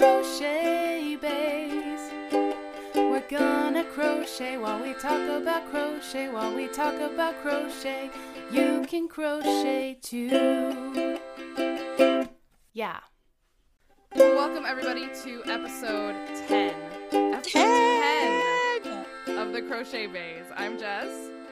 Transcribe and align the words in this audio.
crochet 0.00 1.14
Baes. 1.20 2.00
We're 2.94 3.28
gonna 3.28 3.84
crochet 3.84 4.56
while 4.56 4.82
we 4.82 4.94
talk 4.94 5.20
about 5.28 5.70
crochet. 5.70 6.30
While 6.30 6.54
we 6.56 6.68
talk 6.68 6.94
about 6.94 7.34
crochet, 7.42 8.10
you 8.50 8.86
can 8.88 9.08
crochet 9.08 9.98
too. 10.00 11.18
Yeah. 12.72 13.00
Welcome 14.16 14.64
everybody 14.64 15.06
to 15.22 15.42
episode 15.44 16.16
10. 16.48 16.74
Episode 17.34 18.82
10 18.82 19.36
of 19.36 19.52
the 19.52 19.60
Crochet 19.68 20.06
Baes. 20.06 20.46
I'm 20.56 20.78
Jess, 20.78 21.10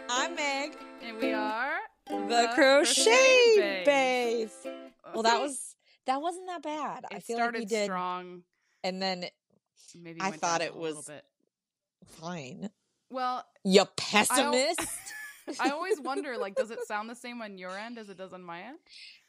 I'm 0.08 0.34
Meg, 0.34 0.74
and 1.02 1.18
we 1.18 1.34
are 1.34 1.76
the, 2.06 2.50
crochet, 2.54 3.84
Baes. 3.84 3.84
base. 3.84 4.66
Well, 5.12 5.22
that 5.24 5.38
was 5.38 5.76
that 6.08 6.20
wasn't 6.20 6.46
that 6.48 6.62
bad. 6.62 7.04
I 7.12 7.16
it 7.16 7.22
feel 7.22 7.38
like 7.38 7.52
we 7.52 7.64
did, 7.64 7.84
strong. 7.84 8.42
and 8.82 9.00
then 9.00 9.24
Maybe 9.98 10.20
I 10.20 10.32
thought 10.32 10.60
it 10.60 10.72
a 10.74 10.78
was- 10.78 11.06
bit. 11.06 11.24
fine. 12.06 12.70
Well, 13.10 13.44
You 13.64 13.84
pessimist. 13.96 14.80
I 15.60 15.70
always 15.70 15.98
wonder, 15.98 16.36
like, 16.36 16.56
does 16.56 16.70
it 16.70 16.80
sound 16.86 17.08
the 17.08 17.14
same 17.14 17.40
on 17.40 17.56
your 17.56 17.70
end 17.70 17.96
as 17.96 18.10
it 18.10 18.18
does 18.18 18.34
on 18.34 18.42
my 18.42 18.60
end? 18.64 18.76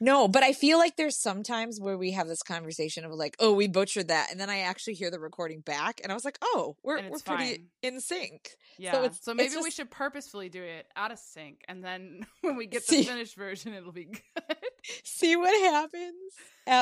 no, 0.02 0.28
but 0.28 0.44
I 0.44 0.52
feel 0.52 0.78
like 0.78 0.98
there's 0.98 1.18
sometimes 1.18 1.80
where 1.80 1.98
we 1.98 2.12
have 2.12 2.28
this 2.28 2.42
conversation 2.44 3.06
of 3.06 3.14
like, 3.14 3.38
oh, 3.40 3.54
we 3.54 3.70
butchered 3.70 4.10
that, 4.10 4.28
and 4.30 4.38
then 4.38 4.50
I 4.50 4.60
actually 4.60 4.96
hear 4.96 5.10
the 5.12 5.20
recording 5.20 5.62
back, 5.62 6.02
and 6.04 6.12
I 6.12 6.16
was 6.16 6.26
like, 6.26 6.38
oh, 6.42 6.76
we're 6.84 6.98
we're 6.98 7.08
it's 7.16 7.22
pretty 7.22 7.68
in 7.82 8.02
sync. 8.02 8.50
Yeah. 8.78 8.92
So 8.92 9.10
So, 9.22 9.34
maybe 9.34 9.54
it's 9.54 9.64
we 9.64 9.72
should 9.72 9.90
purposefully 9.92 10.50
do 10.50 10.62
it 10.62 10.88
out 10.98 11.12
of 11.14 11.20
sync, 11.20 11.62
and 11.70 11.82
then 11.82 12.26
when 12.42 12.58
we 12.58 12.66
get 12.68 12.84
See. 12.84 12.98
the 12.98 13.04
finished 13.04 13.38
version, 13.38 13.74
it'll 13.74 13.94
be 13.94 14.04
good. 14.12 14.58
See 15.06 15.38
what 15.38 15.58
happens. 15.72 16.34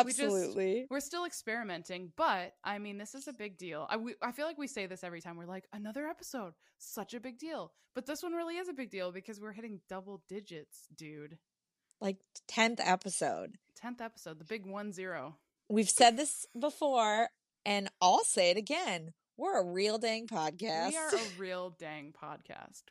We 0.05 0.11
just- 0.11 0.19
Absolutely. 0.21 0.87
We're 0.89 0.99
still 0.99 1.25
experimenting, 1.25 2.11
but 2.15 2.53
I 2.63 2.77
mean, 2.79 2.97
this 2.97 3.15
is 3.15 3.27
a 3.27 3.33
big 3.33 3.57
deal. 3.57 3.87
I, 3.89 3.97
we, 3.97 4.15
I 4.21 4.31
feel 4.31 4.45
like 4.45 4.57
we 4.57 4.67
say 4.67 4.85
this 4.85 5.03
every 5.03 5.21
time. 5.21 5.37
We're 5.37 5.45
like, 5.45 5.67
another 5.73 6.07
episode, 6.07 6.53
such 6.77 7.13
a 7.13 7.19
big 7.19 7.37
deal. 7.39 7.71
But 7.95 8.05
this 8.05 8.21
one 8.21 8.33
really 8.33 8.57
is 8.57 8.67
a 8.69 8.73
big 8.73 8.91
deal 8.91 9.11
because 9.11 9.39
we're 9.39 9.53
hitting 9.53 9.79
double 9.89 10.21
digits, 10.29 10.87
dude. 10.95 11.37
like 11.99 12.17
tenth 12.47 12.79
episode. 12.83 13.55
10th 13.83 14.01
episode, 14.01 14.39
the 14.39 14.45
big 14.45 14.65
one 14.65 14.91
zero. 14.91 15.37
We've 15.69 15.89
said 15.89 16.15
this 16.17 16.45
before, 16.59 17.29
and 17.65 17.89
I'll 18.01 18.23
say 18.23 18.51
it 18.51 18.57
again. 18.57 19.13
We're 19.37 19.59
a 19.59 19.65
real 19.65 19.97
dang 19.97 20.27
podcast. 20.27 20.89
We 20.89 20.97
are 20.97 21.09
a 21.15 21.39
real 21.39 21.75
dang 21.79 22.13
podcast 22.13 22.83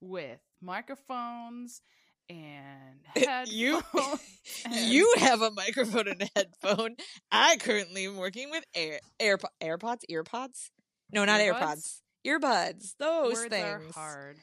with 0.00 0.40
microphones 0.60 1.80
and 2.28 3.00
eh, 3.14 3.20
headphones. 3.20 3.52
You- 3.52 3.82
and- 4.64 4.74
You 4.74 5.14
have 5.18 5.42
a 5.42 5.50
microphone 5.50 6.08
and 6.08 6.22
a 6.22 6.28
headphone. 6.34 6.96
I 7.30 7.56
currently 7.58 8.06
am 8.06 8.16
working 8.16 8.50
with 8.50 8.64
Air 8.74 9.00
AirPod, 9.20 9.48
AirPods, 9.62 10.00
EarPods. 10.10 10.70
No, 11.12 11.24
not 11.24 11.40
Earbuds? 11.40 11.60
AirPods. 11.60 12.00
Earbuds. 12.26 12.94
Those 12.98 13.34
words 13.34 13.48
things. 13.48 13.64
are 13.64 13.82
hard. 13.94 14.36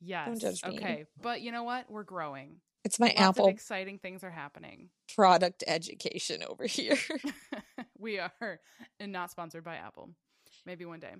Yes. 0.00 0.38
judge 0.40 0.64
me. 0.64 0.76
Okay, 0.76 1.04
but 1.22 1.40
you 1.42 1.52
know 1.52 1.62
what? 1.62 1.90
We're 1.90 2.04
growing. 2.04 2.56
It's 2.84 2.98
my 2.98 3.08
Lots 3.08 3.20
Apple 3.20 3.48
exciting 3.48 3.98
things 3.98 4.24
are 4.24 4.30
happening. 4.30 4.88
product 5.14 5.62
education 5.66 6.42
over 6.48 6.64
here. 6.66 6.96
we 7.98 8.18
are 8.18 8.58
and 8.98 9.12
not 9.12 9.30
sponsored 9.30 9.64
by 9.64 9.76
Apple. 9.76 10.10
Maybe 10.64 10.86
one 10.86 10.98
day. 11.00 11.12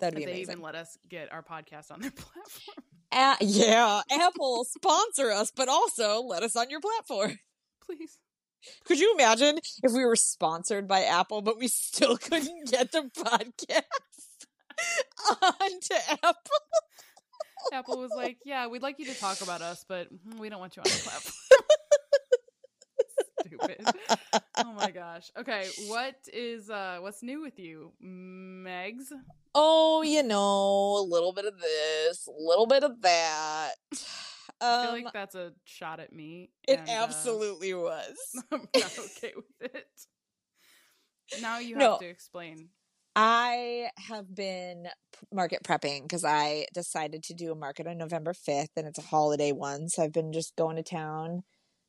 That'd 0.00 0.18
If 0.18 0.24
be 0.26 0.32
they 0.32 0.40
even 0.40 0.62
let 0.62 0.74
us 0.74 0.96
get 1.08 1.30
our 1.30 1.42
podcast 1.42 1.90
on 1.90 2.00
their 2.00 2.10
platform. 2.10 2.84
A- 3.12 3.36
yeah, 3.40 4.02
Apple 4.10 4.64
sponsor 4.64 5.30
us, 5.30 5.50
but 5.54 5.68
also 5.68 6.20
let 6.22 6.42
us 6.42 6.56
on 6.56 6.70
your 6.70 6.80
platform. 6.80 7.38
Please. 7.84 8.18
Could 8.84 8.98
you 9.00 9.14
imagine 9.14 9.58
if 9.82 9.92
we 9.92 10.04
were 10.04 10.16
sponsored 10.16 10.86
by 10.86 11.02
Apple, 11.04 11.40
but 11.42 11.58
we 11.58 11.66
still 11.68 12.16
couldn't 12.16 12.70
get 12.70 12.92
the 12.92 13.10
podcast 13.16 13.82
onto 15.60 15.94
Apple? 16.10 16.58
Apple 17.72 17.98
was 17.98 18.10
like, 18.16 18.38
"Yeah, 18.44 18.66
we'd 18.68 18.82
like 18.82 18.98
you 18.98 19.06
to 19.06 19.14
talk 19.18 19.40
about 19.40 19.62
us, 19.62 19.84
but 19.88 20.08
mm, 20.12 20.38
we 20.38 20.48
don't 20.48 20.60
want 20.60 20.76
you 20.76 20.82
on 20.82 20.84
the 20.84 21.00
platform." 21.02 21.34
Stupid. 23.46 23.86
Oh 24.58 24.72
my 24.72 24.90
gosh. 24.90 25.30
Okay, 25.36 25.66
what 25.86 26.16
is 26.32 26.70
uh 26.70 26.98
what's 27.00 27.22
new 27.22 27.40
with 27.42 27.58
you, 27.58 27.92
Megs? 28.02 29.06
Oh, 29.54 30.02
you 30.02 30.22
know, 30.22 30.96
a 30.98 31.02
little 31.02 31.32
bit 31.32 31.44
of 31.44 31.58
this, 31.58 32.26
a 32.26 32.30
little 32.30 32.66
bit 32.66 32.84
of 32.84 33.00
that. 33.02 33.74
I 34.68 34.74
feel 34.74 34.90
Um, 34.92 35.02
like 35.02 35.12
that's 35.12 35.34
a 35.34 35.54
shot 35.64 36.00
at 36.00 36.12
me. 36.12 36.52
it 36.66 36.82
and, 36.82 37.02
uh, 37.02 37.34
absolutely 37.34 37.74
was. 37.74 38.44
I'm 38.52 38.68
not 38.80 38.98
okay 38.98 39.32
with 39.36 39.74
it. 39.74 40.06
Now 41.34 41.58
you 41.58 41.76
have 41.76 41.96
No. 41.96 41.98
to 41.98 42.06
explain. 42.06 42.70
I 43.16 43.90
have 43.98 44.34
been 44.34 44.88
market 45.32 45.62
prepping 45.64 46.02
because 46.02 46.24
I 46.24 46.66
decided 46.72 47.22
to 47.24 47.34
do 47.34 47.50
a 47.52 47.56
market 47.56 47.86
on 47.86 47.98
November 47.98 48.32
5th 48.32 48.70
and 48.76 48.86
it's 48.86 48.98
a 48.98 49.02
holiday 49.02 49.52
one. 49.52 49.88
So 49.88 50.04
I've 50.04 50.12
been 50.12 50.32
just 50.32 50.54
going 50.56 50.76
to 50.76 50.82
town 50.82 51.42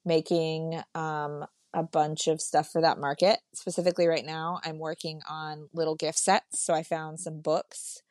making 0.04 0.82
um, 0.96 1.46
a 1.74 1.84
bunch 1.84 2.28
of 2.28 2.42
stuff 2.42 2.70
for 2.72 2.82
that 2.82 3.00
market. 3.00 3.40
Specifically, 3.54 4.08
right 4.08 4.26
now, 4.26 4.60
I'm 4.64 4.78
working 4.78 5.22
on 5.30 5.70
little 5.74 5.96
gift 5.96 6.20
sets. 6.20 6.64
So 6.64 6.74
I 6.74 6.84
found 6.84 7.20
some 7.20 7.42
books 7.42 8.02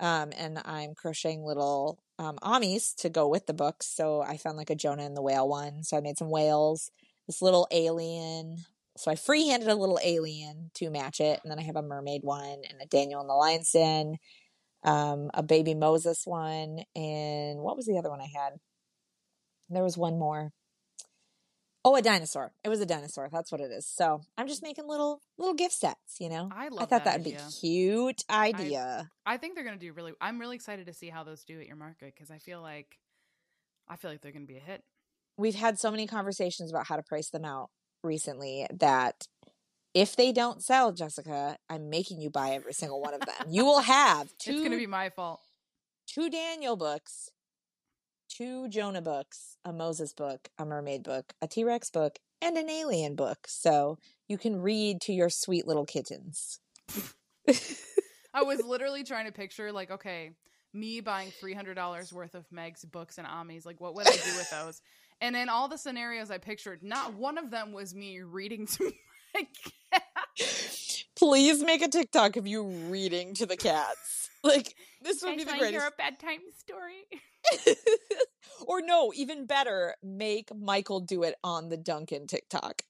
um, 0.00 0.32
and 0.36 0.60
I'm 0.64 0.94
crocheting 0.94 1.44
little 1.44 1.98
um, 2.18 2.38
amis 2.42 2.94
to 2.94 3.08
go 3.08 3.28
with 3.28 3.46
the 3.46 3.54
books. 3.54 3.86
So 3.86 4.22
I 4.22 4.36
found 4.36 4.56
like 4.56 4.70
a 4.70 4.74
Jonah 4.74 5.04
and 5.04 5.16
the 5.16 5.22
Whale 5.22 5.48
one. 5.48 5.82
So 5.84 5.96
I 5.96 6.00
made 6.00 6.18
some 6.18 6.30
whales, 6.30 6.90
this 7.26 7.42
little 7.42 7.68
alien. 7.70 8.58
So 8.96 9.10
I 9.10 9.16
freehanded 9.16 9.68
a 9.68 9.74
little 9.74 9.98
alien 10.04 10.70
to 10.74 10.88
match 10.88 11.20
it, 11.20 11.40
and 11.42 11.50
then 11.50 11.58
I 11.58 11.62
have 11.62 11.74
a 11.74 11.82
mermaid 11.82 12.22
one 12.22 12.62
and 12.68 12.80
a 12.80 12.86
Daniel 12.86 13.20
and 13.20 13.28
the 13.28 13.34
Lion's 13.34 13.72
Den, 13.72 14.18
um, 14.84 15.30
a 15.34 15.42
baby 15.42 15.74
Moses 15.74 16.22
one, 16.24 16.84
and 16.94 17.58
what 17.58 17.76
was 17.76 17.86
the 17.86 17.98
other 17.98 18.10
one 18.10 18.20
I 18.20 18.30
had? 18.32 18.52
There 19.68 19.82
was 19.82 19.98
one 19.98 20.16
more. 20.16 20.52
Oh, 21.86 21.94
a 21.96 22.02
dinosaur. 22.02 22.52
It 22.64 22.70
was 22.70 22.80
a 22.80 22.86
dinosaur. 22.86 23.28
That's 23.30 23.52
what 23.52 23.60
it 23.60 23.70
is. 23.70 23.86
So 23.86 24.22
I'm 24.38 24.48
just 24.48 24.62
making 24.62 24.88
little 24.88 25.20
little 25.36 25.54
gift 25.54 25.74
sets. 25.74 26.16
You 26.18 26.30
know, 26.30 26.48
I 26.50 26.68
love 26.68 26.80
I 26.82 26.86
thought 26.86 27.04
that 27.04 27.04
that'd 27.04 27.24
be 27.24 27.36
cute 27.60 28.24
idea. 28.30 29.10
I 29.26 29.36
think 29.36 29.54
they're 29.54 29.64
gonna 29.64 29.76
do 29.76 29.92
really. 29.92 30.12
I'm 30.20 30.38
really 30.40 30.56
excited 30.56 30.86
to 30.86 30.94
see 30.94 31.10
how 31.10 31.24
those 31.24 31.44
do 31.44 31.60
at 31.60 31.66
your 31.66 31.76
market 31.76 32.14
because 32.14 32.30
I 32.30 32.38
feel 32.38 32.62
like, 32.62 32.98
I 33.88 33.96
feel 33.96 34.10
like 34.10 34.22
they're 34.22 34.32
gonna 34.32 34.46
be 34.46 34.56
a 34.56 34.60
hit. 34.60 34.82
we've 35.36 35.54
had 35.56 35.78
so 35.78 35.90
many 35.90 36.06
conversations 36.06 36.70
about 36.70 36.86
how 36.86 36.96
to 36.96 37.02
price 37.02 37.28
them 37.30 37.44
out 37.44 37.68
recently 38.02 38.66
that 38.72 39.26
if 39.92 40.16
they 40.16 40.32
don't 40.32 40.62
sell, 40.62 40.90
Jessica, 40.92 41.56
I'm 41.68 41.90
making 41.90 42.20
you 42.20 42.30
buy 42.30 42.50
every 42.50 42.72
single 42.72 43.00
one 43.00 43.14
of 43.14 43.20
them. 43.20 43.46
You 43.48 43.64
will 43.64 43.80
have 43.98 44.28
two 44.38 44.52
It's 44.52 44.62
gonna 44.62 44.76
be 44.76 44.86
my 44.86 45.10
fault. 45.10 45.40
two 46.06 46.30
Daniel 46.30 46.76
books, 46.76 47.28
two 48.34 48.68
Jonah 48.68 49.02
books, 49.02 49.56
a 49.64 49.72
Moses 49.72 50.12
book, 50.12 50.48
a 50.58 50.64
mermaid 50.64 51.02
book, 51.02 51.32
a 51.40 51.46
T 51.46 51.64
Rex 51.64 51.90
book, 51.90 52.18
and 52.42 52.56
an 52.56 52.68
alien 52.68 53.14
book. 53.14 53.46
So 53.46 53.98
you 54.28 54.38
can 54.38 54.60
read 54.60 55.00
to 55.02 55.12
your 55.12 55.30
sweet 55.30 55.66
little 55.66 55.86
kittens. 55.86 56.60
I 57.48 58.42
was 58.42 58.62
literally 58.64 59.04
trying 59.04 59.26
to 59.26 59.32
picture 59.32 59.72
like, 59.72 59.90
okay, 59.90 60.32
me 60.72 61.00
buying 61.00 61.30
three 61.30 61.54
hundred 61.54 61.74
dollars 61.74 62.12
worth 62.12 62.34
of 62.34 62.44
Meg's 62.50 62.84
books 62.84 63.18
and 63.18 63.26
Amis. 63.26 63.64
Like, 63.64 63.80
what 63.80 63.94
would 63.94 64.08
I 64.08 64.12
do 64.12 64.36
with 64.36 64.50
those? 64.50 64.82
And 65.20 65.36
in 65.36 65.48
all 65.48 65.68
the 65.68 65.78
scenarios 65.78 66.30
I 66.30 66.38
pictured, 66.38 66.82
not 66.82 67.14
one 67.14 67.38
of 67.38 67.50
them 67.50 67.72
was 67.72 67.94
me 67.94 68.20
reading 68.20 68.66
to 68.66 68.92
my 69.34 69.46
cat. 69.92 70.02
Please 71.16 71.62
make 71.62 71.82
a 71.82 71.88
TikTok 71.88 72.36
of 72.36 72.46
you 72.46 72.64
reading 72.64 73.34
to 73.34 73.46
the 73.46 73.56
cats. 73.56 74.30
Like 74.42 74.74
this 75.00 75.22
would 75.22 75.36
be 75.36 75.44
the 75.44 75.56
greatest. 75.56 75.86
a 75.86 75.92
bedtime 75.96 76.40
story. 76.58 77.04
or 78.66 78.80
no, 78.80 79.12
even 79.14 79.46
better, 79.46 79.94
make 80.02 80.54
Michael 80.54 81.00
do 81.00 81.22
it 81.22 81.34
on 81.42 81.68
the 81.68 81.76
Duncan 81.76 82.26
TikTok. 82.26 82.82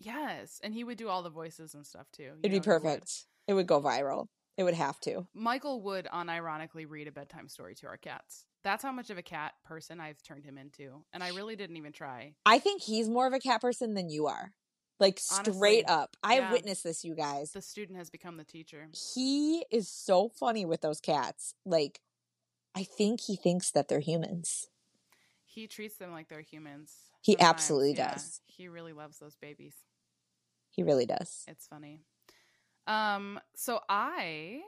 Yes, 0.00 0.60
and 0.62 0.72
he 0.72 0.84
would 0.84 0.98
do 0.98 1.08
all 1.08 1.22
the 1.22 1.30
voices 1.30 1.74
and 1.74 1.86
stuff 1.86 2.06
too. 2.12 2.32
It'd 2.42 2.42
be 2.42 2.48
know 2.50 2.54
would. 2.56 2.64
perfect. 2.64 3.26
It 3.46 3.54
would 3.54 3.66
go 3.66 3.80
viral. 3.80 4.28
It 4.56 4.64
would 4.64 4.74
have 4.74 4.98
to. 5.00 5.26
Michael 5.34 5.82
would 5.82 6.06
unironically 6.06 6.84
read 6.88 7.08
a 7.08 7.12
bedtime 7.12 7.48
story 7.48 7.74
to 7.76 7.86
our 7.86 7.96
cats. 7.96 8.44
That's 8.64 8.82
how 8.82 8.90
much 8.90 9.08
of 9.10 9.18
a 9.18 9.22
cat 9.22 9.52
person 9.64 10.00
I've 10.00 10.22
turned 10.22 10.44
him 10.44 10.58
into, 10.58 11.04
and 11.12 11.22
I 11.22 11.28
really 11.28 11.56
didn't 11.56 11.76
even 11.76 11.92
try. 11.92 12.34
I 12.44 12.58
think 12.58 12.82
he's 12.82 13.08
more 13.08 13.26
of 13.26 13.32
a 13.32 13.38
cat 13.38 13.60
person 13.60 13.94
than 13.94 14.10
you 14.10 14.26
are. 14.26 14.52
Like 15.00 15.20
Honestly, 15.32 15.52
straight 15.52 15.88
up. 15.88 16.16
I 16.24 16.34
yeah. 16.34 16.42
have 16.42 16.52
witnessed 16.52 16.82
this, 16.82 17.04
you 17.04 17.14
guys. 17.14 17.52
The 17.52 17.62
student 17.62 17.98
has 17.98 18.10
become 18.10 18.36
the 18.36 18.44
teacher. 18.44 18.88
He 19.14 19.64
is 19.70 19.88
so 19.88 20.28
funny 20.28 20.66
with 20.66 20.80
those 20.80 21.00
cats. 21.00 21.54
Like, 21.64 22.00
I 22.78 22.84
think 22.84 23.22
he 23.22 23.34
thinks 23.34 23.72
that 23.72 23.88
they're 23.88 23.98
humans. 23.98 24.68
He 25.44 25.66
treats 25.66 25.96
them 25.96 26.12
like 26.12 26.28
they're 26.28 26.42
humans. 26.42 26.92
He 27.22 27.32
sometimes, 27.32 27.48
absolutely 27.48 27.94
yeah. 27.94 28.12
does. 28.12 28.40
He 28.46 28.68
really 28.68 28.92
loves 28.92 29.18
those 29.18 29.34
babies. 29.34 29.74
He 30.70 30.84
really 30.84 31.04
does. 31.04 31.44
It's 31.48 31.66
funny. 31.66 32.02
Um, 32.86 33.40
so 33.56 33.80
I 33.88 34.60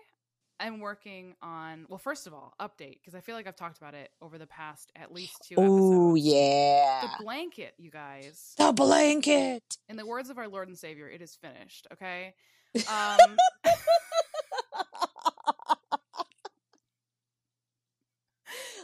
am 0.58 0.80
working 0.80 1.36
on 1.40 1.86
well, 1.88 1.98
first 1.98 2.26
of 2.26 2.34
all, 2.34 2.52
update 2.60 2.98
because 2.98 3.14
I 3.14 3.20
feel 3.20 3.36
like 3.36 3.46
I've 3.46 3.54
talked 3.54 3.78
about 3.78 3.94
it 3.94 4.10
over 4.20 4.38
the 4.38 4.46
past 4.48 4.90
at 4.96 5.14
least 5.14 5.36
two 5.46 5.54
Oh 5.56 6.16
yeah. 6.16 7.02
The 7.02 7.22
blanket, 7.22 7.74
you 7.78 7.92
guys. 7.92 8.54
The 8.58 8.72
blanket. 8.72 9.62
In 9.88 9.94
the 9.94 10.04
words 10.04 10.30
of 10.30 10.38
our 10.38 10.48
Lord 10.48 10.66
and 10.66 10.76
Savior, 10.76 11.08
it 11.08 11.22
is 11.22 11.36
finished. 11.36 11.86
Okay. 11.92 12.34
Um, 12.88 13.36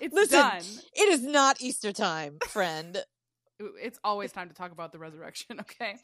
it's 0.07 0.15
Listen, 0.15 0.39
done. 0.39 0.63
It 0.95 1.09
is 1.09 1.23
not 1.23 1.61
Easter 1.61 1.93
time, 1.93 2.39
friend. 2.49 2.99
It's 3.59 3.99
always 4.05 4.33
time 4.33 4.49
to 4.51 4.55
talk 4.55 4.71
about 4.71 4.93
the 4.93 4.99
resurrection. 4.99 5.59
Okay. 5.61 5.97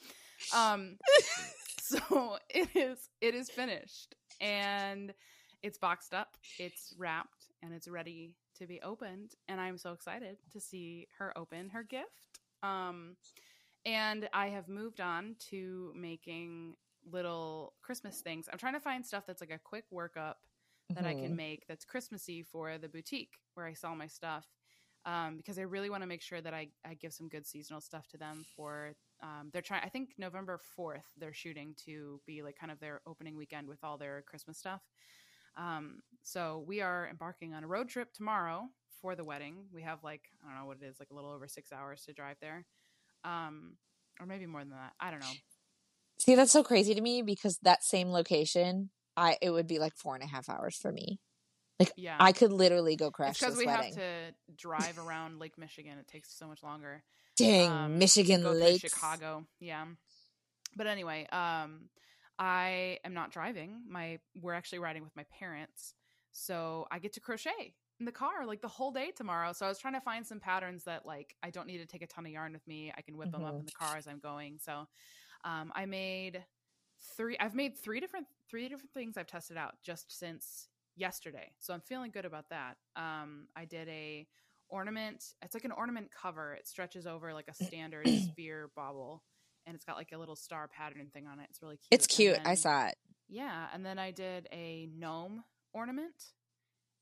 Um, 0.56 0.96
so 1.82 2.38
it 2.48 2.70
is. 2.74 3.10
It 3.20 3.34
is 3.34 3.50
finished, 3.50 4.14
and 4.40 5.12
it's 5.62 5.76
boxed 5.76 6.14
up. 6.14 6.38
It's 6.58 6.94
wrapped, 6.96 7.50
and 7.62 7.74
it's 7.74 7.88
ready 7.88 8.36
to 8.58 8.66
be 8.66 8.80
opened. 8.80 9.32
And 9.48 9.60
I'm 9.60 9.76
so 9.76 9.92
excited 9.92 10.38
to 10.54 10.60
see 10.60 11.08
her 11.18 11.36
open 11.36 11.68
her 11.68 11.82
gift. 11.82 12.40
Um, 12.62 13.16
and 13.84 14.26
I 14.32 14.46
have 14.46 14.66
moved 14.66 15.02
on 15.02 15.36
to 15.50 15.92
making 15.94 16.76
little 17.10 17.74
Christmas 17.82 18.22
things. 18.22 18.48
I'm 18.50 18.58
trying 18.58 18.74
to 18.74 18.80
find 18.80 19.04
stuff 19.04 19.24
that's 19.26 19.42
like 19.42 19.50
a 19.50 19.58
quick 19.58 19.84
workup 19.92 20.36
that 20.94 21.06
I 21.06 21.14
can 21.14 21.34
Mhm. 21.34 21.36
make 21.36 21.66
that's 21.68 21.84
Christmassy 21.84 22.42
for 22.42 22.78
the 22.78 22.88
boutique 22.88 23.38
where 23.54 23.66
I 23.66 23.74
sell 23.74 23.94
my 23.96 24.06
stuff. 24.06 24.46
Um, 25.04 25.36
because 25.36 25.58
I 25.58 25.62
really 25.62 25.90
want 25.90 26.02
to 26.02 26.06
make 26.06 26.22
sure 26.22 26.40
that 26.40 26.54
I, 26.54 26.68
I 26.84 26.94
give 26.94 27.12
some 27.12 27.28
good 27.28 27.44
seasonal 27.44 27.80
stuff 27.80 28.06
to 28.08 28.18
them 28.18 28.46
for 28.54 28.94
um, 29.20 29.50
they're 29.52 29.62
trying 29.62 29.82
I 29.84 29.88
think 29.88 30.10
November 30.16 30.58
4th 30.76 31.06
they're 31.16 31.32
shooting 31.32 31.74
to 31.86 32.20
be 32.24 32.42
like 32.42 32.56
kind 32.56 32.70
of 32.70 32.78
their 32.78 33.00
opening 33.06 33.36
weekend 33.36 33.66
with 33.68 33.82
all 33.82 33.98
their 33.98 34.22
Christmas 34.22 34.58
stuff. 34.58 34.82
Um, 35.56 36.00
so 36.22 36.64
we 36.66 36.80
are 36.80 37.08
embarking 37.08 37.54
on 37.54 37.64
a 37.64 37.68
road 37.68 37.88
trip 37.88 38.12
tomorrow 38.12 38.68
for 39.00 39.16
the 39.16 39.24
wedding. 39.24 39.66
We 39.72 39.82
have 39.82 40.02
like 40.04 40.22
I 40.42 40.48
don't 40.48 40.58
know 40.60 40.66
what 40.66 40.78
it 40.82 40.86
is, 40.86 40.98
like 41.00 41.10
a 41.10 41.14
little 41.14 41.30
over 41.32 41.48
six 41.48 41.72
hours 41.72 42.04
to 42.04 42.12
drive 42.12 42.36
there, 42.40 42.66
um, 43.24 43.78
or 44.20 44.26
maybe 44.26 44.46
more 44.46 44.62
than 44.62 44.70
that. 44.70 44.94
I 45.00 45.10
don't 45.10 45.20
know. 45.20 45.38
See, 46.18 46.34
that's 46.34 46.52
so 46.52 46.62
crazy 46.62 46.94
to 46.94 47.00
me 47.00 47.22
because 47.22 47.58
that 47.62 47.82
same 47.82 48.08
location, 48.10 48.90
I 49.16 49.36
it 49.40 49.50
would 49.50 49.66
be 49.66 49.78
like 49.78 49.94
four 49.94 50.14
and 50.14 50.24
a 50.24 50.26
half 50.26 50.48
hours 50.48 50.76
for 50.76 50.92
me. 50.92 51.18
Like 51.78 51.92
Yeah, 51.96 52.16
I 52.18 52.32
could 52.32 52.52
literally 52.52 52.96
go 52.96 53.10
crash 53.10 53.38
because 53.38 53.56
we 53.56 53.66
wedding. 53.66 53.94
have 53.94 53.94
to 53.94 54.34
drive 54.56 54.98
around 54.98 55.38
Lake 55.38 55.58
Michigan. 55.58 55.98
It 55.98 56.08
takes 56.08 56.36
so 56.36 56.46
much 56.46 56.62
longer. 56.62 57.02
Dang, 57.36 57.70
um, 57.70 57.98
Michigan 57.98 58.44
Lake. 58.44 58.80
Chicago. 58.80 59.46
Yeah. 59.58 59.84
But 60.76 60.86
anyway, 60.86 61.26
um, 61.32 61.88
I 62.38 62.98
am 63.04 63.14
not 63.14 63.30
driving. 63.30 63.82
My 63.88 64.18
we're 64.40 64.54
actually 64.54 64.78
riding 64.80 65.02
with 65.02 65.14
my 65.16 65.24
parents, 65.38 65.94
so 66.32 66.86
I 66.90 66.98
get 66.98 67.14
to 67.14 67.20
crochet 67.20 67.74
in 68.00 68.06
the 68.06 68.12
car 68.12 68.46
like 68.46 68.60
the 68.60 68.68
whole 68.68 68.90
day 68.90 69.12
tomorrow. 69.14 69.52
So 69.52 69.66
I 69.66 69.68
was 69.68 69.78
trying 69.78 69.94
to 69.94 70.00
find 70.00 70.26
some 70.26 70.40
patterns 70.40 70.84
that 70.84 71.06
like 71.06 71.36
I 71.42 71.50
don't 71.50 71.66
need 71.66 71.78
to 71.78 71.86
take 71.86 72.02
a 72.02 72.06
ton 72.06 72.26
of 72.26 72.32
yarn 72.32 72.52
with 72.52 72.66
me. 72.66 72.92
I 72.96 73.02
can 73.02 73.16
whip 73.16 73.30
them 73.30 73.44
up 73.44 73.58
in 73.58 73.66
the 73.66 73.72
car 73.72 73.96
as 73.96 74.06
I'm 74.06 74.18
going. 74.18 74.58
So 74.60 74.86
um, 75.44 75.72
I 75.74 75.86
made 75.86 76.44
three. 77.16 77.36
I've 77.38 77.54
made 77.54 77.76
three 77.76 78.00
different 78.00 78.26
three 78.48 78.68
different 78.68 78.92
things 78.92 79.16
I've 79.16 79.26
tested 79.26 79.56
out 79.56 79.74
just 79.82 80.16
since 80.16 80.68
yesterday. 80.96 81.52
So 81.58 81.72
I'm 81.74 81.80
feeling 81.80 82.10
good 82.10 82.24
about 82.24 82.50
that. 82.50 82.76
Um, 82.96 83.48
I 83.56 83.64
did 83.64 83.88
a 83.88 84.26
ornament. 84.68 85.24
It's 85.42 85.54
like 85.54 85.64
an 85.64 85.72
ornament 85.72 86.08
cover. 86.10 86.54
It 86.54 86.66
stretches 86.66 87.06
over 87.06 87.32
like 87.34 87.48
a 87.48 87.54
standard 87.54 88.06
sphere 88.32 88.70
bobble, 88.74 89.22
and 89.66 89.74
it's 89.74 89.84
got 89.84 89.96
like 89.96 90.12
a 90.12 90.18
little 90.18 90.36
star 90.36 90.68
pattern 90.68 91.08
thing 91.12 91.26
on 91.26 91.40
it. 91.40 91.46
It's 91.50 91.62
really 91.62 91.76
cute. 91.76 91.88
It's 91.90 92.06
cute. 92.06 92.38
I 92.44 92.54
saw 92.54 92.86
it. 92.88 92.96
Yeah, 93.28 93.66
and 93.72 93.84
then 93.84 93.98
I 93.98 94.10
did 94.10 94.48
a 94.52 94.88
gnome 94.94 95.44
ornament. 95.72 96.32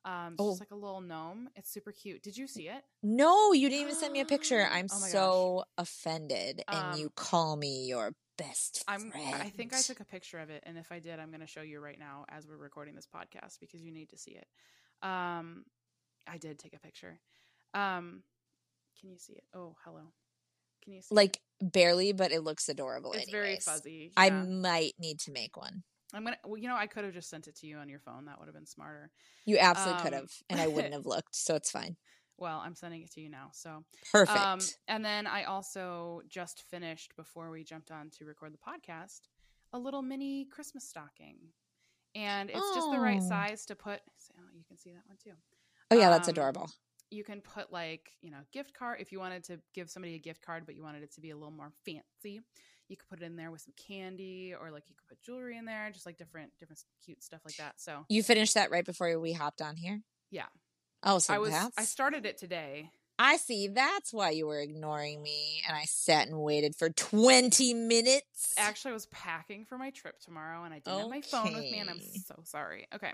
Um, 0.04 0.34
it's 0.34 0.42
Oh. 0.42 0.50
just 0.52 0.60
like 0.60 0.70
a 0.70 0.76
little 0.76 1.00
gnome. 1.00 1.50
It's 1.56 1.70
super 1.70 1.92
cute. 1.92 2.22
Did 2.22 2.36
you 2.36 2.46
see 2.46 2.68
it? 2.68 2.82
No, 3.02 3.52
you 3.52 3.68
didn't 3.68 3.82
even 3.82 3.94
send 3.96 4.12
me 4.12 4.20
a 4.20 4.24
picture. 4.26 4.66
I'm 4.70 4.88
Oh 4.90 4.98
so 4.98 5.64
offended, 5.78 6.62
and 6.68 6.94
you 6.94 7.06
Um, 7.06 7.12
call 7.16 7.56
me 7.56 7.86
your 7.86 8.12
best 8.42 8.84
I'm. 8.88 9.10
friend. 9.10 9.34
I 9.34 9.48
think 9.50 9.74
I 9.74 9.80
took 9.80 10.00
a 10.00 10.04
picture 10.04 10.38
of 10.38 10.50
it, 10.50 10.62
and 10.66 10.76
if 10.78 10.90
I 10.92 10.98
did, 10.98 11.18
I'm 11.18 11.28
going 11.30 11.40
to 11.40 11.46
show 11.46 11.62
you 11.62 11.80
right 11.80 11.98
now 11.98 12.24
as 12.28 12.46
we're 12.46 12.56
recording 12.56 12.94
this 12.94 13.06
podcast 13.06 13.60
because 13.60 13.82
you 13.82 13.92
need 13.92 14.10
to 14.10 14.18
see 14.18 14.32
it. 14.32 14.46
Um, 15.02 15.64
I 16.28 16.38
did 16.38 16.58
take 16.58 16.74
a 16.74 16.78
picture. 16.80 17.18
Um, 17.74 18.22
can 19.00 19.10
you 19.10 19.18
see 19.18 19.34
it? 19.34 19.44
Oh, 19.54 19.76
hello. 19.84 20.12
Can 20.84 20.94
you 20.94 21.02
see? 21.02 21.12
it? 21.12 21.16
like 21.16 21.40
barely, 21.60 22.12
but 22.12 22.32
it 22.32 22.42
looks 22.42 22.68
adorable. 22.68 23.12
it's 23.12 23.30
very 23.30 23.46
anyways. 23.48 23.64
fuzzy. 23.64 24.12
I 24.16 24.30
might 24.30 24.92
need 24.98 25.18
to 25.20 25.32
make 25.32 25.56
one. 25.56 25.82
I'm 26.12 26.24
gonna. 26.24 26.38
Well, 26.44 26.56
you 26.56 26.68
know, 26.68 26.76
I 26.76 26.86
could 26.86 27.04
have 27.04 27.14
just 27.14 27.30
sent 27.30 27.46
it 27.46 27.56
to 27.58 27.66
you 27.66 27.76
on 27.76 27.88
your 27.88 28.00
phone. 28.00 28.24
That 28.24 28.38
would 28.40 28.46
have 28.46 28.54
been 28.54 28.66
smarter. 28.66 29.10
You 29.46 29.58
absolutely 29.58 30.02
could 30.02 30.14
Um, 30.14 30.20
have, 30.20 30.30
and 30.48 30.60
I 30.60 30.66
wouldn't 30.66 30.92
have 30.98 31.06
looked, 31.06 31.36
so 31.36 31.54
it's 31.54 31.70
fine. 31.70 31.96
Well, 32.40 32.60
I'm 32.64 32.74
sending 32.74 33.02
it 33.02 33.10
to 33.12 33.20
you 33.20 33.28
now. 33.28 33.50
So, 33.52 33.84
Perfect. 34.10 34.38
um, 34.38 34.58
and 34.88 35.04
then 35.04 35.26
I 35.26 35.44
also 35.44 36.22
just 36.28 36.62
finished 36.70 37.14
before 37.16 37.50
we 37.50 37.62
jumped 37.64 37.90
on 37.90 38.10
to 38.18 38.24
record 38.24 38.52
the 38.54 38.58
podcast 38.58 39.20
a 39.72 39.78
little 39.78 40.02
mini 40.02 40.46
Christmas 40.46 40.84
stocking, 40.88 41.36
and 42.14 42.50
it's 42.50 42.74
just 42.74 42.90
the 42.90 42.98
right 42.98 43.20
Oh. 43.22 43.28
size 43.28 43.64
to 43.66 43.76
put. 43.76 44.00
So 44.18 44.32
you 44.56 44.64
can 44.66 44.76
see 44.78 44.90
that 44.90 45.06
one 45.06 45.16
too. 45.22 45.32
oh 45.90 45.96
yeah, 45.98 46.08
that's 46.10 46.28
um, 46.28 46.32
adorable. 46.32 46.70
You 47.10 47.24
can 47.24 47.40
put 47.40 47.72
like 47.72 48.12
you 48.22 48.30
know 48.30 48.38
gift 48.52 48.72
card 48.74 49.00
if 49.00 49.12
you 49.12 49.18
wanted 49.20 49.44
to 49.44 49.60
give 49.74 49.90
somebody 49.90 50.14
a 50.14 50.18
gift 50.18 50.40
card, 50.44 50.64
but 50.66 50.74
you 50.74 50.82
wanted 50.82 51.02
it 51.02 51.12
to 51.14 51.20
be 51.20 51.30
a 51.30 51.36
little 51.36 51.52
more 51.52 51.72
fancy. 51.84 52.40
You 52.88 52.96
could 52.96 53.08
put 53.08 53.22
it 53.22 53.24
in 53.26 53.36
there 53.36 53.50
with 53.52 53.60
some 53.60 53.74
candy, 53.76 54.54
or 54.58 54.70
like 54.72 54.84
you 54.88 54.96
could 54.96 55.06
put 55.08 55.22
jewelry 55.22 55.56
in 55.56 55.64
there, 55.66 55.90
just 55.92 56.06
like 56.06 56.16
different 56.18 56.50
different 56.58 56.82
cute 57.04 57.22
stuff 57.22 57.40
like 57.44 57.56
that. 57.56 57.80
So 57.80 58.06
You 58.08 58.22
finished 58.24 58.54
that 58.54 58.70
right 58.72 58.84
before 58.84 59.16
we 59.20 59.32
hopped 59.32 59.60
on 59.62 59.76
here. 59.76 60.02
yeah, 60.32 60.46
Oh, 61.02 61.18
so 61.18 61.34
I 61.34 61.38
was 61.38 61.50
that's 61.50 61.78
I 61.78 61.84
started 61.84 62.26
it 62.26 62.38
today. 62.38 62.90
I 63.18 63.36
see. 63.36 63.68
That's 63.68 64.12
why 64.12 64.30
you 64.30 64.46
were 64.46 64.60
ignoring 64.60 65.22
me, 65.22 65.62
and 65.66 65.76
I 65.76 65.84
sat 65.84 66.26
and 66.28 66.40
waited 66.40 66.74
for 66.74 66.88
twenty 66.90 67.74
minutes. 67.74 68.54
Actually, 68.56 68.92
I 68.92 68.94
was 68.94 69.06
packing 69.06 69.64
for 69.64 69.76
my 69.78 69.90
trip 69.90 70.18
tomorrow, 70.20 70.64
and 70.64 70.72
I 70.72 70.78
didn't 70.78 70.98
have 70.98 71.10
my 71.10 71.20
phone 71.20 71.52
with 71.54 71.70
me, 71.70 71.78
and 71.78 71.90
I'm 71.90 72.00
so 72.00 72.34
sorry. 72.44 72.86
Okay, 72.94 73.12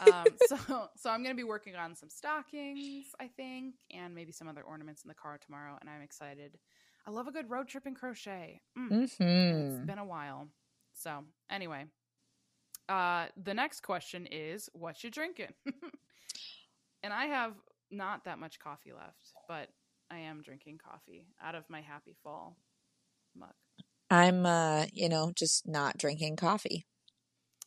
um, 0.00 0.26
so 0.38 0.56
so 0.96 1.10
I'm 1.10 1.22
gonna 1.22 1.34
be 1.34 1.44
working 1.44 1.76
on 1.76 1.94
some 1.94 2.10
stockings, 2.10 3.06
I 3.18 3.28
think, 3.28 3.76
and 3.90 4.14
maybe 4.14 4.32
some 4.32 4.48
other 4.48 4.62
ornaments 4.62 5.02
in 5.02 5.08
the 5.08 5.14
car 5.14 5.38
tomorrow, 5.44 5.78
and 5.80 5.88
I'm 5.88 6.02
excited. 6.02 6.58
I 7.06 7.10
love 7.10 7.26
a 7.26 7.32
good 7.32 7.48
road 7.48 7.68
trip 7.68 7.86
and 7.86 7.96
crochet. 7.96 8.60
Mm, 8.78 8.90
and 8.90 9.08
hmm 9.18 9.60
It's 9.78 9.86
been 9.86 9.98
a 9.98 10.04
while. 10.04 10.48
So 10.92 11.24
anyway, 11.50 11.86
uh, 12.88 13.26
the 13.42 13.54
next 13.54 13.80
question 13.80 14.26
is, 14.26 14.68
what 14.72 15.02
you 15.04 15.10
drinking? 15.10 15.54
and 17.02 17.12
I 17.12 17.26
have 17.26 17.52
not 17.90 18.24
that 18.24 18.38
much 18.38 18.58
coffee 18.58 18.92
left, 18.92 19.32
but 19.48 19.68
I 20.10 20.18
am 20.18 20.42
drinking 20.42 20.78
coffee 20.78 21.26
out 21.42 21.54
of 21.54 21.64
my 21.68 21.80
happy 21.80 22.16
fall 22.22 22.56
mug. 23.36 23.52
I'm, 24.10 24.46
uh, 24.46 24.86
you 24.92 25.08
know, 25.08 25.32
just 25.34 25.66
not 25.68 25.98
drinking 25.98 26.36
coffee. 26.36 26.86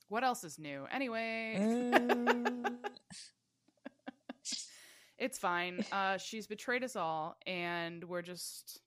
What 0.10 0.24
else 0.24 0.44
is 0.44 0.60
new? 0.60 0.86
Anyway, 0.92 1.56
Mm. 1.60 2.78
it's 5.18 5.38
fine. 5.38 5.86
Uh, 5.92 6.18
she's 6.18 6.48
betrayed 6.48 6.84
us 6.84 6.96
all, 6.96 7.38
and 7.46 8.04
we're 8.04 8.22
just 8.22 8.80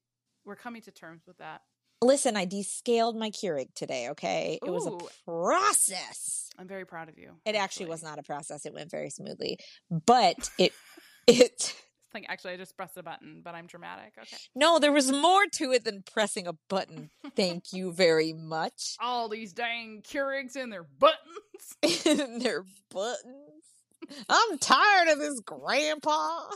we're 0.44 0.56
coming 0.56 0.82
to 0.82 0.90
terms 0.90 1.22
with 1.26 1.38
that. 1.38 1.62
Listen, 2.04 2.36
I 2.36 2.44
descaled 2.44 3.16
my 3.16 3.30
Keurig 3.30 3.74
today. 3.74 4.10
Okay, 4.10 4.58
it 4.64 4.70
was 4.70 4.86
a 4.86 4.98
process. 5.24 6.50
I'm 6.58 6.68
very 6.68 6.84
proud 6.84 7.08
of 7.08 7.18
you. 7.18 7.32
It 7.44 7.54
actually 7.54 7.86
was 7.86 8.02
not 8.02 8.18
a 8.18 8.22
process. 8.22 8.66
It 8.66 8.74
went 8.74 8.90
very 8.90 9.10
smoothly, 9.10 9.58
but 9.90 10.50
it 10.58 10.72
it 11.26 11.74
like 12.14 12.26
actually, 12.28 12.52
I 12.52 12.56
just 12.56 12.76
pressed 12.76 12.96
a 12.96 13.02
button, 13.02 13.40
but 13.44 13.54
I'm 13.54 13.66
dramatic. 13.66 14.12
Okay. 14.16 14.36
no, 14.54 14.78
there 14.78 14.92
was 14.92 15.10
more 15.10 15.46
to 15.54 15.72
it 15.72 15.84
than 15.84 16.02
pressing 16.02 16.46
a 16.46 16.52
button. 16.68 17.10
Thank 17.36 17.72
you 17.72 17.92
very 17.92 18.32
much. 18.32 18.96
All 19.00 19.28
these 19.28 19.52
dang 19.52 20.02
Keurigs 20.02 20.54
and 20.56 20.72
their 20.72 20.84
buttons. 20.84 21.26
In 22.06 22.38
their 22.38 22.64
buttons. 22.90 23.64
I'm 24.28 24.58
tired 24.58 25.08
of 25.08 25.18
this, 25.18 25.40
Grandpa. 25.40 26.50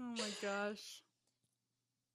Oh 0.00 0.14
my 0.16 0.28
gosh. 0.42 1.02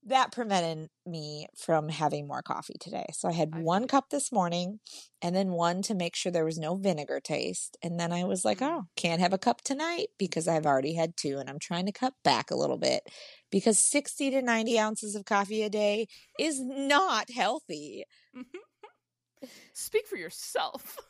That 0.08 0.32
prevented 0.32 0.90
me 1.06 1.48
from 1.58 1.90
having 1.90 2.28
more 2.28 2.42
coffee 2.42 2.78
today. 2.80 3.06
So 3.12 3.28
I 3.28 3.34
had 3.34 3.50
I 3.54 3.60
one 3.60 3.88
cup 3.88 4.06
this 4.10 4.32
morning 4.32 4.80
and 5.22 5.36
then 5.36 5.52
one 5.52 5.82
to 5.84 5.94
make 5.94 6.16
sure 6.16 6.32
there 6.32 6.46
was 6.46 6.58
no 6.58 6.76
vinegar 6.76 7.20
taste. 7.20 7.76
And 7.84 8.00
then 8.00 8.14
I 8.14 8.24
was 8.24 8.46
like, 8.46 8.60
Mm. 8.60 8.68
oh, 8.70 8.84
can't 8.96 9.20
have 9.20 9.34
a 9.34 9.38
cup 9.38 9.62
tonight 9.64 10.08
because 10.18 10.48
I've 10.48 10.66
already 10.66 10.94
had 10.96 11.18
two 11.18 11.40
and 11.40 11.50
I'm 11.50 11.60
trying 11.60 11.86
to 11.88 11.92
cut 11.92 12.14
back 12.24 12.52
a 12.52 12.56
little 12.56 12.78
bit 12.78 13.04
because 13.52 13.80
60 13.80 14.32
to 14.32 14.42
90 14.42 14.80
ounces 14.80 15.14
of 15.14 15.26
coffee 15.26 15.62
a 15.64 15.70
day 15.70 16.08
is 16.40 16.62
not 16.62 17.30
healthy. 17.30 18.06
Speak 19.74 20.08
for 20.08 20.16
yourself. 20.16 20.98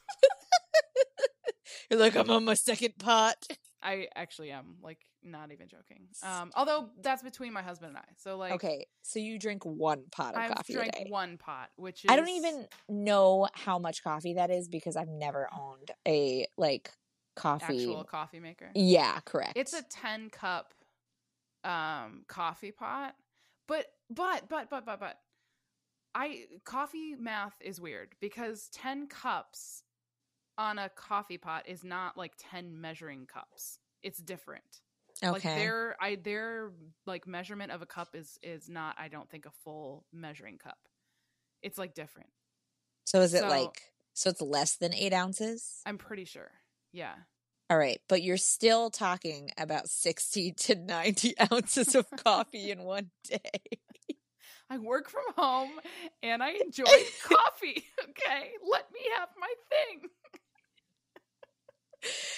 You're 1.91 1.99
like, 1.99 2.15
I'm 2.15 2.29
on 2.29 2.45
my 2.45 2.53
second 2.55 2.97
pot. 2.97 3.35
I 3.81 4.07
actually 4.15 4.51
am 4.51 4.77
like 4.81 4.99
not 5.31 5.51
even 5.51 5.67
joking. 5.67 6.07
Um, 6.23 6.51
although 6.55 6.89
that's 7.01 7.23
between 7.23 7.53
my 7.53 7.61
husband 7.61 7.89
and 7.89 7.97
I. 7.97 8.05
So 8.17 8.37
like, 8.37 8.53
Okay, 8.53 8.87
so 9.01 9.19
you 9.19 9.39
drink 9.39 9.65
one 9.65 10.03
pot 10.11 10.33
of 10.35 10.39
I've 10.39 10.55
coffee 10.55 10.73
a 10.73 10.77
drank 10.77 11.05
one 11.09 11.37
pot, 11.37 11.69
which 11.75 12.05
is 12.05 12.11
I 12.11 12.15
don't 12.15 12.29
even 12.29 12.67
know 12.89 13.47
how 13.53 13.79
much 13.79 14.03
coffee 14.03 14.33
that 14.35 14.49
is 14.49 14.67
because 14.67 14.95
I've 14.95 15.07
never 15.07 15.47
owned 15.57 15.91
a 16.07 16.47
like 16.57 16.91
coffee. 17.35 17.83
actual 17.83 18.03
coffee 18.03 18.39
maker. 18.39 18.71
Yeah, 18.73 19.19
correct. 19.25 19.53
It's 19.55 19.73
a 19.73 19.83
10 19.83 20.29
cup 20.29 20.73
um 21.63 22.23
coffee 22.27 22.71
pot. 22.71 23.15
But 23.67 23.87
but 24.09 24.47
but 24.49 24.69
but 24.69 24.85
but 24.85 24.99
but 24.99 25.19
I 26.15 26.45
coffee 26.63 27.15
math 27.15 27.55
is 27.61 27.79
weird 27.79 28.15
because 28.19 28.69
10 28.73 29.07
cups 29.07 29.83
on 30.57 30.79
a 30.79 30.89
coffee 30.89 31.37
pot 31.37 31.67
is 31.67 31.83
not 31.83 32.17
like 32.17 32.33
10 32.37 32.81
measuring 32.81 33.27
cups. 33.27 33.79
It's 34.01 34.19
different. 34.19 34.81
Like 35.23 35.37
Okay. 35.37 35.55
their 35.55 35.95
I 35.99 36.15
their 36.15 36.71
like 37.05 37.25
measurement 37.27 37.71
of 37.71 37.81
a 37.81 37.85
cup 37.85 38.09
is 38.15 38.37
is 38.43 38.69
not 38.69 38.95
I 38.99 39.07
don't 39.07 39.29
think 39.29 39.45
a 39.45 39.51
full 39.63 40.05
measuring 40.13 40.57
cup. 40.57 40.77
It's 41.63 41.77
like 41.77 41.93
different. 41.95 42.29
so 43.05 43.21
is 43.21 43.33
it 43.33 43.41
so- 43.41 43.49
like 43.49 43.81
so 44.13 44.29
it's 44.31 44.41
less 44.41 44.75
than 44.77 44.93
eight 44.93 45.13
ounces? 45.13 45.81
I'm 45.85 45.97
pretty 45.97 46.25
sure. 46.25 46.51
Yeah. 46.91 47.13
All 47.69 47.77
right, 47.77 47.99
but 48.07 48.23
you're 48.23 48.37
still 48.37 48.89
talking 48.89 49.51
about 49.57 49.89
sixty 49.89 50.53
to 50.53 50.75
ninety 50.75 51.33
ounces 51.51 51.95
of 51.95 52.05
coffee 52.23 52.71
in 52.71 52.83
one 52.83 53.09
day. 53.23 53.39
I 54.69 54.77
work 54.79 55.09
from 55.09 55.23
home 55.35 55.71
and 56.21 56.43
I 56.43 56.49
enjoy 56.65 56.83
coffee. 57.23 57.83
Okay. 58.09 58.51
Let 58.69 58.91
me 58.93 58.99
have 59.17 59.29
my 59.39 59.53
thing. 59.69 60.09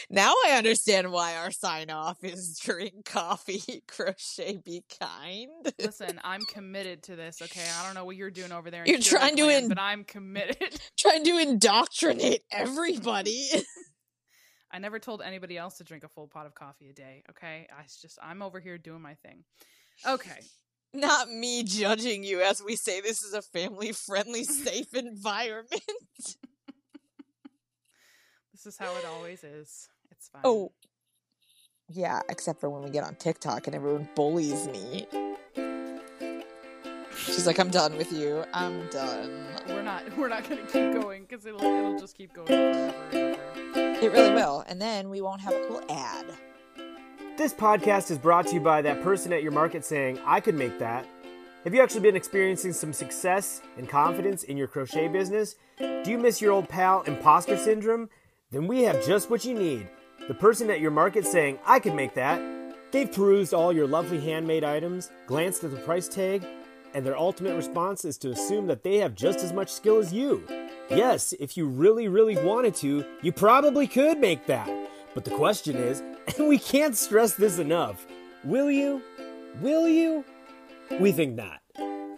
Now 0.09 0.33
I 0.47 0.57
understand 0.57 1.11
why 1.11 1.35
our 1.35 1.51
sign 1.51 1.89
off 1.89 2.23
is 2.23 2.59
drink 2.59 3.05
coffee, 3.05 3.83
crochet, 3.87 4.57
be 4.63 4.83
kind. 4.99 5.49
Listen, 5.79 6.19
I'm 6.23 6.41
committed 6.45 7.03
to 7.03 7.15
this, 7.15 7.41
okay? 7.41 7.65
I 7.79 7.85
don't 7.85 7.93
know 7.93 8.05
what 8.05 8.15
you're 8.15 8.31
doing 8.31 8.51
over 8.51 8.71
there. 8.71 8.83
You're 8.85 8.99
trying 8.99 9.35
to 9.37 9.45
Land, 9.45 9.63
in- 9.65 9.69
but 9.69 9.79
I'm 9.79 10.03
committed. 10.03 10.57
Trying 10.97 11.23
to 11.25 11.37
indoctrinate 11.37 12.41
everybody. 12.51 13.47
I 14.71 14.79
never 14.79 14.99
told 14.99 15.21
anybody 15.21 15.57
else 15.57 15.77
to 15.77 15.83
drink 15.83 16.03
a 16.03 16.09
full 16.09 16.27
pot 16.27 16.45
of 16.45 16.53
coffee 16.53 16.89
a 16.89 16.93
day, 16.93 17.23
okay? 17.31 17.67
I 17.71 17.83
just 17.83 18.19
I'm 18.21 18.41
over 18.41 18.59
here 18.59 18.77
doing 18.77 19.01
my 19.01 19.15
thing. 19.15 19.43
Okay. 20.07 20.39
Not 20.93 21.29
me 21.29 21.63
judging 21.63 22.23
you 22.23 22.41
as 22.41 22.63
we 22.63 22.75
say 22.75 23.01
this 23.01 23.21
is 23.21 23.33
a 23.33 23.41
family 23.41 23.91
friendly, 23.91 24.43
safe 24.43 24.93
environment. 24.93 25.81
This 28.61 28.73
is 28.73 28.77
how 28.77 28.93
it 28.97 29.05
always 29.05 29.41
is. 29.45 29.87
It's 30.11 30.27
fine. 30.27 30.41
Oh, 30.43 30.73
yeah, 31.87 32.19
except 32.27 32.59
for 32.59 32.69
when 32.69 32.83
we 32.83 32.89
get 32.89 33.05
on 33.05 33.15
TikTok 33.15 33.67
and 33.67 33.75
everyone 33.75 34.09
bullies 34.15 34.67
me. 34.67 35.07
She's 37.15 37.47
like, 37.47 37.57
I'm 37.57 37.69
done 37.69 37.95
with 37.95 38.11
you. 38.11 38.43
I'm 38.53 38.85
done. 38.89 39.45
we're 39.69 39.81
not 39.81 40.17
we're 40.17 40.27
not 40.27 40.49
going 40.49 40.65
to 40.65 40.73
keep 40.73 41.01
going 41.01 41.25
cuz 41.25 41.45
it'll 41.45 41.63
it'll 41.63 41.99
just 41.99 42.17
keep 42.17 42.33
going 42.33 42.47
forever 42.47 43.05
and 43.13 43.37
ever. 43.37 44.05
It 44.05 44.11
really 44.11 44.33
will. 44.33 44.65
And 44.67 44.81
then 44.81 45.09
we 45.09 45.21
won't 45.21 45.39
have 45.39 45.53
a 45.53 45.65
cool 45.69 45.81
ad. 45.89 46.25
This 47.37 47.53
podcast 47.53 48.11
is 48.11 48.17
brought 48.17 48.47
to 48.47 48.55
you 48.55 48.59
by 48.59 48.81
that 48.81 49.01
person 49.01 49.31
at 49.31 49.41
your 49.41 49.53
market 49.53 49.85
saying, 49.85 50.19
I 50.25 50.41
could 50.41 50.55
make 50.55 50.79
that. 50.79 51.07
Have 51.63 51.73
you 51.73 51.81
actually 51.81 52.01
been 52.01 52.17
experiencing 52.17 52.73
some 52.73 52.91
success 52.91 53.61
and 53.77 53.87
confidence 53.87 54.43
in 54.43 54.57
your 54.57 54.67
crochet 54.67 55.07
business? 55.07 55.55
Do 55.77 56.03
you 56.07 56.17
miss 56.17 56.41
your 56.41 56.51
old 56.51 56.67
pal 56.67 57.03
imposter 57.03 57.57
syndrome? 57.57 58.09
Then 58.51 58.65
we 58.65 58.81
have 58.81 59.05
just 59.05 59.29
what 59.29 59.45
you 59.45 59.53
need. 59.53 59.87
The 60.27 60.33
person 60.33 60.71
at 60.71 60.79
your 60.79 60.89
market 60.89 61.25
saying, 61.25 61.59
I 61.65 61.79
could 61.79 61.93
make 61.93 62.15
that. 62.15 62.41
They've 62.91 63.11
perused 63.11 63.53
all 63.53 63.71
your 63.71 63.85
lovely 63.85 64.19
handmade 64.19 64.63
items, 64.63 65.11
glanced 65.27 65.63
at 65.63 65.69
the 65.69 65.77
price 65.77 66.07
tag, 66.07 66.43
and 66.95 67.05
their 67.05 67.17
ultimate 67.17 67.55
response 67.55 68.05
is 68.05 68.17
to 68.17 68.31
assume 68.31 68.65
that 68.65 68.81
they 68.83 68.97
have 68.97 69.13
just 69.13 69.39
as 69.39 69.53
much 69.53 69.71
skill 69.71 69.99
as 69.99 70.11
you. 70.11 70.43
Yes, 70.89 71.33
if 71.39 71.55
you 71.55 71.67
really, 71.67 72.07
really 72.07 72.43
wanted 72.43 72.73
to, 72.77 73.05
you 73.21 73.31
probably 73.31 73.85
could 73.85 74.17
make 74.17 74.47
that. 74.47 74.67
But 75.13 75.25
the 75.25 75.35
question 75.35 75.75
is, 75.75 76.01
and 76.37 76.47
we 76.47 76.57
can't 76.57 76.97
stress 76.97 77.35
this 77.35 77.59
enough, 77.59 78.07
will 78.43 78.71
you? 78.71 79.03
Will 79.61 79.87
you? 79.87 80.25
We 80.99 81.11
think 81.11 81.35
not. 81.35 81.59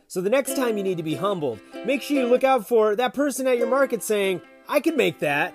So 0.08 0.22
the 0.22 0.30
next 0.30 0.56
time 0.56 0.78
you 0.78 0.84
need 0.84 0.98
to 0.98 1.04
be 1.04 1.16
humbled, 1.16 1.60
make 1.86 2.02
sure 2.02 2.18
you 2.18 2.28
look 2.28 2.46
out 2.46 2.68
for 2.68 2.96
that 2.96 3.14
person 3.14 3.48
at 3.48 3.58
your 3.58 3.68
market 3.68 4.02
saying, 4.02 4.42
I 4.70 4.80
could 4.80 4.96
make 4.96 5.20
that. 5.20 5.54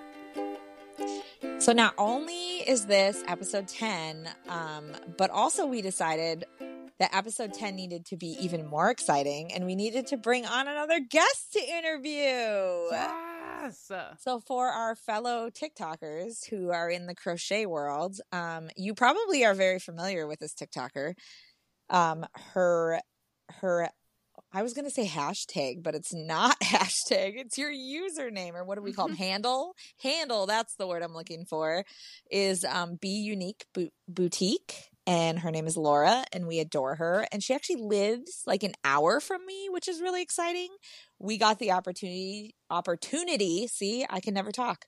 So 1.58 1.72
not 1.72 1.94
only 1.98 2.58
is 2.68 2.86
this 2.86 3.24
episode 3.26 3.66
10, 3.66 4.28
um, 4.48 4.92
but 5.16 5.30
also 5.30 5.66
we 5.66 5.82
decided 5.82 6.44
that 6.98 7.14
episode 7.14 7.54
10 7.54 7.74
needed 7.74 8.04
to 8.06 8.16
be 8.16 8.36
even 8.40 8.66
more 8.66 8.90
exciting 8.90 9.52
and 9.52 9.66
we 9.66 9.74
needed 9.74 10.06
to 10.08 10.16
bring 10.16 10.46
on 10.46 10.68
another 10.68 11.00
guest 11.00 11.54
to 11.54 11.60
interview. 11.60 12.90
Yes. 12.92 13.90
So 14.20 14.40
for 14.40 14.68
our 14.68 14.94
fellow 14.94 15.50
TikTokers 15.50 16.48
who 16.48 16.70
are 16.70 16.88
in 16.90 17.06
the 17.06 17.14
crochet 17.14 17.66
world, 17.66 18.20
um, 18.32 18.68
you 18.76 18.94
probably 18.94 19.44
are 19.44 19.54
very 19.54 19.78
familiar 19.78 20.26
with 20.26 20.38
this 20.38 20.54
TikToker. 20.54 21.14
Um, 21.90 22.26
her 22.52 23.00
her 23.60 23.88
I 24.56 24.62
was 24.62 24.72
gonna 24.72 24.88
say 24.88 25.06
hashtag, 25.06 25.82
but 25.82 25.94
it's 25.94 26.14
not 26.14 26.58
hashtag. 26.62 27.34
It's 27.36 27.58
your 27.58 27.70
username 27.70 28.54
or 28.54 28.64
what 28.64 28.76
do 28.76 28.82
we 28.82 28.94
call 28.94 29.06
them? 29.08 29.16
handle? 29.16 29.74
Handle, 30.02 30.46
that's 30.46 30.76
the 30.76 30.86
word 30.86 31.02
I'm 31.02 31.12
looking 31.12 31.44
for. 31.44 31.84
Is 32.30 32.64
um 32.64 32.96
Be 32.98 33.30
Ewenique 33.30 33.64
Bo- 33.74 33.92
Boutique. 34.08 34.88
And 35.06 35.38
her 35.40 35.50
name 35.52 35.66
is 35.68 35.76
Lara, 35.76 36.24
and 36.32 36.48
we 36.48 36.58
adore 36.58 36.96
her. 36.96 37.28
And 37.30 37.40
she 37.40 37.54
actually 37.54 37.82
lives 37.82 38.42
like 38.46 38.62
an 38.64 38.72
hour 38.82 39.20
from 39.20 39.44
me, 39.46 39.68
which 39.70 39.88
is 39.88 40.00
really 40.00 40.22
exciting. 40.22 40.70
We 41.18 41.36
got 41.36 41.58
the 41.58 41.72
opportunity 41.72 42.54
opportunity, 42.70 43.66
see, 43.66 44.06
I 44.08 44.20
can 44.20 44.32
never 44.32 44.52
talk. 44.52 44.86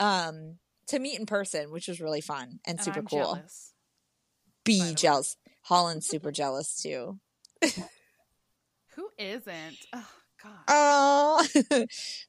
Um, 0.00 0.56
to 0.88 0.98
meet 0.98 1.20
in 1.20 1.26
person, 1.26 1.70
which 1.70 1.88
was 1.88 2.00
really 2.00 2.22
fun 2.22 2.58
and, 2.66 2.78
And 2.78 2.80
super 2.82 3.00
I'm 3.00 3.06
cool. 3.06 3.18
jealous. 3.34 3.74
Be 4.64 4.94
jealous. 4.94 5.36
Holland's 5.62 6.06
super 6.08 6.32
jealous 6.32 6.80
too. 6.82 7.20
Who 8.96 9.08
isn't? 9.18 9.78
Oh 9.92 10.06
god. 10.42 10.52
Oh, 10.68 11.42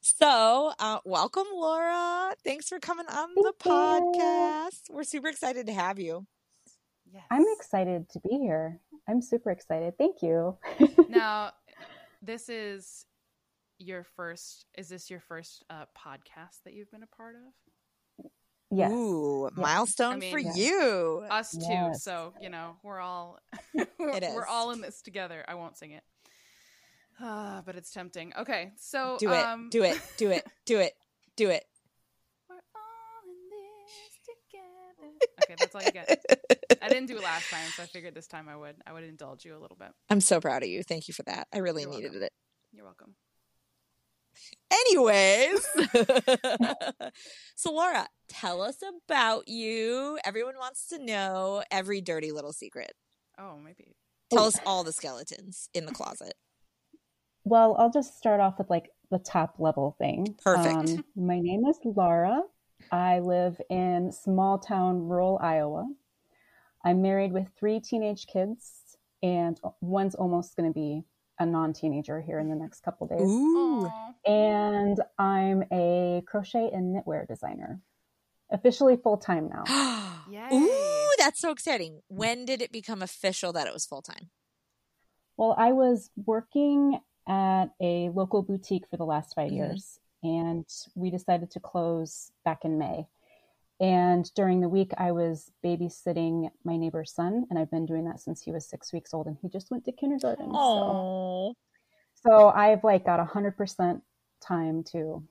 so 0.01 0.72
uh, 0.79 1.00
welcome, 1.03 1.43
Lara. 1.53 2.34
Thanks 2.45 2.69
for 2.69 2.79
coming 2.79 3.05
on 3.10 3.29
the 3.36 3.53
Thank 3.60 4.15
you. 4.15 4.22
podcast. 4.22 4.89
We're 4.89 5.03
super 5.03 5.27
excited 5.27 5.67
to 5.67 5.74
have 5.74 6.00
you. 6.00 6.25
yes. 7.12 7.24
I'm 7.29 7.43
excited 7.57 8.07
to 8.12 8.19
be 8.22 8.38
here. 8.38 8.79
I'm 9.10 9.22
super 9.22 9.51
excited. 9.51 9.95
Thank 9.98 10.22
you. 10.22 10.57
now 11.10 11.51
this 12.22 12.48
is 12.50 13.05
your 13.79 14.05
first 14.15 14.65
is 14.77 14.88
this 14.88 15.10
your 15.10 15.19
first 15.19 15.65
uh 15.69 15.84
podcast 15.98 16.63
that 16.63 16.74
you've 16.74 16.89
been 16.91 17.03
a 17.03 17.15
part 17.17 17.36
of 17.36 18.25
yes. 18.72 18.89
Ooh, 18.91 19.50
Yeah. 19.57 19.62
milestone 19.62 20.13
I 20.13 20.17
mean- 20.19 20.31
for 20.31 20.39
Yeah. 20.39 20.53
you. 20.55 21.25
us 21.29 21.51
too 21.51 21.60
Yes. 21.69 22.01
so 22.03 22.34
you 22.41 22.50
know 22.50 22.77
we're 22.84 23.01
all 23.01 23.39
It 23.74 23.89
we're 24.00 24.48
all 24.48 24.72
in 24.72 24.79
this 24.79 25.01
together 25.01 25.43
i 25.50 25.55
won't 25.55 25.75
sing 25.77 25.91
it 25.91 26.03
Ah, 27.22 27.62
but 27.65 27.75
it's 27.75 27.91
tempting 27.91 28.34
okay 28.38 28.72
so 28.77 29.17
Do 29.19 29.31
it. 29.31 29.45
um 29.45 29.69
do 29.69 29.84
it. 29.84 30.00
Do 30.17 30.31
it. 30.31 30.45
Do 30.65 30.79
it. 30.79 30.93
Do 31.38 31.50
it. 31.50 31.63
we're 32.50 32.55
all 32.55 33.22
in 33.25 33.39
this 33.51 34.36
together 34.50 35.13
okay 35.43 35.55
that's 35.57 35.75
all 35.75 35.81
you 35.84 35.91
get 35.91 36.79
i 36.81 36.88
didn't 36.89 37.05
do 37.07 37.17
it 37.17 37.24
last 37.24 37.50
time 37.50 37.69
so 37.75 37.84
i 37.84 37.86
figured 37.86 38.13
this 38.15 38.27
time 38.27 38.48
i 38.50 38.55
would 38.55 38.75
i 38.88 38.93
would 38.93 39.03
indulge 39.03 39.45
you 39.45 39.55
a 39.55 39.60
little 39.60 39.77
bit 39.77 39.89
I'm 40.10 40.22
so 40.22 40.39
proud 40.41 40.63
of 40.63 40.69
you. 40.69 40.84
Thank 40.84 41.07
you 41.07 41.13
for 41.13 41.24
that. 41.24 41.48
I 41.53 41.60
really 41.60 41.84
You're 41.84 41.91
needed 41.91 42.12
welcome. 42.12 42.24
it. 42.24 42.31
you're 42.74 42.86
welcome 42.86 43.15
Anyways, 44.69 45.65
so 47.55 47.72
Lara, 47.72 48.07
tell 48.27 48.62
us 48.62 48.75
about 49.07 49.48
you. 49.48 50.19
Everyone 50.25 50.55
wants 50.60 50.88
to 50.89 51.00
know 51.00 51.63
every 51.72 52.01
dirty 52.01 52.31
little 52.34 52.51
secret. 52.51 52.91
oh 53.39 53.57
maybe 53.63 53.95
Tell 54.31 54.43
Oh. 54.43 54.48
us 54.48 54.60
all 54.65 54.84
the 54.84 54.91
skeletons 54.91 55.69
in 55.74 55.86
the 55.86 55.93
closet. 55.93 56.34
Well, 57.45 57.75
I'll 57.77 57.91
just 57.91 58.17
start 58.17 58.39
off 58.39 58.57
with 58.57 58.69
like 58.71 58.89
the 59.11 59.19
top 59.19 59.55
level 59.59 59.95
thing. 59.99 60.35
Perfect. 60.43 60.89
Um, 60.89 61.05
my 61.15 61.39
name 61.39 61.63
is 61.65 61.77
Lara. 61.85 62.41
I 62.91 63.19
live 63.19 63.61
in 63.69 64.11
small 64.11 64.57
town 64.57 65.07
rural 65.07 65.39
Iowa. 65.41 65.87
I'm 66.83 67.03
married 67.03 67.31
with 67.31 67.47
three 67.57 67.79
teenage 67.79 68.25
kids, 68.25 68.97
and 69.21 69.59
one's 69.79 70.15
almost 70.15 70.55
going 70.55 70.71
to 70.71 70.73
be 70.73 71.03
a 71.39 71.45
non 71.45 71.71
teenager 71.71 72.19
here 72.19 72.39
in 72.39 72.49
the 72.49 72.55
next 72.55 72.81
couple 72.81 73.05
days. 73.07 73.21
Ooh. 73.21 73.91
And 74.25 74.99
I'm 75.19 75.63
a 75.71 76.23
crochet 76.25 76.71
and 76.73 76.95
knitwear 76.95 77.27
designer, 77.27 77.79
officially 78.51 78.97
full 78.97 79.17
time 79.17 79.49
now. 79.49 79.63
Ooh, 80.51 81.11
that's 81.19 81.39
so 81.39 81.51
exciting. 81.51 82.01
When 82.07 82.45
did 82.45 82.63
it 82.63 82.71
become 82.71 83.03
official 83.03 83.53
that 83.53 83.67
it 83.67 83.73
was 83.73 83.85
full 83.85 84.01
time? 84.01 84.31
Well, 85.37 85.53
I 85.57 85.73
was 85.73 86.09
working 86.25 86.99
at 87.27 87.67
a 87.82 88.10
local 88.10 88.41
boutique 88.41 88.88
for 88.89 88.98
the 88.98 89.05
last 89.05 89.34
5 89.36 89.51
Mhm. 89.51 89.55
years, 89.55 90.00
and 90.24 90.65
we 90.96 91.10
decided 91.10 91.51
to 91.51 91.60
close 91.60 92.32
back 92.44 92.65
in 92.65 92.77
May. 92.77 93.08
And 93.79 94.34
during 94.36 94.62
the 94.62 94.70
week, 94.70 94.91
I 94.98 95.12
was 95.12 95.51
babysitting 95.63 96.50
my 96.63 96.77
neighbor's 96.77 97.12
son, 97.12 97.46
and 97.50 97.60
I've 97.60 97.70
been 97.72 97.86
doing 97.86 98.05
that 98.05 98.22
since 98.22 98.41
he 98.41 98.51
was 98.51 98.65
six 98.65 98.94
weeks 98.94 99.13
old, 99.13 99.27
and 99.27 99.38
he 99.41 99.50
just 99.50 99.70
went 99.70 99.84
to 99.86 99.91
kindergarten. 99.91 100.50
So, 100.53 101.53
so 102.15 102.50
I've 102.50 102.84
like 102.84 103.05
got 103.05 103.20
a 103.20 103.25
hundred 103.25 103.58
percent 103.58 104.03
time 104.41 104.84
to 104.91 105.27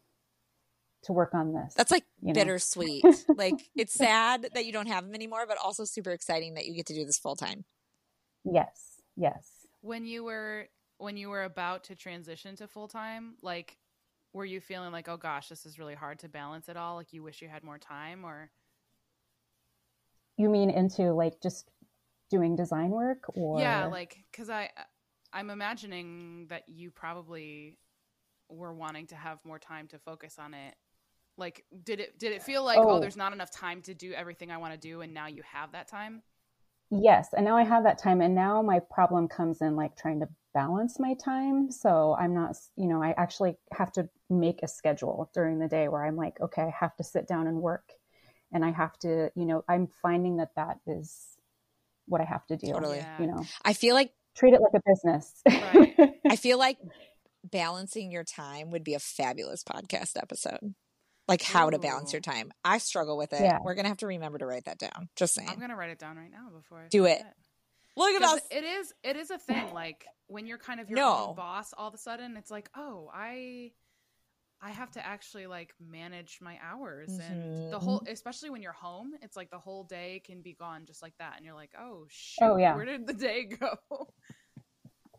to 1.04 1.12
work 1.12 1.34
on 1.34 1.52
this. 1.52 1.74
that's 1.74 1.90
like 1.90 2.04
you 2.22 2.28
know. 2.28 2.34
bittersweet. 2.34 3.04
like 3.36 3.70
it's 3.74 3.92
sad 3.92 4.48
that 4.54 4.64
you 4.66 4.72
don't 4.72 4.86
have 4.88 5.04
him 5.04 5.14
anymore, 5.14 5.46
but 5.46 5.58
also 5.58 5.84
super 5.84 6.10
exciting 6.10 6.54
that 6.54 6.66
you 6.66 6.74
get 6.74 6.86
to 6.86 6.94
do 6.94 7.04
this 7.04 7.18
full 7.18 7.36
time. 7.36 7.64
Yes, 8.44 9.00
yes. 9.16 9.66
when 9.80 10.06
you 10.06 10.24
were 10.24 10.68
when 10.98 11.16
you 11.16 11.28
were 11.28 11.44
about 11.44 11.84
to 11.84 11.96
transition 11.96 12.56
to 12.56 12.66
full 12.68 12.88
time, 12.88 13.34
like 13.42 13.78
were 14.32 14.44
you 14.44 14.60
feeling 14.60 14.92
like, 14.92 15.08
oh 15.08 15.16
gosh, 15.16 15.48
this 15.48 15.64
is 15.64 15.78
really 15.78 15.94
hard 15.94 16.18
to 16.20 16.28
balance 16.28 16.68
it 16.68 16.76
all? 16.76 16.96
Like 16.96 17.12
you 17.12 17.22
wish 17.22 17.40
you 17.42 17.48
had 17.48 17.62
more 17.62 17.78
time 17.78 18.24
or 18.24 18.50
You 20.36 20.48
mean 20.48 20.70
into 20.70 21.12
like 21.12 21.40
just 21.40 21.70
doing 22.30 22.56
design 22.56 22.90
work 22.90 23.24
or 23.36 23.60
Yeah, 23.60 23.86
like 23.86 24.24
cuz 24.32 24.50
I 24.50 24.70
I'm 25.32 25.50
imagining 25.50 26.46
that 26.48 26.68
you 26.68 26.90
probably 26.90 27.78
were 28.48 28.72
wanting 28.72 29.06
to 29.08 29.16
have 29.16 29.44
more 29.44 29.58
time 29.58 29.88
to 29.88 29.98
focus 29.98 30.38
on 30.38 30.54
it. 30.54 30.74
Like 31.36 31.64
did 31.82 32.00
it 32.00 32.18
did 32.18 32.32
it 32.32 32.42
feel 32.42 32.64
like 32.64 32.78
oh, 32.78 32.96
Oh. 32.96 33.00
there's 33.00 33.16
not 33.16 33.32
enough 33.32 33.50
time 33.50 33.82
to 33.82 33.94
do 33.94 34.12
everything 34.12 34.50
I 34.50 34.58
want 34.58 34.72
to 34.74 34.78
do 34.78 35.00
and 35.00 35.12
now 35.14 35.26
you 35.26 35.42
have 35.42 35.72
that 35.72 35.88
time? 35.88 36.22
Yes, 36.96 37.28
and 37.36 37.44
now 37.44 37.56
I 37.56 37.64
have 37.64 37.84
that 37.84 37.98
time, 37.98 38.20
and 38.20 38.34
now 38.34 38.62
my 38.62 38.78
problem 38.78 39.26
comes 39.26 39.60
in 39.60 39.74
like 39.74 39.96
trying 39.96 40.20
to 40.20 40.28
balance 40.52 41.00
my 41.00 41.14
time. 41.14 41.70
So 41.70 42.16
I'm 42.18 42.34
not, 42.34 42.56
you 42.76 42.86
know, 42.86 43.02
I 43.02 43.14
actually 43.16 43.56
have 43.72 43.90
to 43.92 44.08
make 44.30 44.62
a 44.62 44.68
schedule 44.68 45.28
during 45.34 45.58
the 45.58 45.66
day 45.66 45.88
where 45.88 46.04
I'm 46.04 46.16
like, 46.16 46.40
okay, 46.40 46.62
I 46.62 46.74
have 46.78 46.94
to 46.96 47.04
sit 47.04 47.26
down 47.26 47.48
and 47.48 47.60
work, 47.60 47.92
and 48.52 48.64
I 48.64 48.70
have 48.70 48.96
to, 49.00 49.30
you 49.34 49.44
know, 49.44 49.64
I'm 49.68 49.88
finding 50.02 50.36
that 50.36 50.50
that 50.54 50.78
is 50.86 51.36
what 52.06 52.20
I 52.20 52.24
have 52.24 52.46
to 52.46 52.56
do. 52.56 52.72
Totally. 52.72 52.98
Yeah. 52.98 53.20
You 53.20 53.26
know, 53.26 53.44
I 53.64 53.72
feel 53.72 53.96
like 53.96 54.12
treat 54.36 54.54
it 54.54 54.60
like 54.60 54.74
a 54.74 54.82
business. 54.86 55.42
Right. 55.46 56.14
I 56.28 56.36
feel 56.36 56.58
like 56.66 56.78
balancing 57.42 58.12
your 58.12 58.24
time 58.24 58.70
would 58.70 58.84
be 58.84 58.94
a 58.94 59.00
fabulous 59.00 59.64
podcast 59.64 60.16
episode. 60.16 60.74
Like 61.28 61.42
how 61.42 61.70
to 61.70 61.78
balance 61.78 62.12
your 62.12 62.20
time. 62.20 62.52
I 62.64 62.78
struggle 62.78 63.16
with 63.16 63.32
it. 63.32 63.40
Yeah. 63.42 63.58
We're 63.62 63.74
gonna 63.74 63.88
have 63.88 63.96
to 63.98 64.06
remember 64.06 64.38
to 64.38 64.46
write 64.46 64.66
that 64.66 64.78
down. 64.78 65.08
Just 65.16 65.34
saying. 65.34 65.48
I'm 65.48 65.56
going 65.58 65.70
to 65.70 65.76
write 65.76 65.90
it 65.90 65.98
down 65.98 66.16
right 66.16 66.30
now 66.30 66.50
before 66.54 66.80
I 66.80 66.88
Do 66.88 67.06
it. 67.06 67.18
forget. 67.18 67.34
Look 67.96 68.12
at 68.14 68.20
'Cause 68.22 68.38
us. 68.38 68.46
It 68.50 68.64
is 68.64 68.92
it 69.02 69.16
is 69.16 69.30
a 69.30 69.38
thing 69.38 69.72
like 69.72 70.04
when 70.26 70.46
you're 70.46 70.58
kind 70.58 70.80
of 70.80 70.90
your 70.90 70.96
No. 70.98 71.28
own 71.30 71.34
boss 71.36 71.72
all 71.72 71.88
of 71.88 71.94
a 71.94 71.98
sudden 71.98 72.36
it's 72.36 72.50
like, 72.50 72.68
"Oh, 72.76 73.10
I 73.14 73.72
I 74.60 74.70
have 74.70 74.90
to 74.92 75.06
actually 75.06 75.46
like 75.46 75.74
manage 75.80 76.40
my 76.42 76.58
hours 76.62 77.18
and 77.18 77.56
the 77.70 77.78
whole 77.80 78.00
Mhm. 78.00 78.08
especially 78.12 78.50
when 78.50 78.62
you're 78.62 78.72
home, 78.72 79.14
it's 79.22 79.36
like 79.36 79.50
the 79.50 79.58
whole 79.58 79.84
day 79.84 80.20
can 80.26 80.42
be 80.42 80.54
gone 80.54 80.86
just 80.86 81.02
like 81.02 81.16
that 81.18 81.36
and 81.36 81.44
you're 81.46 81.54
like, 81.54 81.72
"Oh 81.78 82.06
shoot, 82.08 82.44
Oh, 82.44 82.56
yeah. 82.56 82.74
where 82.74 82.84
did 82.84 83.06
the 83.06 83.14
day 83.14 83.44
go?" 83.60 83.78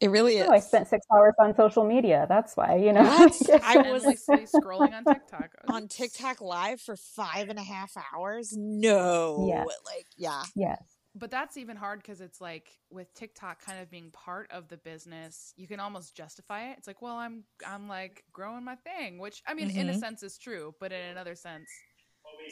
It 0.02 0.10
really 0.12 0.38
is. 0.38 0.48
oh, 0.50 0.52
I 0.54 0.60
spent 0.60 0.88
six 0.88 1.06
hours 1.14 1.34
on 1.40 1.56
social 1.56 1.84
media. 1.86 2.26
That's 2.28 2.56
why, 2.58 2.76
you 2.76 2.92
know. 2.94 3.02
I 3.02 3.26
was- 3.26 3.50
Endlessly 3.76 4.46
scrolling 4.46 4.94
on 4.94 5.06
TikTok. 5.06 5.52
on 5.68 5.88
TikTok 5.88 6.42
live 6.42 6.82
for 6.82 6.96
five 6.96 7.50
and 7.50 7.58
a 7.58 7.64
half 7.64 7.94
hours. 8.14 8.54
No. 8.56 9.46
Yes. 9.48 9.68
Like, 9.86 10.08
yeah. 10.18 10.44
yes. 10.56 10.82
But 11.18 11.32
that's 11.32 11.56
even 11.56 11.78
hard 11.78 12.00
because 12.02 12.20
it's 12.20 12.42
like 12.42 12.68
with 12.90 13.14
TikTok 13.14 13.64
kind 13.64 13.80
of 13.80 13.90
being 13.90 14.12
part 14.12 14.52
of 14.52 14.68
the 14.68 14.76
business, 14.76 15.54
you 15.56 15.66
can 15.66 15.80
almost 15.80 16.14
justify 16.14 16.72
it. 16.72 16.76
It's 16.78 16.88
like, 16.88 17.02
well, 17.02 17.16
I'm 17.16 17.46
I'm 17.66 17.88
like 17.88 18.26
growing 18.34 18.66
my 18.66 18.76
thing, 18.76 19.18
which 19.18 19.42
I 19.48 19.54
mean, 19.54 19.70
in 19.70 19.88
a 19.90 19.94
Mhm. 19.94 20.00
sense 20.00 20.24
is 20.24 20.38
true, 20.38 20.76
but 20.82 20.92
in 20.92 21.00
another 21.02 21.36
sense, 21.36 21.70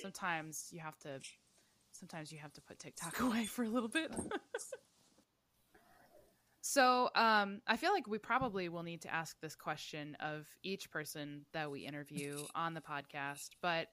sometimes 0.02 0.70
you 0.72 0.80
have 0.80 0.98
to 1.00 1.20
sometimes 1.92 2.32
you 2.32 2.40
have 2.40 2.54
to 2.54 2.62
put 2.62 2.80
TikTok 2.80 3.20
away 3.20 3.44
for 3.44 3.64
a 3.66 3.70
little 3.70 3.90
bit. 3.90 4.12
So, 6.66 7.10
um, 7.14 7.60
I 7.68 7.76
feel 7.76 7.92
like 7.92 8.08
we 8.08 8.18
probably 8.18 8.70
will 8.70 8.84
need 8.84 9.02
to 9.02 9.14
ask 9.14 9.36
this 9.42 9.54
question 9.54 10.16
of 10.22 10.48
each 10.64 10.90
person 10.90 11.46
that 11.52 11.70
we 11.70 11.82
interview 11.82 12.38
on 12.56 12.74
the 12.74 12.80
podcast, 12.80 13.50
but 13.62 13.90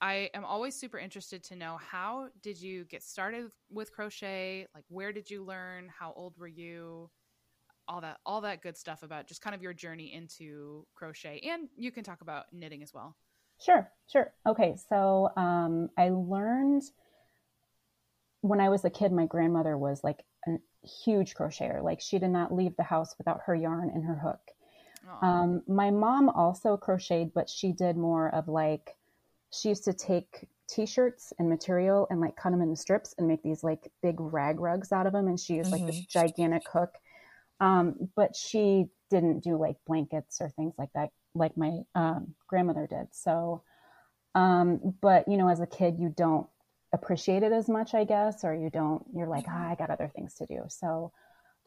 I 0.00 0.30
am 0.32 0.42
always 0.42 0.74
super 0.74 0.98
interested 0.98 1.44
to 1.44 1.56
know 1.56 1.76
how 1.76 2.28
did 2.42 2.58
you 2.58 2.86
get 2.86 3.02
started 3.02 3.50
with 3.70 3.92
crochet? 3.92 4.66
Like 4.74 4.84
where 4.88 5.12
did 5.12 5.28
you 5.28 5.44
learn? 5.44 5.90
How 5.98 6.14
old 6.16 6.38
were 6.38 6.48
you? 6.48 7.10
All 7.88 8.00
that 8.00 8.16
all 8.24 8.40
that 8.40 8.62
good 8.62 8.78
stuff 8.78 9.02
about 9.02 9.26
just 9.26 9.42
kind 9.42 9.54
of 9.54 9.60
your 9.60 9.74
journey 9.74 10.14
into 10.14 10.86
crochet. 10.94 11.40
And 11.40 11.68
you 11.76 11.90
can 11.90 12.04
talk 12.04 12.22
about 12.22 12.46
knitting 12.54 12.82
as 12.82 12.94
well. 12.94 13.16
Sure, 13.60 13.90
sure. 14.10 14.32
Okay, 14.46 14.76
so 14.88 15.28
um, 15.36 15.90
I 15.98 16.08
learned 16.08 16.84
when 18.40 18.60
I 18.60 18.70
was 18.70 18.86
a 18.86 18.90
kid, 18.90 19.12
my 19.12 19.26
grandmother 19.26 19.76
was 19.76 20.02
like 20.02 20.24
a 20.48 20.86
huge 20.86 21.34
crocheter. 21.34 21.82
Like 21.82 22.00
she 22.00 22.18
did 22.18 22.30
not 22.30 22.54
leave 22.54 22.76
the 22.76 22.82
house 22.82 23.14
without 23.18 23.40
her 23.46 23.54
yarn 23.54 23.90
and 23.94 24.04
her 24.04 24.16
hook. 24.16 24.40
Um, 25.22 25.62
my 25.66 25.90
mom 25.90 26.28
also 26.28 26.76
crocheted, 26.76 27.32
but 27.34 27.48
she 27.48 27.72
did 27.72 27.96
more 27.96 28.28
of 28.34 28.46
like, 28.46 28.96
she 29.50 29.70
used 29.70 29.84
to 29.84 29.94
take 29.94 30.46
t-shirts 30.68 31.32
and 31.38 31.48
material 31.48 32.06
and 32.10 32.20
like 32.20 32.36
cut 32.36 32.50
them 32.50 32.60
into 32.60 32.76
strips 32.76 33.14
and 33.16 33.26
make 33.26 33.42
these 33.42 33.64
like 33.64 33.90
big 34.02 34.16
rag 34.20 34.60
rugs 34.60 34.92
out 34.92 35.06
of 35.06 35.14
them. 35.14 35.26
And 35.26 35.40
she 35.40 35.54
used 35.54 35.72
like 35.72 35.86
this 35.86 36.00
gigantic 36.00 36.64
hook. 36.70 36.94
Um, 37.60 38.10
but 38.14 38.36
she 38.36 38.86
didn't 39.10 39.42
do 39.42 39.56
like 39.56 39.76
blankets 39.86 40.40
or 40.40 40.50
things 40.50 40.74
like 40.78 40.90
that, 40.94 41.10
like 41.34 41.56
my 41.56 41.80
um, 41.94 42.34
grandmother 42.46 42.86
did. 42.86 43.08
So, 43.12 43.62
um, 44.34 44.94
but 45.00 45.26
you 45.26 45.38
know, 45.38 45.48
as 45.48 45.60
a 45.60 45.66
kid, 45.66 45.98
you 45.98 46.12
don't 46.14 46.46
appreciate 46.92 47.42
it 47.42 47.52
as 47.52 47.68
much, 47.68 47.94
I 47.94 48.04
guess, 48.04 48.44
or 48.44 48.54
you 48.54 48.70
don't, 48.70 49.04
you're 49.14 49.28
like, 49.28 49.44
ah, 49.48 49.70
I 49.70 49.74
got 49.74 49.90
other 49.90 50.10
things 50.14 50.34
to 50.34 50.46
do. 50.46 50.62
So, 50.68 51.12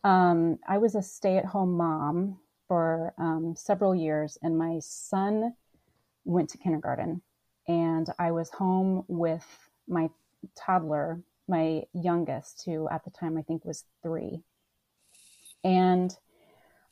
um, 0.04 0.58
I 0.68 0.80
was 0.80 0.96
a 0.96 1.02
stay 1.02 1.38
at 1.38 1.46
home 1.46 1.78
mom 1.78 2.40
for 2.68 3.14
um, 3.18 3.54
several 3.56 3.94
years, 3.94 4.38
and 4.42 4.58
my 4.58 4.80
son 4.80 5.54
went 6.26 6.50
to 6.50 6.58
kindergarten, 6.58 7.22
and 7.68 8.08
I 8.18 8.32
was 8.32 8.50
home 8.50 9.04
with 9.08 9.46
my 9.88 10.10
toddler, 10.58 11.22
my 11.48 11.84
youngest, 11.94 12.64
who 12.66 12.90
at 12.90 13.04
the 13.04 13.12
time 13.12 13.38
I 13.38 13.42
think 13.44 13.64
was 13.66 13.84
three. 14.02 14.42
And 15.64 16.16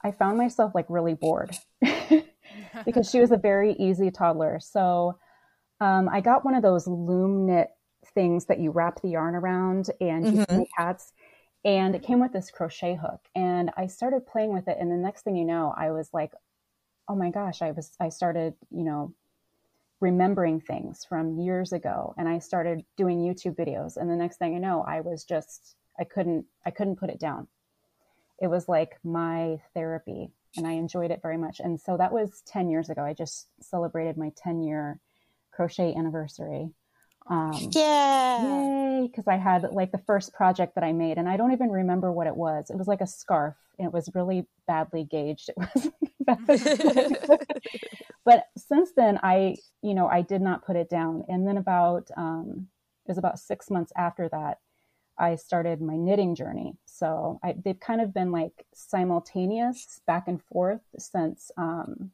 I 0.04 0.12
found 0.12 0.38
myself 0.38 0.74
like 0.76 0.86
really 0.90 1.16
bored 1.16 1.58
because 2.86 3.10
she 3.10 3.20
was 3.20 3.32
a 3.32 3.38
very 3.38 3.74
easy 3.74 4.12
toddler. 4.12 4.60
So 4.60 5.18
um, 5.82 6.10
I 6.10 6.22
got 6.22 6.46
one 6.46 6.56
of 6.56 6.62
those 6.62 6.88
loom 6.88 7.48
knit 7.48 7.70
things 8.06 8.46
that 8.46 8.60
you 8.60 8.72
wrap 8.72 9.02
the 9.02 9.10
yarn 9.10 9.36
around 9.36 9.90
and 10.02 10.32
you 10.32 10.40
Mhm. 10.40 10.58
make 10.58 10.70
hats. 10.78 11.14
And 11.66 11.96
it 11.96 12.04
came 12.04 12.20
with 12.20 12.32
this 12.34 12.52
crochet 12.52 12.96
hook. 12.96 13.28
And 13.36 13.72
I 13.78 13.88
started 13.88 14.26
playing 14.26 14.54
with 14.54 14.68
it. 14.68 14.78
And 14.80 14.92
the 14.92 14.96
next 14.96 15.24
thing 15.24 15.36
you 15.36 15.46
know, 15.46 15.74
I 15.76 15.92
was 15.92 16.14
like, 16.14 16.34
oh 17.08 17.16
my 17.16 17.30
gosh, 17.32 17.62
I 17.62 17.72
was, 17.72 17.96
I 18.00 18.10
started, 18.10 18.56
you 18.72 18.84
know, 18.84 19.14
remembering 20.00 20.62
things 20.62 21.04
from 21.06 21.38
years 21.40 21.74
ago. 21.74 22.14
And 22.18 22.30
I 22.30 22.40
started 22.40 22.86
doing 22.96 23.20
YouTube 23.20 23.56
videos. 23.56 23.98
And 23.98 24.10
the 24.10 24.16
next 24.16 24.38
thing 24.38 24.54
you 24.54 24.60
know, 24.60 24.82
I 24.84 25.02
was 25.02 25.26
just, 25.26 25.76
I 26.00 26.06
couldn't, 26.06 26.46
I 26.66 26.72
couldn't 26.72 26.98
put 26.98 27.10
it 27.10 27.20
down. 27.20 27.48
It 28.40 28.48
was 28.48 28.70
like 28.70 28.98
my 29.04 29.62
therapy 29.74 30.32
and 30.56 30.66
I 30.66 30.74
enjoyed 30.74 31.12
it 31.12 31.22
very 31.22 31.38
much. 31.38 31.60
And 31.60 31.80
so 31.80 31.98
that 31.98 32.14
was 32.14 32.42
10 32.46 32.70
years 32.70 32.90
ago. 32.90 33.04
I 33.04 33.14
just 33.14 33.50
celebrated 33.62 34.18
my 34.18 34.32
10 34.38 34.62
year 34.62 35.00
crochet 35.52 35.94
anniversary. 35.94 36.72
Um, 37.30 37.70
Yeah. 37.72 38.44
Yay! 38.44 39.08
Because 39.08 39.28
I 39.28 39.38
had 39.38 39.64
like 39.72 39.92
the 39.92 40.00
first 40.00 40.34
project 40.34 40.76
that 40.76 40.84
I 40.84 40.92
made, 40.92 41.18
and 41.18 41.30
I 41.30 41.38
don't 41.38 41.54
even 41.54 41.70
remember 41.70 42.12
what 42.12 42.28
it 42.28 42.36
was. 42.36 42.70
It 42.70 42.78
was 42.78 42.88
like 42.88 43.02
a 43.02 43.08
scarf, 43.08 43.56
and 43.78 43.86
it 43.86 43.94
was 43.94 44.10
really 44.14 44.48
badly 44.68 45.04
gauged. 45.04 45.50
It 45.50 45.58
was, 46.28 47.38
but 48.26 48.46
since 48.58 48.92
then, 48.96 49.20
I, 49.24 49.56
you 49.82 49.94
know, 49.94 50.08
I 50.08 50.22
did 50.22 50.42
not 50.42 50.66
put 50.66 50.76
it 50.76 50.90
down. 50.90 51.24
And 51.30 51.48
then 51.48 51.58
about, 51.58 52.10
um, 52.18 52.68
it 53.06 53.10
was 53.10 53.18
about 53.18 53.40
six 53.40 53.70
months 53.70 53.94
after 53.96 54.28
that, 54.30 54.60
I 55.18 55.36
started 55.36 55.82
my 55.82 55.96
knitting 55.98 56.34
journey. 56.36 56.78
So 56.86 57.40
I, 57.44 57.56
they've 57.64 57.80
kind 57.80 58.02
of 58.02 58.14
been 58.14 58.32
like 58.32 58.66
simultaneous, 58.74 60.02
back 60.08 60.28
and 60.28 60.42
forth 60.42 60.82
since, 60.98 61.52
um, 61.58 62.12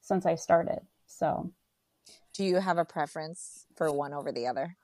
since 0.00 0.26
I 0.26 0.34
started. 0.34 0.80
So 1.06 1.52
Do 2.40 2.46
you 2.46 2.56
have 2.56 2.78
a 2.78 2.86
preference 2.86 3.66
for 3.76 3.92
one 3.92 4.14
over 4.14 4.32
the 4.32 4.46
other? 4.46 4.74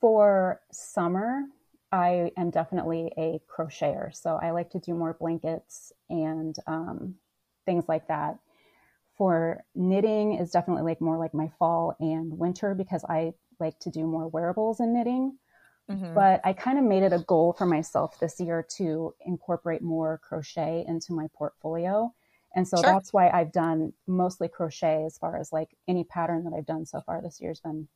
for 0.00 0.60
summer, 0.70 1.42
I 1.90 2.30
am 2.36 2.50
definitely 2.50 3.12
a 3.16 3.40
crocheter. 3.48 4.14
So 4.14 4.38
I 4.40 4.52
like 4.52 4.70
to 4.70 4.78
do 4.78 4.94
more 4.94 5.14
blankets 5.14 5.92
and 6.08 6.54
um, 6.68 7.16
things 7.66 7.88
like 7.88 8.06
that. 8.06 8.38
For 9.18 9.64
knitting 9.74 10.34
is 10.34 10.52
definitely 10.52 10.84
like 10.84 11.00
more 11.00 11.18
like 11.18 11.34
my 11.34 11.50
fall 11.58 11.96
and 11.98 12.38
winter 12.38 12.76
because 12.76 13.04
I 13.08 13.32
like 13.58 13.76
to 13.80 13.90
do 13.90 14.06
more 14.06 14.28
wearables 14.28 14.78
in 14.78 14.92
knitting. 14.92 15.36
Mhm. 15.90 16.14
But 16.14 16.42
I 16.44 16.52
kind 16.52 16.78
of 16.78 16.84
made 16.84 17.02
it 17.02 17.12
a 17.12 17.24
goal 17.26 17.54
for 17.54 17.66
myself 17.66 18.20
this 18.20 18.38
year 18.38 18.64
to 18.76 19.16
incorporate 19.26 19.82
more 19.82 20.18
crochet 20.18 20.84
into 20.86 21.12
my 21.12 21.26
portfolio. 21.34 22.14
And 22.54 22.66
so 22.66 22.76
Sure. 22.76 22.92
that's 22.92 23.12
why 23.12 23.30
I've 23.30 23.52
done 23.52 23.92
mostly 24.06 24.48
crochet 24.48 25.04
as 25.04 25.18
far 25.18 25.36
as 25.36 25.52
like 25.52 25.70
any 25.88 26.04
pattern 26.04 26.44
that 26.44 26.52
I've 26.56 26.66
done 26.66 26.86
so 26.86 27.00
far 27.00 27.20
this 27.20 27.40
year's 27.40 27.60
been 27.60 27.88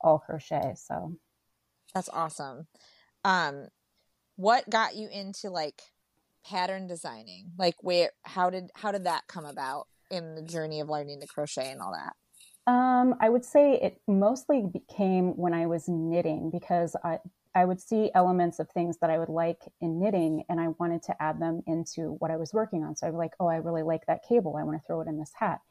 all 0.00 0.18
crochet. 0.18 0.74
So 0.76 1.16
That's 1.94 2.08
awesome. 2.10 2.68
Um, 3.24 3.68
what 4.36 4.68
got 4.70 4.94
you 4.94 5.08
into 5.08 5.50
like 5.50 5.82
pattern 6.46 6.86
designing? 6.86 7.52
Like 7.58 7.74
where 7.80 8.10
how 8.22 8.50
did 8.50 8.70
how 8.74 8.92
did 8.92 9.04
that 9.04 9.24
come 9.28 9.44
about 9.44 9.88
in 10.10 10.34
the 10.36 10.42
journey 10.42 10.80
of 10.80 10.88
learning 10.88 11.20
to 11.20 11.26
crochet 11.26 11.72
and 11.72 11.80
all 11.80 11.92
that? 11.92 12.14
Um, 12.70 13.14
I 13.20 13.28
would 13.28 13.44
say 13.44 13.74
it 13.74 14.00
mostly 14.06 14.62
became 14.62 15.36
when 15.36 15.54
I 15.54 15.66
was 15.66 15.88
knitting 15.88 16.50
because 16.50 16.96
I 17.04 17.18
I 17.56 17.64
would 17.64 17.80
see 17.80 18.10
elements 18.14 18.58
of 18.58 18.68
things 18.68 18.98
that 18.98 19.08
I 19.08 19.18
would 19.18 19.30
like 19.30 19.62
in 19.80 19.98
knitting 19.98 20.44
and 20.50 20.60
I 20.60 20.68
wanted 20.78 21.02
to 21.04 21.22
add 21.22 21.40
them 21.40 21.62
into 21.66 22.16
what 22.18 22.30
I 22.30 22.36
was 22.36 22.52
working 22.52 22.84
on. 22.84 22.94
So 22.94 23.10
be 23.10 23.16
like, 23.16 23.32
oh, 23.40 23.46
I 23.46 23.56
really 23.56 23.82
like 23.82 24.04
that 24.06 24.24
cable. 24.28 24.56
I 24.58 24.62
want 24.62 24.78
to 24.78 24.86
throw 24.86 25.00
it 25.00 25.08
in 25.08 25.18
this 25.18 25.32
hat. 25.34 25.62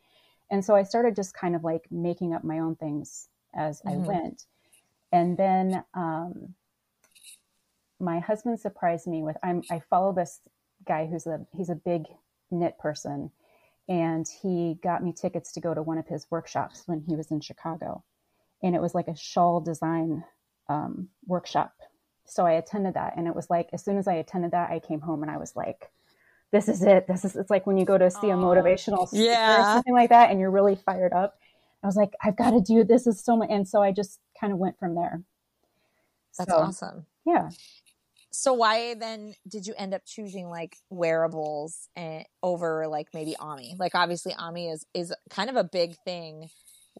And 0.49 0.65
so 0.65 0.75
I 0.75 0.81
started 0.81 1.15
just 1.15 1.35
kind 1.35 1.55
of 1.55 1.63
like 1.63 1.83
making 1.91 2.33
up 2.33 2.43
my 2.43 2.57
own 2.57 2.75
things 2.75 3.29
as 3.53 3.81
mm-hmm. 3.81 3.89
I 3.89 4.07
went. 4.07 4.45
And 5.11 5.37
then 5.37 5.83
um, 5.93 6.55
my 7.99 8.19
husband 8.19 8.59
surprised 8.59 9.05
me 9.05 9.21
with 9.21 9.37
I'm 9.43 9.61
I 9.69 9.79
follow 9.87 10.11
this 10.11 10.41
guy 10.87 11.05
who's 11.05 11.27
a 11.27 11.45
he's 11.55 11.69
a 11.69 11.75
big 11.75 12.05
knit 12.49 12.79
person 12.79 13.29
and 13.87 14.27
he 14.41 14.79
got 14.81 15.03
me 15.03 15.13
tickets 15.13 15.51
to 15.51 15.61
go 15.61 15.75
to 15.75 15.83
one 15.83 15.99
of 15.99 16.07
his 16.07 16.25
workshops 16.31 16.81
when 16.87 17.01
he 17.07 17.15
was 17.15 17.29
in 17.29 17.41
Chicago. 17.41 18.03
And 18.63 18.75
it 18.75 18.81
was 18.81 18.95
like 18.95 19.07
a 19.07 19.15
shawl 19.15 19.61
design 19.61 20.23
um, 20.69 21.09
workshop. 21.25 21.73
So 22.25 22.45
I 22.45 22.53
attended 22.53 22.95
that, 22.95 23.13
and 23.17 23.27
it 23.27 23.35
was 23.35 23.49
like 23.49 23.69
as 23.73 23.83
soon 23.83 23.97
as 23.97 24.07
I 24.07 24.15
attended 24.15 24.51
that, 24.51 24.71
I 24.71 24.79
came 24.79 25.01
home 25.01 25.21
and 25.21 25.31
I 25.31 25.37
was 25.37 25.55
like, 25.55 25.91
"This 26.51 26.67
is 26.67 26.81
it. 26.81 27.07
This 27.07 27.23
is." 27.23 27.35
It's 27.35 27.49
like 27.49 27.67
when 27.67 27.77
you 27.77 27.85
go 27.85 27.97
to 27.97 28.09
see 28.09 28.29
a 28.29 28.35
motivational 28.35 29.07
yeah. 29.11 29.59
or 29.59 29.63
something 29.75 29.93
like 29.93 30.09
that, 30.09 30.31
and 30.31 30.39
you're 30.39 30.51
really 30.51 30.75
fired 30.75 31.13
up. 31.13 31.37
I 31.83 31.87
was 31.87 31.95
like, 31.95 32.13
"I've 32.23 32.35
got 32.35 32.51
to 32.51 32.61
do 32.61 32.83
this. 32.83 33.05
Is 33.05 33.23
so 33.23 33.37
much," 33.37 33.49
and 33.51 33.67
so 33.67 33.81
I 33.81 33.91
just 33.91 34.19
kind 34.39 34.51
of 34.51 34.59
went 34.59 34.79
from 34.79 34.95
there. 34.95 35.21
That's 36.37 36.49
so, 36.49 36.57
awesome. 36.57 37.05
Yeah. 37.25 37.49
So 38.31 38.53
why 38.53 38.95
then 38.95 39.33
did 39.47 39.65
you 39.65 39.73
end 39.77 39.93
up 39.93 40.01
choosing 40.05 40.49
like 40.49 40.75
wearables 40.89 41.87
and, 41.95 42.21
eh, 42.21 42.23
over 42.43 42.87
like 42.87 43.07
maybe 43.13 43.35
Ami? 43.37 43.75
Like 43.79 43.95
obviously 43.95 44.33
Ami 44.33 44.69
is 44.69 44.85
is 44.93 45.13
kind 45.29 45.49
of 45.49 45.55
a 45.55 45.63
big 45.63 45.95
thing 46.03 46.49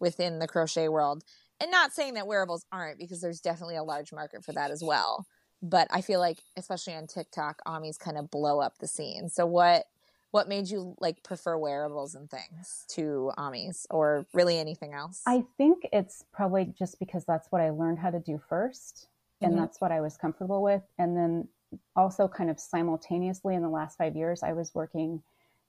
within 0.00 0.38
the 0.38 0.48
crochet 0.48 0.88
world 0.88 1.24
and 1.60 1.70
not 1.70 1.92
saying 1.92 2.14
that 2.14 2.26
wearables 2.26 2.64
aren't 2.72 2.98
because 2.98 3.20
there's 3.20 3.40
definitely 3.40 3.76
a 3.76 3.84
large 3.84 4.12
market 4.12 4.44
for 4.44 4.52
that 4.52 4.70
as 4.70 4.82
well. 4.82 5.26
But 5.62 5.88
i 5.90 6.00
feel 6.00 6.20
like 6.20 6.38
especially 6.56 6.94
on 6.94 7.06
tiktok 7.06 7.60
amis 7.66 7.96
kind 7.96 8.18
of 8.18 8.30
blow 8.30 8.60
up 8.60 8.78
the 8.78 8.88
scene. 8.88 9.28
So 9.28 9.46
what 9.46 9.86
what 10.32 10.48
made 10.48 10.68
you 10.68 10.94
like 11.00 11.22
prefer 11.22 11.56
wearables 11.56 12.14
and 12.14 12.30
things 12.30 12.84
to 12.88 13.32
amis 13.38 13.86
or 13.90 14.26
really 14.34 14.58
anything 14.58 14.92
else? 14.92 15.22
I 15.26 15.44
think 15.56 15.86
it's 15.92 16.24
probably 16.32 16.74
just 16.78 16.98
because 16.98 17.24
that's 17.24 17.50
what 17.50 17.62
i 17.62 17.70
learned 17.70 17.98
how 17.98 18.10
to 18.10 18.20
do 18.20 18.40
1st 18.50 19.06
and 19.40 19.52
mm-hmm. 19.52 19.60
that's 19.60 19.80
what 19.80 19.92
i 19.92 20.00
was 20.00 20.16
comfortable 20.16 20.62
with. 20.62 20.82
And 20.98 21.16
then 21.16 21.48
also 21.94 22.28
kind 22.28 22.50
of 22.50 22.60
simultaneously 22.60 23.54
in 23.54 23.62
the 23.62 23.68
last 23.68 23.98
five 23.98 24.14
years 24.14 24.42
i 24.42 24.52
was 24.52 24.74
working 24.74 25.22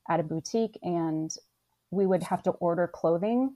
at 0.10 0.20
a 0.20 0.24
boutique 0.24 0.78
and 0.84 1.36
we 1.92 2.06
would 2.06 2.24
have 2.24 2.44
to 2.44 2.52
order 2.52 2.88
clothing 2.88 3.56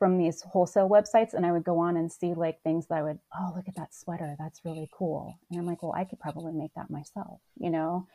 from 0.00 0.16
these 0.16 0.40
wholesale 0.40 0.88
websites 0.88 1.34
and 1.34 1.44
I 1.44 1.52
would 1.52 1.62
go 1.62 1.78
on 1.78 1.98
and 1.98 2.10
see 2.10 2.32
like 2.32 2.62
things 2.62 2.86
that 2.86 2.96
I 2.96 3.02
would, 3.02 3.18
oh, 3.38 3.52
look 3.54 3.68
at 3.68 3.76
that 3.76 3.94
sweater. 3.94 4.34
That's 4.38 4.64
really 4.64 4.88
cool. 4.92 5.38
And 5.50 5.60
I'm 5.60 5.66
like, 5.66 5.82
well, 5.82 5.92
I 5.94 6.04
could 6.04 6.18
probably 6.18 6.54
make 6.54 6.72
that 6.74 6.88
myself, 6.88 7.38
you 7.58 7.68
know? 7.68 8.06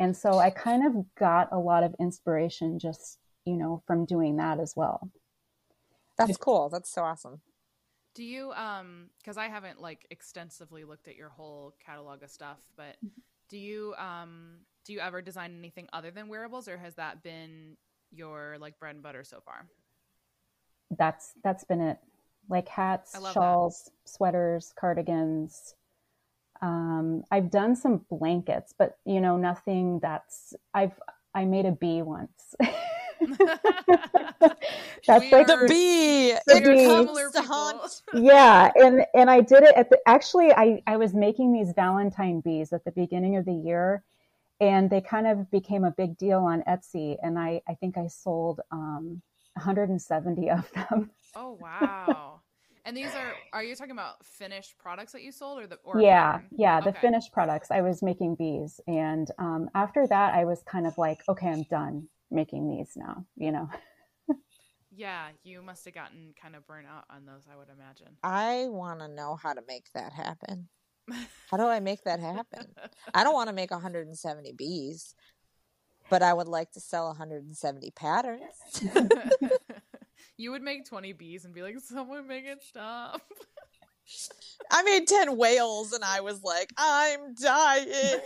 And 0.00 0.16
so 0.16 0.38
I 0.38 0.48
kind 0.48 0.86
of 0.86 1.04
got 1.14 1.52
a 1.52 1.58
lot 1.58 1.84
of 1.84 1.94
inspiration 2.00 2.78
just, 2.78 3.18
you 3.44 3.58
know, 3.58 3.82
from 3.86 4.06
doing 4.06 4.36
that 4.38 4.58
as 4.58 4.72
well. 4.74 5.10
That's 6.16 6.38
cool. 6.38 6.70
That's 6.70 6.90
so 6.90 7.02
awesome. 7.02 7.42
Do 8.14 8.24
you 8.24 8.52
um 8.52 9.10
cuz 9.22 9.36
I 9.36 9.48
haven't 9.48 9.78
like 9.78 10.06
extensively 10.10 10.84
looked 10.84 11.06
at 11.06 11.16
your 11.16 11.28
whole 11.28 11.74
catalog 11.84 12.22
of 12.22 12.30
stuff, 12.30 12.60
but 12.76 12.96
mm-hmm. 13.04 13.20
do 13.50 13.58
you 13.58 13.94
um 13.98 14.60
do 14.86 14.94
you 14.94 15.00
ever 15.00 15.20
design 15.20 15.58
anything 15.58 15.86
other 15.92 16.10
than 16.10 16.28
wearables 16.28 16.66
or 16.66 16.78
has 16.78 16.94
that 16.94 17.22
been 17.22 17.76
your 18.10 18.56
like 18.58 18.78
bread 18.78 18.94
and 18.94 19.02
butter 19.02 19.22
so 19.22 19.42
far? 19.42 19.66
That's 20.90 21.34
that's 21.42 21.64
been 21.64 21.80
it. 21.80 21.98
Like 22.48 22.68
hats, 22.68 23.18
shawls, 23.32 23.84
that. 23.84 24.08
sweaters, 24.08 24.72
cardigans. 24.78 25.74
Um, 26.62 27.24
I've 27.30 27.50
done 27.50 27.76
some 27.76 28.06
blankets, 28.08 28.72
but 28.76 28.98
you 29.04 29.20
know, 29.20 29.36
nothing 29.36 29.98
that's 30.00 30.54
I've 30.72 30.98
I 31.34 31.44
made 31.44 31.66
a 31.66 31.72
bee 31.72 32.02
once. 32.02 32.54
that's 35.06 35.32
like 35.32 35.46
the 35.46 35.66
bee. 35.68 36.32
The 36.46 36.60
bee. 36.64 36.86
yeah, 38.14 38.70
and 38.74 39.04
and 39.14 39.30
I 39.30 39.40
did 39.40 39.64
it 39.64 39.74
at 39.76 39.90
the 39.90 39.98
actually 40.06 40.52
I 40.52 40.82
I 40.86 40.96
was 40.96 41.14
making 41.14 41.52
these 41.52 41.72
Valentine 41.72 42.40
bees 42.40 42.72
at 42.72 42.84
the 42.84 42.92
beginning 42.92 43.36
of 43.36 43.44
the 43.44 43.54
year, 43.54 44.04
and 44.60 44.88
they 44.88 45.00
kind 45.00 45.26
of 45.26 45.50
became 45.50 45.84
a 45.84 45.90
big 45.90 46.16
deal 46.16 46.40
on 46.40 46.62
Etsy, 46.62 47.16
and 47.22 47.38
I 47.38 47.60
I 47.68 47.74
think 47.74 47.98
I 47.98 48.06
sold 48.06 48.60
um 48.70 49.22
170 49.56 50.50
of 50.50 50.70
them. 50.72 51.10
Oh 51.34 51.52
wow. 51.60 52.40
And 52.84 52.96
these 52.96 53.14
are 53.14 53.34
are 53.52 53.64
you 53.64 53.74
talking 53.74 53.92
about 53.92 54.24
finished 54.24 54.78
products 54.78 55.12
that 55.12 55.22
you 55.22 55.32
sold 55.32 55.58
or 55.60 55.66
the 55.66 55.78
or 55.84 56.00
Yeah, 56.00 56.40
yeah, 56.56 56.80
the 56.80 56.92
finished 56.92 57.32
products. 57.32 57.70
I 57.70 57.80
was 57.80 58.02
making 58.02 58.36
bees 58.36 58.80
and 58.86 59.28
um, 59.38 59.68
after 59.74 60.06
that 60.06 60.34
I 60.34 60.44
was 60.44 60.62
kind 60.62 60.86
of 60.86 60.96
like, 60.98 61.22
okay, 61.28 61.48
I'm 61.48 61.64
done 61.64 62.08
making 62.30 62.68
these 62.70 62.92
now, 62.96 63.24
you 63.36 63.52
know. 63.52 63.68
yeah, 64.94 65.28
you 65.42 65.62
must 65.62 65.84
have 65.84 65.94
gotten 65.94 66.32
kind 66.40 66.56
of 66.56 66.66
burnt 66.66 66.86
out 66.86 67.04
on 67.10 67.26
those, 67.26 67.42
I 67.52 67.56
would 67.56 67.68
imagine. 67.68 68.16
I 68.22 68.66
want 68.68 69.00
to 69.00 69.08
know 69.08 69.36
how 69.36 69.52
to 69.52 69.62
make 69.66 69.86
that 69.94 70.12
happen. 70.12 70.68
How 71.50 71.56
do 71.56 71.66
I 71.66 71.78
make 71.78 72.02
that 72.02 72.18
happen? 72.18 72.66
I 73.14 73.22
don't 73.22 73.32
want 73.32 73.48
to 73.48 73.54
make 73.54 73.70
170 73.70 74.52
bees 74.54 75.14
but 76.10 76.22
I 76.22 76.32
would 76.32 76.48
like 76.48 76.72
to 76.72 76.80
sell 76.80 77.06
170 77.08 77.90
patterns. 77.92 78.40
you 80.36 80.50
would 80.50 80.62
make 80.62 80.84
20 80.86 81.12
bees 81.12 81.44
and 81.44 81.54
be 81.54 81.62
like, 81.62 81.78
someone 81.80 82.26
make 82.26 82.44
it 82.44 82.62
stop. 82.62 83.20
I 84.70 84.82
made 84.82 85.06
10 85.06 85.36
whales 85.36 85.92
and 85.92 86.04
I 86.04 86.20
was 86.20 86.42
like, 86.42 86.72
I'm 86.76 87.34
dying. 87.34 88.20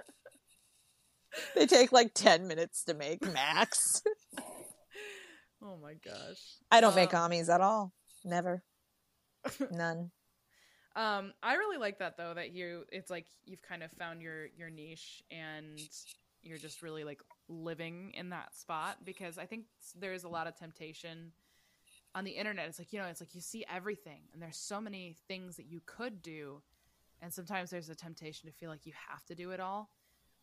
they 1.54 1.66
take 1.66 1.92
like 1.92 2.14
10 2.14 2.48
minutes 2.48 2.84
to 2.84 2.94
make 2.94 3.22
max. 3.32 4.02
oh 5.62 5.76
my 5.82 5.94
gosh. 5.94 6.38
I 6.70 6.80
don't 6.80 6.90
um, 6.90 6.96
make 6.96 7.12
amis 7.12 7.48
at 7.48 7.60
all. 7.60 7.92
Never. 8.24 8.62
None. 9.70 10.10
Um, 10.96 11.32
I 11.42 11.54
really 11.54 11.78
like 11.78 11.98
that 12.00 12.16
though 12.16 12.34
that 12.34 12.52
you 12.52 12.84
it's 12.90 13.10
like 13.10 13.26
you've 13.44 13.62
kind 13.62 13.82
of 13.82 13.92
found 13.92 14.22
your 14.22 14.46
your 14.56 14.70
niche 14.70 15.22
and 15.30 15.78
you're 16.42 16.58
just 16.58 16.82
really 16.82 17.04
like 17.04 17.22
living 17.48 18.12
in 18.14 18.30
that 18.30 18.54
spot 18.56 18.98
because 19.04 19.38
I 19.38 19.46
think 19.46 19.64
there's 19.98 20.24
a 20.24 20.28
lot 20.28 20.46
of 20.46 20.56
temptation 20.56 21.32
on 22.14 22.24
the 22.24 22.32
internet. 22.32 22.68
It's 22.68 22.78
like, 22.78 22.92
you 22.92 22.98
know, 22.98 23.06
it's 23.06 23.20
like 23.20 23.34
you 23.34 23.40
see 23.40 23.64
everything 23.72 24.22
and 24.32 24.42
there's 24.42 24.56
so 24.56 24.80
many 24.80 25.16
things 25.28 25.56
that 25.56 25.66
you 25.66 25.80
could 25.86 26.22
do. 26.22 26.62
And 27.22 27.32
sometimes 27.32 27.70
there's 27.70 27.90
a 27.90 27.94
temptation 27.94 28.48
to 28.48 28.56
feel 28.56 28.70
like 28.70 28.86
you 28.86 28.92
have 29.08 29.24
to 29.26 29.34
do 29.34 29.50
it 29.50 29.60
all. 29.60 29.90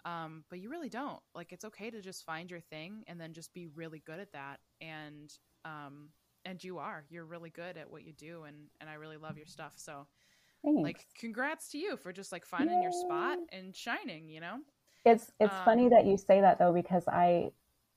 Um, 0.05 0.43
but 0.49 0.59
you 0.59 0.69
really 0.69 0.89
don't. 0.89 1.19
Like 1.33 1.51
it's 1.51 1.65
okay 1.65 1.89
to 1.89 2.01
just 2.01 2.25
find 2.25 2.49
your 2.49 2.61
thing 2.61 3.03
and 3.07 3.19
then 3.19 3.33
just 3.33 3.53
be 3.53 3.67
really 3.67 4.01
good 4.05 4.19
at 4.19 4.31
that. 4.33 4.59
And 4.79 5.33
um, 5.65 6.09
and 6.45 6.63
you 6.63 6.77
are. 6.77 7.03
You're 7.09 7.25
really 7.25 7.49
good 7.49 7.77
at 7.77 7.91
what 7.91 8.05
you 8.05 8.13
do 8.13 8.43
and 8.43 8.55
and 8.79 8.89
I 8.89 8.93
really 8.93 9.17
love 9.17 9.37
your 9.37 9.47
stuff. 9.47 9.73
So 9.75 10.07
Thanks. 10.63 10.83
like 10.83 11.05
congrats 11.19 11.69
to 11.71 11.77
you 11.77 11.97
for 11.97 12.13
just 12.13 12.31
like 12.31 12.45
finding 12.45 12.77
Yay. 12.77 12.83
your 12.83 12.91
spot 12.91 13.39
and 13.51 13.75
shining, 13.75 14.29
you 14.29 14.39
know? 14.39 14.57
It's 15.07 15.31
it's 15.39 15.53
um, 15.53 15.65
funny 15.65 15.89
that 15.89 16.05
you 16.05 16.17
say 16.17 16.41
that 16.41 16.59
though 16.59 16.73
because 16.73 17.07
I 17.07 17.51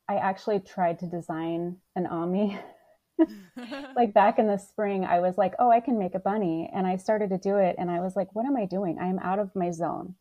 I 0.08 0.16
actually 0.16 0.60
tried 0.60 0.98
to 1.00 1.06
design 1.06 1.76
an 1.96 2.06
Ami. 2.06 2.58
like 3.96 4.14
back 4.14 4.38
in 4.38 4.46
the 4.46 4.56
spring, 4.56 5.04
I 5.04 5.20
was 5.20 5.36
like, 5.36 5.54
"Oh, 5.58 5.70
I 5.70 5.80
can 5.80 5.98
make 5.98 6.14
a 6.14 6.20
bunny," 6.20 6.70
and 6.72 6.86
I 6.86 6.96
started 6.96 7.30
to 7.30 7.38
do 7.38 7.56
it, 7.56 7.76
and 7.78 7.90
I 7.90 8.00
was 8.00 8.16
like, 8.16 8.34
"What 8.34 8.46
am 8.46 8.56
I 8.56 8.64
doing? 8.64 8.98
I'm 8.98 9.18
out 9.18 9.38
of 9.38 9.54
my 9.54 9.70
zone." 9.70 10.14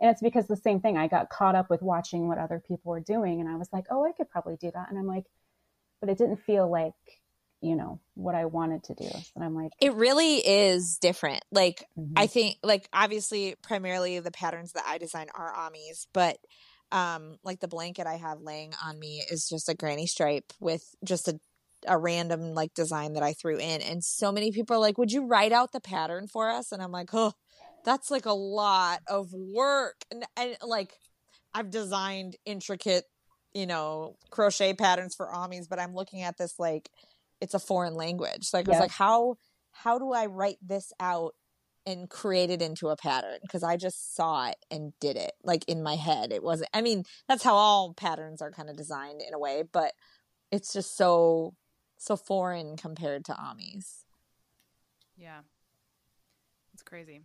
And 0.00 0.10
it's 0.10 0.20
because 0.20 0.46
the 0.48 0.56
same 0.56 0.80
thing. 0.80 0.98
I 0.98 1.06
got 1.06 1.30
caught 1.30 1.54
up 1.54 1.70
with 1.70 1.80
watching 1.80 2.28
what 2.28 2.38
other 2.38 2.60
people 2.66 2.90
were 2.90 3.00
doing, 3.00 3.40
and 3.40 3.48
I 3.48 3.56
was 3.56 3.68
like, 3.72 3.86
"Oh, 3.90 4.04
I 4.04 4.12
could 4.12 4.28
probably 4.30 4.56
do 4.56 4.70
that." 4.72 4.90
And 4.90 4.98
I'm 4.98 5.06
like, 5.06 5.26
but 6.00 6.10
it 6.10 6.18
didn't 6.18 6.38
feel 6.38 6.68
like 6.70 7.21
you 7.62 7.76
know 7.76 8.00
what 8.14 8.34
I 8.34 8.44
wanted 8.44 8.84
to 8.84 8.94
do. 8.94 9.08
And 9.34 9.44
I'm 9.44 9.54
like, 9.54 9.70
it 9.80 9.94
really 9.94 10.36
is 10.36 10.98
different. 10.98 11.44
Like 11.50 11.86
mm-hmm. 11.98 12.14
I 12.16 12.26
think, 12.26 12.58
like 12.62 12.88
obviously, 12.92 13.54
primarily 13.62 14.18
the 14.18 14.32
patterns 14.32 14.72
that 14.72 14.84
I 14.86 14.98
design 14.98 15.28
are 15.34 15.54
Amis, 15.56 16.06
but 16.12 16.38
um, 16.90 17.36
like 17.44 17.60
the 17.60 17.68
blanket 17.68 18.06
I 18.06 18.16
have 18.16 18.40
laying 18.40 18.72
on 18.84 18.98
me 18.98 19.22
is 19.30 19.48
just 19.48 19.68
a 19.68 19.74
granny 19.74 20.06
stripe 20.06 20.52
with 20.60 20.94
just 21.04 21.28
a 21.28 21.40
a 21.88 21.98
random 21.98 22.54
like 22.54 22.74
design 22.74 23.14
that 23.14 23.22
I 23.22 23.32
threw 23.32 23.56
in. 23.56 23.80
And 23.82 24.04
so 24.04 24.30
many 24.30 24.52
people 24.52 24.76
are 24.76 24.80
like, 24.80 24.98
"Would 24.98 25.12
you 25.12 25.26
write 25.26 25.52
out 25.52 25.72
the 25.72 25.80
pattern 25.80 26.26
for 26.28 26.50
us?" 26.50 26.72
And 26.72 26.82
I'm 26.82 26.92
like, 26.92 27.10
"Oh, 27.12 27.32
that's 27.84 28.10
like 28.10 28.26
a 28.26 28.32
lot 28.32 29.00
of 29.08 29.32
work." 29.32 30.04
And, 30.10 30.24
and 30.36 30.56
like, 30.62 30.94
I've 31.54 31.70
designed 31.70 32.36
intricate, 32.44 33.04
you 33.54 33.66
know, 33.66 34.16
crochet 34.30 34.74
patterns 34.74 35.14
for 35.14 35.34
Amis, 35.34 35.66
but 35.66 35.80
I'm 35.80 35.94
looking 35.94 36.22
at 36.22 36.38
this 36.38 36.58
like 36.58 36.90
it's 37.42 37.54
a 37.54 37.58
foreign 37.58 37.94
language. 37.94 38.50
Like 38.52 38.66
yeah. 38.66 38.74
I 38.74 38.76
was 38.76 38.80
like, 38.80 38.92
how 38.92 39.36
how 39.72 39.98
do 39.98 40.12
I 40.12 40.26
write 40.26 40.58
this 40.62 40.92
out 41.00 41.34
and 41.84 42.08
create 42.08 42.50
it 42.50 42.62
into 42.62 42.88
a 42.88 42.96
pattern? 42.96 43.38
Because 43.42 43.64
I 43.64 43.76
just 43.76 44.14
saw 44.14 44.48
it 44.48 44.56
and 44.70 44.92
did 45.00 45.16
it 45.16 45.32
like 45.42 45.64
in 45.66 45.82
my 45.82 45.96
head. 45.96 46.32
It 46.32 46.42
wasn't. 46.42 46.70
I 46.72 46.80
mean, 46.80 47.04
that's 47.28 47.42
how 47.42 47.54
all 47.54 47.94
patterns 47.94 48.40
are 48.40 48.52
kind 48.52 48.70
of 48.70 48.76
designed 48.76 49.20
in 49.26 49.34
a 49.34 49.38
way, 49.38 49.64
but 49.70 49.92
it's 50.52 50.72
just 50.72 50.96
so 50.96 51.54
so 51.98 52.16
foreign 52.16 52.76
compared 52.76 53.24
to 53.24 53.36
Amis. 53.38 54.04
Yeah, 55.16 55.40
it's 56.72 56.82
crazy. 56.82 57.22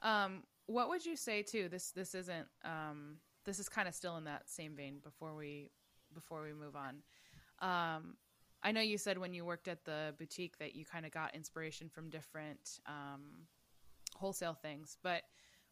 Um, 0.00 0.42
what 0.66 0.88
would 0.88 1.04
you 1.04 1.16
say 1.16 1.42
too? 1.42 1.68
This 1.68 1.90
this 1.90 2.14
isn't 2.14 2.46
um, 2.64 3.16
this 3.44 3.58
is 3.58 3.68
kind 3.68 3.88
of 3.88 3.94
still 3.94 4.16
in 4.16 4.24
that 4.24 4.48
same 4.48 4.74
vein. 4.74 5.00
Before 5.02 5.34
we 5.34 5.70
before 6.14 6.42
we 6.42 6.54
move 6.54 6.76
on, 6.76 7.02
um, 7.60 8.16
I 8.64 8.72
know 8.72 8.80
you 8.80 8.96
said 8.96 9.18
when 9.18 9.34
you 9.34 9.44
worked 9.44 9.68
at 9.68 9.84
the 9.84 10.14
boutique 10.18 10.56
that 10.58 10.74
you 10.74 10.86
kind 10.86 11.04
of 11.04 11.12
got 11.12 11.34
inspiration 11.34 11.90
from 11.90 12.08
different 12.08 12.80
um, 12.86 13.46
wholesale 14.16 14.54
things, 14.54 14.96
but 15.02 15.22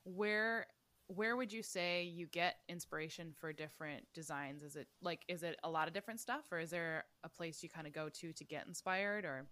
where 0.05 0.67
where 1.09 1.37
would 1.37 1.53
you 1.53 1.63
say 1.63 2.05
you 2.05 2.27
get 2.27 2.57
inspiration 2.69 3.33
for 3.39 3.53
different 3.53 4.05
designs? 4.15 4.63
Is 4.63 4.77
it 4.77 4.89
like 5.01 5.23
is 5.27 5.43
it 5.43 5.59
a 5.65 5.71
lot 5.71 5.89
of 5.89 5.95
different 5.95 6.21
stuff, 6.21 6.45
or 6.53 6.59
is 6.59 6.71
there 6.71 7.05
a 7.25 7.29
place 7.29 7.63
you 7.63 7.69
kind 7.69 7.87
of 7.87 7.95
go 7.95 8.09
to 8.09 8.33
to 8.33 8.45
get 8.45 8.67
inspired, 8.67 9.25
or? 9.25 9.47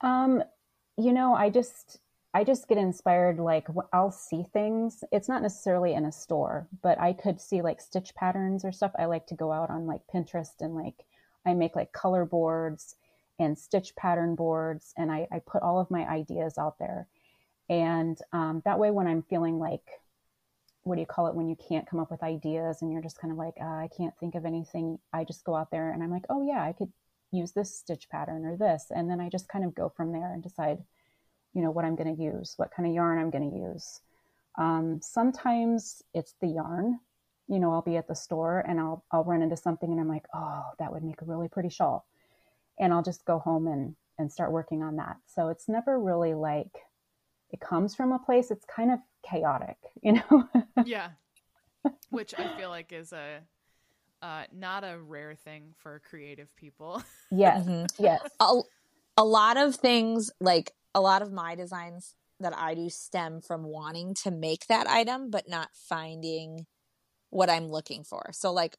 Um, 0.00 0.42
you 0.96 1.12
know, 1.12 1.34
I 1.34 1.50
just 1.50 1.98
I 2.34 2.44
just 2.44 2.68
get 2.68 2.78
inspired. 2.78 3.38
Like 3.38 3.66
I'll 3.92 4.12
see 4.12 4.44
things. 4.52 5.02
It's 5.10 5.28
not 5.28 5.42
necessarily 5.42 5.94
in 5.94 6.04
a 6.04 6.12
store, 6.12 6.68
but 6.82 7.00
I 7.00 7.12
could 7.14 7.40
see 7.40 7.62
like 7.62 7.80
stitch 7.80 8.14
patterns 8.14 8.64
or 8.64 8.70
stuff. 8.70 8.92
I 8.98 9.06
like 9.06 9.26
to 9.28 9.34
go 9.34 9.50
out 9.50 9.70
on 9.70 9.86
like 9.86 10.00
Pinterest 10.12 10.60
and 10.60 10.74
like 10.74 11.04
I 11.46 11.54
make 11.54 11.76
like 11.76 11.92
color 11.92 12.24
boards 12.24 12.96
and 13.38 13.58
stitch 13.58 13.94
pattern 13.96 14.34
boards, 14.34 14.92
and 14.96 15.10
I, 15.10 15.26
I 15.32 15.40
put 15.40 15.62
all 15.62 15.80
of 15.80 15.90
my 15.90 16.08
ideas 16.08 16.56
out 16.58 16.78
there. 16.78 17.08
And 17.68 18.18
um, 18.32 18.62
that 18.64 18.78
way, 18.78 18.90
when 18.90 19.06
I'm 19.06 19.22
feeling 19.22 19.58
like 19.58 19.82
what 20.84 20.96
do 20.96 21.00
you 21.00 21.06
call 21.06 21.26
it 21.26 21.34
when 21.34 21.48
you 21.48 21.56
can't 21.56 21.88
come 21.88 21.98
up 21.98 22.10
with 22.10 22.22
ideas 22.22 22.82
and 22.82 22.92
you're 22.92 23.02
just 23.02 23.18
kind 23.18 23.32
of 23.32 23.38
like 23.38 23.54
uh, 23.60 23.64
i 23.64 23.88
can't 23.96 24.16
think 24.20 24.34
of 24.34 24.44
anything 24.44 24.98
i 25.12 25.24
just 25.24 25.44
go 25.44 25.54
out 25.54 25.70
there 25.70 25.90
and 25.90 26.02
i'm 26.02 26.10
like 26.10 26.24
oh 26.30 26.46
yeah 26.46 26.62
i 26.62 26.72
could 26.72 26.92
use 27.32 27.52
this 27.52 27.76
stitch 27.76 28.08
pattern 28.10 28.44
or 28.44 28.56
this 28.56 28.86
and 28.90 29.10
then 29.10 29.20
i 29.20 29.28
just 29.28 29.48
kind 29.48 29.64
of 29.64 29.74
go 29.74 29.88
from 29.88 30.12
there 30.12 30.32
and 30.32 30.42
decide 30.42 30.78
you 31.54 31.62
know 31.62 31.70
what 31.70 31.84
i'm 31.84 31.96
going 31.96 32.14
to 32.14 32.22
use 32.22 32.54
what 32.56 32.70
kind 32.70 32.86
of 32.88 32.94
yarn 32.94 33.18
i'm 33.18 33.30
going 33.30 33.50
to 33.50 33.56
use 33.56 34.00
um, 34.56 35.00
sometimes 35.02 36.02
it's 36.12 36.34
the 36.40 36.46
yarn 36.46 37.00
you 37.48 37.58
know 37.58 37.72
i'll 37.72 37.82
be 37.82 37.96
at 37.96 38.08
the 38.08 38.14
store 38.14 38.64
and 38.66 38.80
i'll 38.80 39.04
i'll 39.10 39.24
run 39.24 39.42
into 39.42 39.56
something 39.56 39.90
and 39.90 40.00
i'm 40.00 40.08
like 40.08 40.24
oh 40.34 40.62
that 40.78 40.92
would 40.92 41.04
make 41.04 41.20
a 41.20 41.24
really 41.24 41.48
pretty 41.48 41.68
shawl. 41.68 42.06
And 42.78 42.92
i'll 42.92 43.02
just 43.02 43.24
go 43.24 43.38
home 43.38 43.66
and 43.66 43.94
and 44.18 44.30
start 44.30 44.52
working 44.52 44.82
on 44.82 44.96
that. 44.96 45.16
So 45.26 45.48
it's 45.48 45.68
never 45.68 45.98
really 45.98 46.34
like 46.34 46.72
it 47.50 47.60
comes 47.60 47.94
from 47.94 48.12
a 48.12 48.18
place 48.18 48.50
it's 48.50 48.64
kind 48.64 48.90
of 48.90 48.98
chaotic 49.28 49.76
you 50.02 50.12
know? 50.14 50.48
Yeah. 50.84 51.10
Which 52.10 52.34
i 52.38 52.56
feel 52.56 52.70
like 52.70 52.92
is 52.92 53.12
a 53.12 53.40
uh, 54.22 54.44
not 54.54 54.84
a 54.84 54.98
rare 54.98 55.34
thing 55.34 55.74
for 55.76 56.00
creative 56.08 56.54
people. 56.56 57.02
Yes 57.30 57.66
mm-hmm. 57.66 58.02
yes. 58.02 58.22
A, 58.40 58.60
a 59.18 59.24
lot 59.24 59.56
of 59.56 59.76
things 59.76 60.30
like 60.40 60.72
a 60.94 61.00
lot 61.00 61.20
of 61.20 61.32
my 61.32 61.54
designs 61.54 62.14
that 62.40 62.56
i 62.56 62.74
do 62.74 62.88
stem 62.90 63.40
from 63.40 63.64
wanting 63.64 64.14
to 64.14 64.30
make 64.30 64.66
that 64.66 64.86
item 64.86 65.30
but 65.30 65.48
not 65.48 65.68
finding 65.72 66.66
what 67.34 67.50
i'm 67.50 67.68
looking 67.68 68.04
for 68.04 68.30
so 68.32 68.52
like 68.52 68.76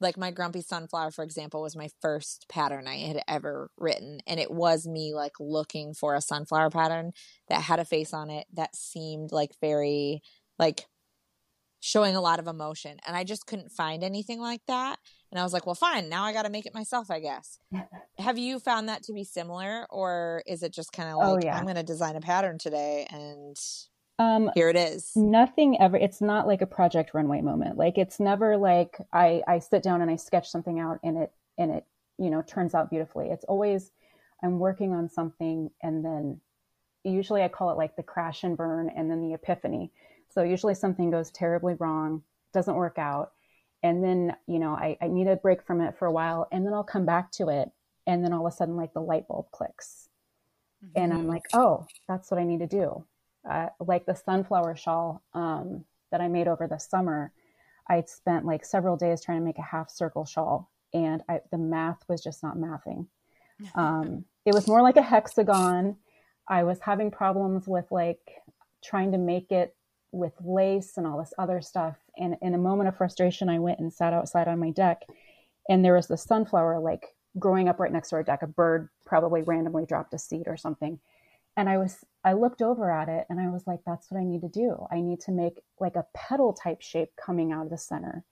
like 0.00 0.18
my 0.18 0.30
grumpy 0.30 0.60
sunflower 0.60 1.10
for 1.10 1.24
example 1.24 1.62
was 1.62 1.74
my 1.74 1.88
first 2.02 2.46
pattern 2.48 2.86
i 2.86 2.96
had 2.96 3.22
ever 3.26 3.70
written 3.78 4.20
and 4.26 4.38
it 4.38 4.50
was 4.50 4.86
me 4.86 5.14
like 5.14 5.32
looking 5.40 5.94
for 5.94 6.14
a 6.14 6.20
sunflower 6.20 6.68
pattern 6.70 7.12
that 7.48 7.62
had 7.62 7.78
a 7.78 7.84
face 7.84 8.12
on 8.12 8.28
it 8.28 8.46
that 8.52 8.76
seemed 8.76 9.32
like 9.32 9.52
very 9.60 10.20
like 10.58 10.84
showing 11.80 12.16
a 12.16 12.20
lot 12.20 12.38
of 12.38 12.46
emotion 12.46 12.98
and 13.06 13.16
i 13.16 13.24
just 13.24 13.46
couldn't 13.46 13.72
find 13.72 14.04
anything 14.04 14.40
like 14.40 14.60
that 14.66 14.98
and 15.30 15.40
i 15.40 15.42
was 15.42 15.54
like 15.54 15.64
well 15.64 15.74
fine 15.74 16.10
now 16.10 16.24
i 16.24 16.34
got 16.34 16.42
to 16.42 16.50
make 16.50 16.66
it 16.66 16.74
myself 16.74 17.10
i 17.10 17.18
guess 17.18 17.58
have 18.18 18.36
you 18.36 18.58
found 18.58 18.90
that 18.90 19.02
to 19.02 19.14
be 19.14 19.24
similar 19.24 19.86
or 19.88 20.42
is 20.46 20.62
it 20.62 20.72
just 20.72 20.92
kind 20.92 21.08
of 21.08 21.14
oh, 21.14 21.18
like 21.18 21.44
oh, 21.44 21.46
yeah. 21.46 21.56
i'm 21.56 21.64
going 21.64 21.76
to 21.76 21.82
design 21.82 22.16
a 22.16 22.20
pattern 22.20 22.58
today 22.58 23.06
and 23.10 23.56
um 24.18 24.50
here 24.54 24.68
it 24.68 24.76
is. 24.76 25.12
nothing 25.14 25.80
ever 25.80 25.96
it's 25.96 26.20
not 26.20 26.46
like 26.46 26.62
a 26.62 26.66
project 26.66 27.12
runway 27.14 27.40
moment. 27.40 27.76
Like 27.76 27.98
it's 27.98 28.20
never 28.20 28.56
like 28.56 28.98
i 29.12 29.42
i 29.46 29.58
sit 29.58 29.82
down 29.82 30.00
and 30.00 30.10
i 30.10 30.16
sketch 30.16 30.48
something 30.50 30.80
out 30.80 30.98
and 31.02 31.18
it 31.18 31.32
and 31.58 31.70
it 31.70 31.84
you 32.18 32.30
know 32.30 32.42
turns 32.42 32.74
out 32.74 32.90
beautifully. 32.90 33.28
It's 33.28 33.44
always 33.44 33.90
i'm 34.42 34.58
working 34.58 34.92
on 34.92 35.08
something 35.08 35.70
and 35.82 36.04
then 36.04 36.40
usually 37.04 37.42
i 37.42 37.48
call 37.48 37.70
it 37.70 37.78
like 37.78 37.96
the 37.96 38.02
crash 38.02 38.42
and 38.42 38.56
burn 38.56 38.90
and 38.96 39.10
then 39.10 39.22
the 39.22 39.34
epiphany. 39.34 39.92
So 40.28 40.42
usually 40.42 40.74
something 40.74 41.10
goes 41.10 41.30
terribly 41.30 41.74
wrong 41.74 42.22
doesn't 42.52 42.74
work 42.74 42.98
out 42.98 43.32
and 43.82 44.02
then 44.02 44.34
you 44.46 44.58
know 44.58 44.74
I, 44.74 44.96
I 45.00 45.08
need 45.08 45.28
a 45.28 45.36
break 45.36 45.62
from 45.62 45.80
it 45.80 45.96
for 45.98 46.06
a 46.06 46.12
while 46.12 46.48
and 46.50 46.66
then 46.66 46.72
i'll 46.72 46.84
come 46.84 47.06
back 47.06 47.30
to 47.32 47.48
it 47.48 47.70
and 48.06 48.24
then 48.24 48.32
all 48.32 48.46
of 48.46 48.52
a 48.52 48.56
sudden 48.56 48.76
like 48.76 48.94
the 48.94 49.00
light 49.00 49.28
bulb 49.28 49.50
clicks. 49.52 50.08
Mm-hmm. 50.84 51.02
and 51.02 51.12
i'm 51.12 51.26
like 51.26 51.44
oh 51.52 51.86
that's 52.08 52.30
what 52.30 52.40
i 52.40 52.44
need 52.44 52.60
to 52.60 52.66
do 52.66 53.04
uh, 53.48 53.68
like 53.80 54.06
the 54.06 54.14
sunflower 54.14 54.76
shawl 54.76 55.22
um, 55.34 55.84
that 56.10 56.20
I 56.20 56.28
made 56.28 56.48
over 56.48 56.66
the 56.66 56.78
summer, 56.78 57.32
I 57.88 58.02
spent 58.06 58.44
like 58.44 58.64
several 58.64 58.96
days 58.96 59.22
trying 59.22 59.38
to 59.38 59.44
make 59.44 59.58
a 59.58 59.62
half 59.62 59.90
circle 59.90 60.24
shawl, 60.24 60.70
and 60.92 61.22
I, 61.28 61.40
the 61.50 61.58
math 61.58 62.02
was 62.08 62.22
just 62.22 62.42
not 62.42 62.56
mathing. 62.56 63.06
Um, 63.74 64.26
it 64.44 64.52
was 64.52 64.68
more 64.68 64.82
like 64.82 64.98
a 64.98 65.02
hexagon. 65.02 65.96
I 66.46 66.64
was 66.64 66.78
having 66.78 67.10
problems 67.10 67.66
with 67.66 67.86
like 67.90 68.20
trying 68.84 69.12
to 69.12 69.18
make 69.18 69.50
it 69.50 69.74
with 70.12 70.34
lace 70.44 70.98
and 70.98 71.06
all 71.06 71.18
this 71.18 71.32
other 71.38 71.62
stuff. 71.62 71.96
And 72.18 72.36
in 72.42 72.52
a 72.52 72.58
moment 72.58 72.88
of 72.88 72.98
frustration, 72.98 73.48
I 73.48 73.58
went 73.60 73.78
and 73.78 73.90
sat 73.90 74.12
outside 74.12 74.46
on 74.46 74.58
my 74.58 74.72
deck, 74.72 75.06
and 75.70 75.82
there 75.82 75.94
was 75.94 76.06
the 76.06 76.18
sunflower 76.18 76.80
like 76.80 77.14
growing 77.38 77.66
up 77.66 77.80
right 77.80 77.90
next 77.90 78.10
to 78.10 78.16
our 78.16 78.22
deck. 78.22 78.42
A 78.42 78.46
bird 78.46 78.90
probably 79.06 79.40
randomly 79.40 79.86
dropped 79.86 80.12
a 80.12 80.18
seed 80.18 80.48
or 80.48 80.58
something 80.58 81.00
and 81.56 81.68
I 81.68 81.78
was 81.78 82.04
I 82.24 82.32
looked 82.32 82.60
over 82.60 82.90
at 82.90 83.08
it 83.08 83.26
and 83.30 83.40
I 83.40 83.48
was 83.48 83.66
like, 83.66 83.80
that's 83.86 84.10
what 84.10 84.20
I 84.20 84.24
need 84.24 84.40
to 84.40 84.48
do. 84.48 84.84
I 84.90 85.00
need 85.00 85.20
to 85.20 85.30
make 85.30 85.62
like 85.78 85.94
a 85.94 86.06
petal 86.12 86.52
type 86.52 86.82
shape 86.82 87.10
coming 87.16 87.52
out 87.52 87.64
of 87.64 87.70
the 87.70 87.78
center. 87.78 88.24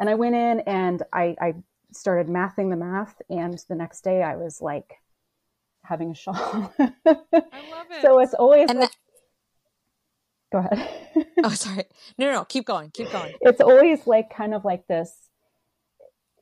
And 0.00 0.10
I 0.10 0.14
went 0.14 0.34
in 0.34 0.60
and 0.60 1.02
I, 1.12 1.36
I 1.40 1.54
started 1.92 2.26
mathing 2.26 2.70
the 2.70 2.76
math, 2.76 3.22
and 3.30 3.56
the 3.68 3.76
next 3.76 4.02
day 4.02 4.22
I 4.22 4.36
was 4.36 4.60
like 4.60 4.94
having 5.82 6.10
a 6.10 6.14
shawl. 6.14 6.34
I 6.78 6.92
love 7.04 7.22
it. 7.90 8.02
So 8.02 8.18
it's 8.18 8.34
always 8.34 8.68
like, 8.68 8.90
go 10.52 10.58
ahead. 10.58 10.88
oh, 11.44 11.50
sorry. 11.50 11.84
No, 12.18 12.26
no, 12.26 12.32
no, 12.32 12.44
keep 12.44 12.66
going, 12.66 12.90
keep 12.90 13.12
going. 13.12 13.34
It's 13.40 13.60
always 13.60 14.06
like 14.06 14.34
kind 14.34 14.54
of 14.54 14.64
like 14.64 14.88
this, 14.88 15.12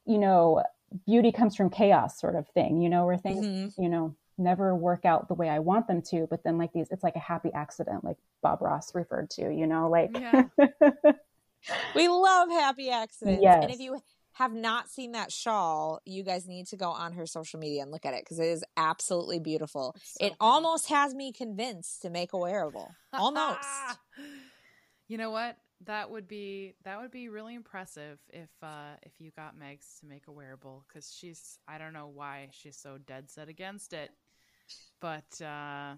you 0.07 0.19
know, 0.19 0.63
beauty 1.07 1.33
comes 1.33 1.55
from 1.55 1.71
chaos 1.71 2.19
sort 2.19 2.35
of 2.35 2.49
thing, 2.49 2.81
you 2.81 2.89
know, 2.89 3.05
where 3.05 3.19
things, 3.19 3.45
mm-hmm. 3.45 3.83
you 3.83 3.89
know, 3.89 4.17
never 4.39 4.75
work 4.75 5.05
out 5.05 5.29
the 5.29 5.35
way 5.35 5.49
I 5.49 5.59
want 5.59 5.87
them 5.87 6.03
to. 6.11 6.27
But 6.29 6.45
then 6.45 6.59
like 6.59 6.73
these, 6.73 6.89
it's 6.91 7.05
like 7.05 7.17
a 7.17 7.21
happy 7.21 7.51
accident, 7.55 8.05
like 8.05 8.17
Bob 8.43 8.63
Ross 8.63 8.95
referred 8.95 9.31
to, 9.31 9.43
you 9.53 9.67
know, 9.67 9.89
like. 9.89 10.11
Yeah. 10.13 10.45
we 11.95 12.09
love 12.09 12.51
happy 12.51 12.91
accidents. 12.91 13.43
Yes. 13.43 13.65
And 13.65 13.73
if 13.73 13.81
you 13.81 14.01
have 14.35 14.53
not 14.53 14.91
seen 14.91 15.13
that 15.13 15.33
shawl, 15.33 16.01
you 16.05 16.23
guys 16.23 16.47
need 16.47 16.67
to 16.67 16.77
go 16.77 16.91
on 16.91 17.13
her 17.13 17.27
social 17.27 17.61
media 17.61 17.83
and 17.83 17.91
look 17.91 18.05
at 18.05 18.15
it 18.15 18.25
because 18.25 18.41
it 18.41 18.49
is 18.49 18.65
absolutely 18.77 19.39
beautiful. 19.39 19.95
So 20.03 20.27
it 20.27 20.29
pretty. 20.31 20.37
almost 20.41 20.89
has 20.89 21.15
me 21.15 21.33
convinced 21.33 22.03
to 22.03 22.11
make 22.11 22.33
a 22.33 22.39
wearable. 22.39 22.93
Almost. 23.13 23.59
you 25.09 25.19
know 25.19 25.31
what? 25.31 25.57
That 25.87 26.11
would 26.11 26.27
be 26.27 26.75
that 26.85 27.01
would 27.01 27.11
be 27.11 27.29
really 27.29 27.55
impressive 27.55 28.19
if 28.31 28.49
uh 28.63 28.95
if 29.03 29.13
you 29.21 29.31
got 29.37 29.55
Megs 29.57 30.01
to 30.01 30.07
make 30.07 30.29
a 30.29 30.33
wearable 30.33 30.85
because 30.89 31.15
she's 31.17 31.59
I 31.69 31.79
don't 31.79 31.93
know 31.93 32.11
why 32.13 32.49
she's 32.53 32.77
so 32.77 32.97
dead 32.99 33.31
set 33.31 33.49
against 33.49 33.93
it 33.93 34.11
but 35.01 35.41
uh, 35.45 35.95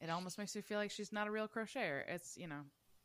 it 0.00 0.10
almost 0.10 0.38
makes 0.38 0.54
me 0.54 0.62
feel 0.62 0.78
like 0.78 0.90
she's 0.90 1.12
not 1.12 1.26
a 1.26 1.30
real 1.30 1.48
crocheter. 1.48 2.02
It's 2.08 2.36
you 2.36 2.48
know. 2.48 2.62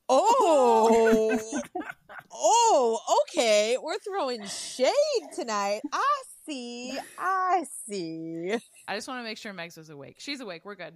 Oh, 0.10 1.40
oh, 2.32 3.00
okay. 3.24 3.78
We're 3.82 3.98
throwing 4.00 4.46
shade 4.46 4.94
tonight. 5.36 5.82
I 5.92 6.22
see. 6.46 6.98
I 7.20 7.66
see. 7.88 8.58
I 8.88 8.96
just 8.96 9.08
want 9.08 9.20
to 9.20 9.24
make 9.24 9.38
sure 9.38 9.54
Megs 9.54 9.78
was 9.78 9.90
awake. 9.90 10.16
She's 10.20 10.40
awake. 10.40 10.64
We're 10.64 10.76
good. 10.76 10.94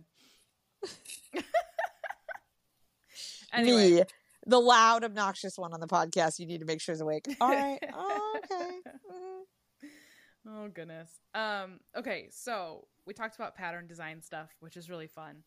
anyway. 3.54 3.96
Me, 3.96 4.04
the 4.46 4.60
loud, 4.60 5.04
obnoxious 5.04 5.58
one 5.58 5.74
on 5.74 5.80
the 5.80 5.88
podcast. 5.88 6.40
You 6.40 6.48
need 6.48 6.62
to 6.62 6.66
make 6.66 6.82
sure 6.82 6.94
is 6.94 7.02
awake. 7.02 7.28
All 7.40 7.50
right. 7.50 7.80
Oh, 7.94 8.40
okay. 8.44 8.78
Mm-hmm. 10.44 10.64
Oh 10.64 10.70
goodness. 10.70 11.12
Um. 11.36 11.80
Okay. 11.96 12.30
So 12.32 12.88
we 13.06 13.14
talked 13.14 13.36
about 13.36 13.56
pattern 13.56 13.88
design 13.88 14.22
stuff, 14.22 14.50
which 14.60 14.78
is 14.78 14.90
really 14.90 15.08
fun. 15.08 15.44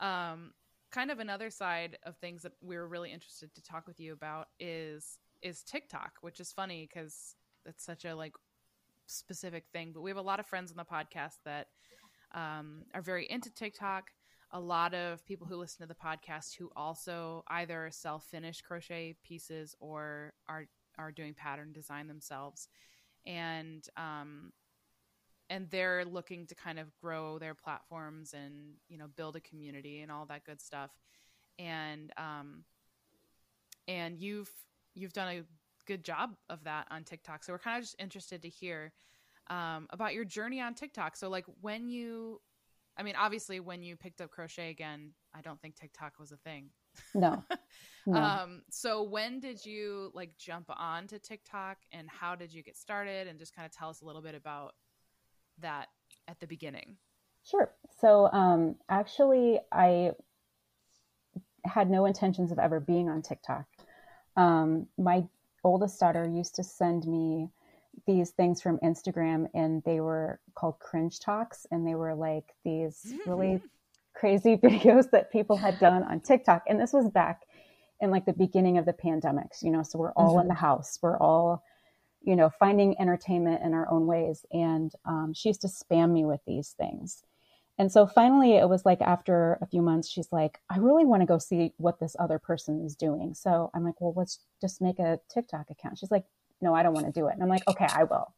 Um, 0.00 0.52
kind 0.90 1.10
of 1.10 1.18
another 1.18 1.50
side 1.50 1.98
of 2.04 2.16
things 2.16 2.42
that 2.42 2.52
we 2.62 2.76
were 2.76 2.88
really 2.88 3.12
interested 3.12 3.54
to 3.54 3.62
talk 3.62 3.86
with 3.86 4.00
you 4.00 4.12
about 4.12 4.48
is 4.58 5.18
is 5.42 5.62
TikTok, 5.62 6.12
which 6.22 6.40
is 6.40 6.52
funny 6.52 6.88
because 6.88 7.36
it's 7.66 7.84
such 7.84 8.04
a 8.04 8.14
like 8.14 8.32
specific 9.06 9.64
thing. 9.72 9.92
But 9.92 10.00
we 10.00 10.10
have 10.10 10.16
a 10.16 10.22
lot 10.22 10.40
of 10.40 10.46
friends 10.46 10.70
on 10.70 10.76
the 10.76 10.84
podcast 10.84 11.38
that 11.44 11.68
um, 12.34 12.84
are 12.94 13.02
very 13.02 13.26
into 13.28 13.50
TikTok. 13.50 14.10
A 14.52 14.60
lot 14.60 14.94
of 14.94 15.24
people 15.26 15.46
who 15.46 15.56
listen 15.56 15.86
to 15.86 15.86
the 15.86 15.94
podcast 15.94 16.56
who 16.56 16.70
also 16.76 17.44
either 17.48 17.90
sell 17.92 18.18
finished 18.18 18.64
crochet 18.64 19.16
pieces 19.22 19.74
or 19.80 20.32
are 20.48 20.66
are 20.98 21.12
doing 21.12 21.34
pattern 21.34 21.72
design 21.72 22.06
themselves. 22.06 22.68
And 23.26 23.86
um, 23.96 24.52
and 25.48 25.68
they're 25.70 26.04
looking 26.04 26.46
to 26.46 26.54
kind 26.54 26.78
of 26.78 26.94
grow 27.00 27.38
their 27.38 27.54
platforms 27.54 28.34
and 28.34 28.74
you 28.88 28.98
know 28.98 29.06
build 29.16 29.36
a 29.36 29.40
community 29.40 30.00
and 30.00 30.10
all 30.10 30.26
that 30.26 30.44
good 30.44 30.60
stuff 30.60 30.90
and 31.58 32.12
um, 32.16 32.64
and 33.88 34.18
you've 34.18 34.50
you've 34.94 35.12
done 35.12 35.36
a 35.36 35.42
good 35.86 36.04
job 36.04 36.34
of 36.50 36.64
that 36.64 36.86
on 36.90 37.04
TikTok. 37.04 37.44
So 37.44 37.52
we're 37.52 37.58
kind 37.58 37.78
of 37.78 37.84
just 37.84 37.96
interested 37.98 38.42
to 38.42 38.48
hear 38.48 38.92
um, 39.48 39.86
about 39.90 40.14
your 40.14 40.24
journey 40.24 40.60
on 40.60 40.74
TikTok. 40.74 41.16
So 41.16 41.28
like 41.28 41.44
when 41.60 41.88
you, 41.88 42.40
I 42.96 43.02
mean, 43.02 43.14
obviously 43.16 43.60
when 43.60 43.82
you 43.82 43.96
picked 43.96 44.20
up 44.20 44.30
crochet 44.30 44.70
again, 44.70 45.12
I 45.34 45.42
don't 45.42 45.60
think 45.60 45.76
TikTok 45.76 46.18
was 46.18 46.32
a 46.32 46.36
thing. 46.36 46.70
No. 47.14 47.44
no. 48.06 48.20
um, 48.20 48.62
so 48.70 49.02
when 49.02 49.38
did 49.38 49.64
you 49.64 50.10
like 50.14 50.30
jump 50.38 50.66
on 50.68 51.06
to 51.08 51.18
TikTok 51.18 51.78
and 51.92 52.08
how 52.08 52.34
did 52.34 52.52
you 52.52 52.62
get 52.62 52.76
started? 52.76 53.28
And 53.28 53.38
just 53.38 53.54
kind 53.54 53.66
of 53.66 53.72
tell 53.72 53.90
us 53.90 54.00
a 54.00 54.04
little 54.04 54.22
bit 54.22 54.34
about 54.34 54.74
that 55.60 55.88
at 56.28 56.40
the 56.40 56.46
beginning. 56.46 56.96
Sure. 57.44 57.70
So 58.00 58.30
um, 58.32 58.76
actually, 58.88 59.60
I 59.70 60.12
had 61.64 61.90
no 61.90 62.06
intentions 62.06 62.52
of 62.52 62.58
ever 62.58 62.80
being 62.80 63.08
on 63.08 63.22
TikTok. 63.22 63.66
Um, 64.36 64.86
my 64.98 65.24
oldest 65.64 65.98
daughter 65.98 66.28
used 66.28 66.54
to 66.56 66.64
send 66.64 67.06
me 67.06 67.48
these 68.06 68.30
things 68.30 68.60
from 68.60 68.78
Instagram, 68.78 69.46
and 69.54 69.82
they 69.84 70.00
were 70.00 70.40
called 70.54 70.78
cringe 70.78 71.20
talks, 71.20 71.66
and 71.70 71.86
they 71.86 71.94
were 71.94 72.14
like 72.14 72.54
these 72.64 73.12
really 73.26 73.60
crazy 74.14 74.56
videos 74.62 75.10
that 75.10 75.30
people 75.30 75.56
had 75.56 75.78
done 75.78 76.02
on 76.02 76.20
TikTok. 76.20 76.64
And 76.68 76.80
this 76.80 76.92
was 76.92 77.08
back 77.10 77.42
in 78.00 78.10
like 78.10 78.26
the 78.26 78.32
beginning 78.32 78.78
of 78.78 78.84
the 78.84 78.92
pandemics, 78.92 79.62
you 79.62 79.70
know, 79.70 79.82
so 79.82 79.98
we're 79.98 80.12
all 80.12 80.32
mm-hmm. 80.32 80.42
in 80.42 80.48
the 80.48 80.54
house, 80.54 80.98
we're 81.00 81.18
all, 81.18 81.62
you 82.26 82.36
know, 82.36 82.50
finding 82.58 83.00
entertainment 83.00 83.62
in 83.62 83.72
our 83.72 83.88
own 83.88 84.06
ways. 84.06 84.44
And 84.52 84.92
um, 85.06 85.32
she 85.32 85.48
used 85.48 85.62
to 85.62 85.68
spam 85.68 86.10
me 86.10 86.24
with 86.24 86.40
these 86.46 86.74
things. 86.76 87.22
And 87.78 87.92
so 87.92 88.06
finally, 88.06 88.56
it 88.56 88.68
was 88.68 88.84
like 88.84 89.00
after 89.00 89.58
a 89.62 89.66
few 89.66 89.80
months, 89.80 90.08
she's 90.08 90.32
like, 90.32 90.58
I 90.68 90.78
really 90.78 91.04
want 91.04 91.22
to 91.22 91.26
go 91.26 91.38
see 91.38 91.72
what 91.76 92.00
this 92.00 92.16
other 92.18 92.38
person 92.38 92.84
is 92.84 92.96
doing. 92.96 93.32
So 93.34 93.70
I'm 93.74 93.84
like, 93.84 94.00
well, 94.00 94.14
let's 94.16 94.40
just 94.60 94.80
make 94.80 94.98
a 94.98 95.20
TikTok 95.32 95.70
account. 95.70 95.98
She's 95.98 96.10
like, 96.10 96.24
no, 96.60 96.74
I 96.74 96.82
don't 96.82 96.94
want 96.94 97.06
to 97.06 97.12
do 97.12 97.28
it. 97.28 97.34
And 97.34 97.42
I'm 97.42 97.48
like, 97.48 97.68
okay, 97.68 97.86
I 97.88 98.04
will. 98.04 98.34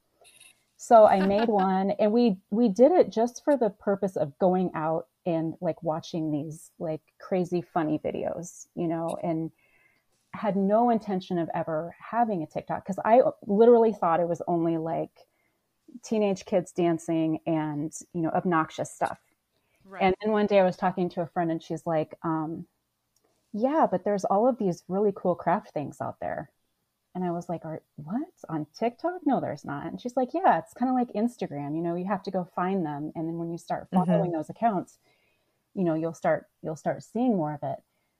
So 0.76 1.06
I 1.06 1.24
made 1.24 1.48
one 1.48 1.92
and 1.92 2.12
we 2.12 2.36
we 2.50 2.68
did 2.68 2.92
it 2.92 3.10
just 3.10 3.42
for 3.44 3.56
the 3.56 3.70
purpose 3.70 4.16
of 4.16 4.38
going 4.38 4.70
out 4.74 5.06
and 5.24 5.54
like 5.60 5.82
watching 5.82 6.30
these 6.30 6.72
like 6.78 7.00
crazy 7.20 7.62
funny 7.62 8.00
videos, 8.04 8.66
you 8.74 8.88
know, 8.88 9.16
and 9.22 9.50
had 10.38 10.56
no 10.56 10.90
intention 10.90 11.38
of 11.38 11.50
ever 11.54 11.94
having 11.98 12.42
a 12.42 12.46
TikTok 12.46 12.84
because 12.84 12.98
I 13.04 13.22
literally 13.46 13.92
thought 13.92 14.20
it 14.20 14.28
was 14.28 14.42
only 14.46 14.76
like 14.78 15.10
teenage 16.04 16.44
kids 16.44 16.72
dancing 16.72 17.40
and, 17.46 17.92
you 18.12 18.22
know, 18.22 18.30
obnoxious 18.30 18.92
stuff. 18.92 19.18
Right. 19.84 20.02
And 20.02 20.14
then 20.20 20.32
one 20.32 20.46
day 20.46 20.60
I 20.60 20.64
was 20.64 20.76
talking 20.76 21.08
to 21.10 21.22
a 21.22 21.26
friend 21.26 21.50
and 21.50 21.62
she's 21.62 21.86
like, 21.86 22.14
um, 22.22 22.66
yeah, 23.52 23.86
but 23.90 24.04
there's 24.04 24.24
all 24.24 24.46
of 24.48 24.58
these 24.58 24.84
really 24.88 25.12
cool 25.14 25.34
craft 25.34 25.72
things 25.72 26.00
out 26.00 26.16
there. 26.20 26.50
And 27.14 27.24
I 27.24 27.30
was 27.30 27.48
like, 27.48 27.64
Are, 27.64 27.82
what? 27.96 28.28
On 28.48 28.66
TikTok? 28.78 29.20
No, 29.24 29.40
there's 29.40 29.64
not. 29.64 29.86
And 29.86 30.00
she's 30.00 30.16
like, 30.16 30.34
yeah, 30.34 30.58
it's 30.58 30.74
kind 30.74 30.90
of 30.90 30.94
like 30.94 31.12
Instagram. 31.14 31.74
You 31.74 31.82
know, 31.82 31.96
you 31.96 32.04
have 32.04 32.22
to 32.24 32.30
go 32.30 32.48
find 32.54 32.84
them. 32.84 33.12
And 33.14 33.26
then 33.26 33.38
when 33.38 33.50
you 33.50 33.58
start 33.58 33.88
mm-hmm. 33.90 34.04
following 34.04 34.30
mm-hmm. 34.30 34.36
those 34.36 34.50
accounts, 34.50 34.98
you 35.74 35.84
know, 35.84 35.94
you'll 35.94 36.14
start, 36.14 36.46
you'll 36.62 36.76
start 36.76 37.02
seeing 37.02 37.36
more 37.36 37.54
of 37.54 37.60
it. 37.62 37.78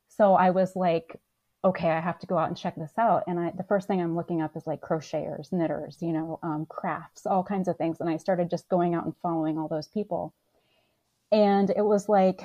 So 0.08 0.34
I 0.34 0.50
was 0.50 0.74
like, 0.74 1.20
okay, 1.64 1.90
I 1.90 2.00
have 2.00 2.18
to 2.20 2.26
go 2.26 2.38
out 2.38 2.48
and 2.48 2.56
check 2.56 2.76
this 2.76 2.92
out. 2.98 3.24
And 3.26 3.38
I, 3.38 3.50
the 3.50 3.64
first 3.64 3.88
thing 3.88 4.00
I'm 4.00 4.14
looking 4.14 4.40
up 4.40 4.56
is 4.56 4.66
like 4.66 4.80
crocheters, 4.80 5.52
knitters, 5.52 5.98
you 6.00 6.12
know, 6.12 6.38
um, 6.42 6.66
crafts, 6.68 7.26
all 7.26 7.42
kinds 7.42 7.66
of 7.66 7.76
things. 7.76 8.00
And 8.00 8.08
I 8.08 8.16
started 8.16 8.50
just 8.50 8.68
going 8.68 8.94
out 8.94 9.04
and 9.04 9.14
following 9.22 9.58
all 9.58 9.68
those 9.68 9.88
people. 9.88 10.34
And 11.32 11.70
it 11.70 11.84
was 11.84 12.08
like 12.08 12.42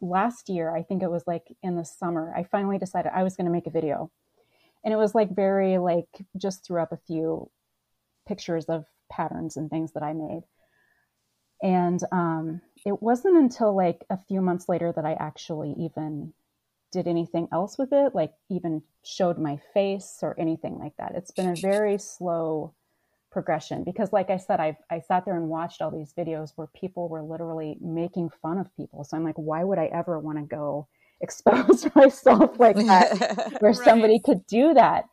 last 0.00 0.48
year, 0.48 0.74
I 0.74 0.82
think 0.82 1.02
it 1.02 1.10
was 1.10 1.24
like 1.26 1.44
in 1.62 1.76
the 1.76 1.84
summer, 1.84 2.32
I 2.36 2.44
finally 2.44 2.78
decided 2.78 3.12
I 3.14 3.24
was 3.24 3.36
going 3.36 3.46
to 3.46 3.52
make 3.52 3.66
a 3.66 3.70
video. 3.70 4.10
And 4.84 4.94
it 4.94 4.96
was 4.96 5.14
like 5.14 5.34
very 5.34 5.78
like 5.78 6.08
just 6.36 6.64
threw 6.64 6.80
up 6.80 6.92
a 6.92 7.00
few 7.08 7.50
pictures 8.26 8.66
of 8.66 8.84
patterns 9.10 9.56
and 9.56 9.68
things 9.68 9.92
that 9.92 10.02
I 10.04 10.12
made. 10.12 10.42
And 11.62 12.00
um, 12.12 12.62
it 12.86 13.02
wasn't 13.02 13.36
until 13.36 13.76
like 13.76 14.06
a 14.08 14.16
few 14.16 14.40
months 14.40 14.68
later 14.68 14.92
that 14.92 15.04
I 15.04 15.14
actually 15.14 15.74
even 15.76 16.32
did 16.92 17.06
anything 17.06 17.48
else 17.52 17.78
with 17.78 17.92
it, 17.92 18.14
like 18.14 18.32
even 18.48 18.82
showed 19.04 19.38
my 19.38 19.58
face 19.74 20.18
or 20.22 20.38
anything 20.38 20.78
like 20.78 20.96
that. 20.98 21.12
It's 21.14 21.30
been 21.30 21.50
a 21.50 21.54
very 21.56 21.98
slow 21.98 22.74
progression 23.30 23.84
because 23.84 24.12
like 24.12 24.28
i 24.28 24.36
said 24.36 24.58
i 24.58 24.76
i 24.90 24.98
sat 24.98 25.24
there 25.24 25.36
and 25.36 25.48
watched 25.48 25.80
all 25.80 25.90
these 25.90 26.12
videos 26.18 26.50
where 26.56 26.66
people 26.74 27.08
were 27.08 27.22
literally 27.22 27.76
making 27.80 28.28
fun 28.42 28.58
of 28.58 28.66
people 28.76 29.04
so 29.04 29.16
i'm 29.16 29.24
like 29.24 29.36
why 29.36 29.62
would 29.62 29.78
i 29.78 29.86
ever 29.86 30.18
want 30.18 30.36
to 30.36 30.44
go 30.44 30.86
expose 31.20 31.86
myself 31.94 32.58
like 32.58 32.76
that 32.86 33.56
where 33.60 33.72
right. 33.72 33.84
somebody 33.84 34.18
could 34.18 34.44
do 34.46 34.74
that 34.74 35.04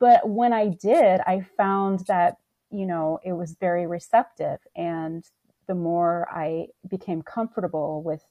but 0.00 0.26
when 0.28 0.52
i 0.52 0.68
did 0.68 1.20
i 1.26 1.44
found 1.56 2.00
that 2.06 2.36
you 2.70 2.86
know 2.86 3.18
it 3.24 3.32
was 3.32 3.56
very 3.60 3.86
receptive 3.86 4.60
and 4.76 5.24
the 5.66 5.74
more 5.74 6.26
i 6.32 6.66
became 6.88 7.22
comfortable 7.22 8.02
with 8.02 8.24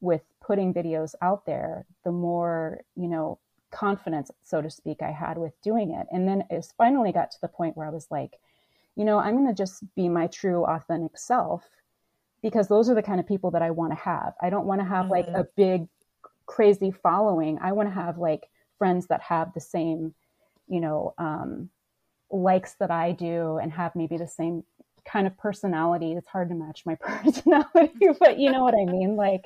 with 0.00 0.22
putting 0.40 0.74
videos 0.74 1.14
out 1.22 1.46
there 1.46 1.84
the 2.04 2.12
more 2.12 2.80
you 2.96 3.08
know 3.08 3.38
confidence 3.70 4.30
so 4.44 4.62
to 4.62 4.70
speak 4.70 5.02
i 5.02 5.10
had 5.10 5.36
with 5.38 5.52
doing 5.62 5.90
it 5.90 6.06
and 6.12 6.28
then 6.28 6.44
it 6.50 6.66
finally 6.78 7.12
got 7.12 7.30
to 7.30 7.38
the 7.42 7.48
point 7.48 7.76
where 7.76 7.86
i 7.86 7.90
was 7.90 8.06
like 8.10 8.38
you 8.96 9.04
know, 9.04 9.18
I'm 9.18 9.34
going 9.34 9.46
to 9.46 9.54
just 9.54 9.84
be 9.94 10.08
my 10.08 10.26
true 10.26 10.64
authentic 10.64 11.16
self 11.18 11.62
because 12.42 12.66
those 12.66 12.88
are 12.88 12.94
the 12.94 13.02
kind 13.02 13.20
of 13.20 13.28
people 13.28 13.50
that 13.52 13.62
I 13.62 13.70
want 13.70 13.92
to 13.92 13.98
have. 13.98 14.32
I 14.40 14.50
don't 14.50 14.66
want 14.66 14.80
to 14.80 14.86
have 14.86 15.06
mm-hmm. 15.06 15.12
like 15.12 15.28
a 15.28 15.46
big 15.56 15.86
crazy 16.46 16.90
following. 16.90 17.58
I 17.60 17.72
want 17.72 17.88
to 17.88 17.94
have 17.94 18.18
like 18.18 18.48
friends 18.78 19.06
that 19.08 19.20
have 19.20 19.52
the 19.52 19.60
same, 19.60 20.14
you 20.66 20.80
know, 20.80 21.14
um, 21.18 21.68
likes 22.30 22.74
that 22.80 22.90
I 22.90 23.12
do 23.12 23.58
and 23.58 23.70
have 23.72 23.94
maybe 23.94 24.16
the 24.16 24.26
same 24.26 24.64
kind 25.04 25.26
of 25.26 25.36
personality. 25.36 26.12
It's 26.12 26.26
hard 26.26 26.48
to 26.48 26.54
match 26.54 26.86
my 26.86 26.94
personality, 27.00 28.08
but 28.18 28.38
you 28.38 28.50
know 28.50 28.64
what 28.64 28.74
I 28.74 28.90
mean? 28.90 29.16
Like, 29.16 29.44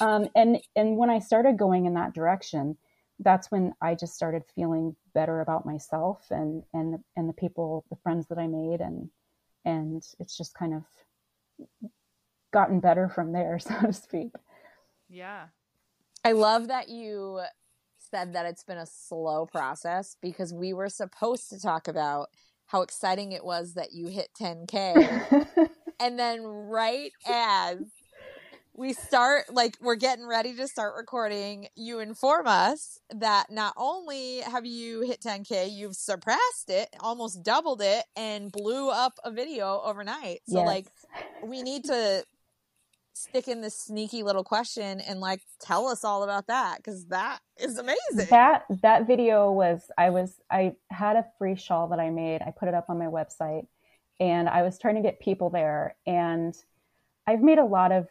um, 0.00 0.28
and, 0.34 0.58
and 0.76 0.96
when 0.96 1.10
I 1.10 1.18
started 1.18 1.58
going 1.58 1.86
in 1.86 1.94
that 1.94 2.14
direction, 2.14 2.76
that's 3.20 3.50
when 3.50 3.72
I 3.80 3.94
just 3.94 4.14
started 4.14 4.42
feeling 4.54 4.96
better 5.14 5.40
about 5.40 5.64
myself 5.64 6.26
and 6.30 6.62
and 6.72 6.98
and 7.16 7.28
the 7.28 7.32
people, 7.32 7.84
the 7.90 7.96
friends 8.02 8.26
that 8.28 8.38
I 8.38 8.46
made, 8.46 8.80
and 8.80 9.08
and 9.64 10.02
it's 10.18 10.36
just 10.36 10.54
kind 10.54 10.74
of 10.74 10.82
gotten 12.52 12.80
better 12.80 13.08
from 13.08 13.32
there, 13.32 13.58
so 13.60 13.74
to 13.80 13.92
speak. 13.92 14.32
Yeah, 15.08 15.46
I 16.24 16.32
love 16.32 16.68
that 16.68 16.88
you 16.88 17.40
said 18.10 18.34
that 18.34 18.46
it's 18.46 18.64
been 18.64 18.78
a 18.78 18.86
slow 18.86 19.46
process 19.46 20.16
because 20.20 20.52
we 20.52 20.72
were 20.72 20.88
supposed 20.88 21.48
to 21.50 21.60
talk 21.60 21.88
about 21.88 22.28
how 22.66 22.82
exciting 22.82 23.32
it 23.32 23.44
was 23.44 23.74
that 23.74 23.92
you 23.92 24.08
hit 24.08 24.28
10k 24.40 25.46
and 26.00 26.18
then 26.18 26.42
right 26.42 27.12
as 27.26 27.78
we 28.76 28.92
start 28.92 29.44
like 29.52 29.76
we're 29.80 29.94
getting 29.94 30.26
ready 30.26 30.54
to 30.56 30.66
start 30.66 30.94
recording. 30.96 31.68
You 31.76 32.00
inform 32.00 32.46
us 32.46 32.98
that 33.14 33.50
not 33.50 33.72
only 33.76 34.40
have 34.40 34.66
you 34.66 35.02
hit 35.02 35.20
10k 35.20 35.72
you've 35.72 35.94
surpassed 35.94 36.68
it 36.68 36.88
almost 37.00 37.42
doubled 37.42 37.80
it 37.80 38.04
and 38.16 38.50
blew 38.50 38.90
up 38.90 39.18
a 39.24 39.30
video 39.30 39.80
overnight. 39.84 40.40
So 40.48 40.58
yes. 40.58 40.66
like 40.66 40.86
we 41.44 41.62
need 41.62 41.84
to 41.84 42.24
stick 43.16 43.46
in 43.46 43.60
this 43.60 43.78
sneaky 43.78 44.24
little 44.24 44.42
question 44.42 45.00
and 45.00 45.20
like 45.20 45.40
tell 45.60 45.86
us 45.86 46.02
all 46.02 46.24
about 46.24 46.48
that 46.48 46.78
because 46.78 47.06
that 47.06 47.38
is 47.56 47.78
amazing. 47.78 48.26
That 48.30 48.64
that 48.82 49.06
video 49.06 49.52
was 49.52 49.88
i 49.96 50.10
was 50.10 50.34
i 50.50 50.72
had 50.90 51.14
a 51.16 51.24
free 51.38 51.54
shawl 51.54 51.88
that 51.88 52.00
i 52.00 52.10
made. 52.10 52.42
I 52.42 52.50
put 52.50 52.66
it 52.68 52.74
up 52.74 52.86
on 52.88 52.98
my 52.98 53.06
website 53.06 53.66
and 54.20 54.48
i 54.48 54.62
was 54.62 54.78
trying 54.78 54.94
to 54.94 55.00
get 55.02 55.18
people 55.18 55.50
there 55.50 55.96
and 56.06 56.54
i've 57.26 57.42
made 57.42 57.58
a 57.58 57.64
lot 57.64 57.90
of 57.90 58.06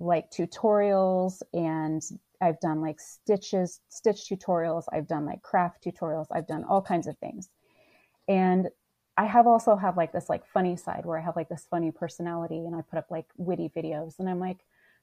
like 0.00 0.30
tutorials 0.30 1.42
and 1.52 2.02
I've 2.40 2.60
done 2.60 2.80
like 2.80 3.00
stitches, 3.00 3.80
stitch 3.88 4.28
tutorials. 4.28 4.84
I've 4.92 5.08
done 5.08 5.26
like 5.26 5.42
craft 5.42 5.84
tutorials. 5.84 6.26
I've 6.32 6.46
done 6.46 6.64
all 6.64 6.82
kinds 6.82 7.06
of 7.06 7.18
things. 7.18 7.48
And 8.28 8.68
I 9.16 9.24
have 9.24 9.46
also 9.48 9.74
have 9.74 9.96
like 9.96 10.12
this 10.12 10.28
like 10.28 10.46
funny 10.46 10.76
side 10.76 11.04
where 11.04 11.18
I 11.18 11.22
have 11.22 11.34
like 11.34 11.48
this 11.48 11.66
funny 11.68 11.90
personality 11.90 12.58
and 12.58 12.76
I 12.76 12.82
put 12.82 12.98
up 12.98 13.10
like 13.10 13.26
witty 13.36 13.72
videos 13.76 14.20
and 14.20 14.28
I'm 14.28 14.38
like, 14.38 14.58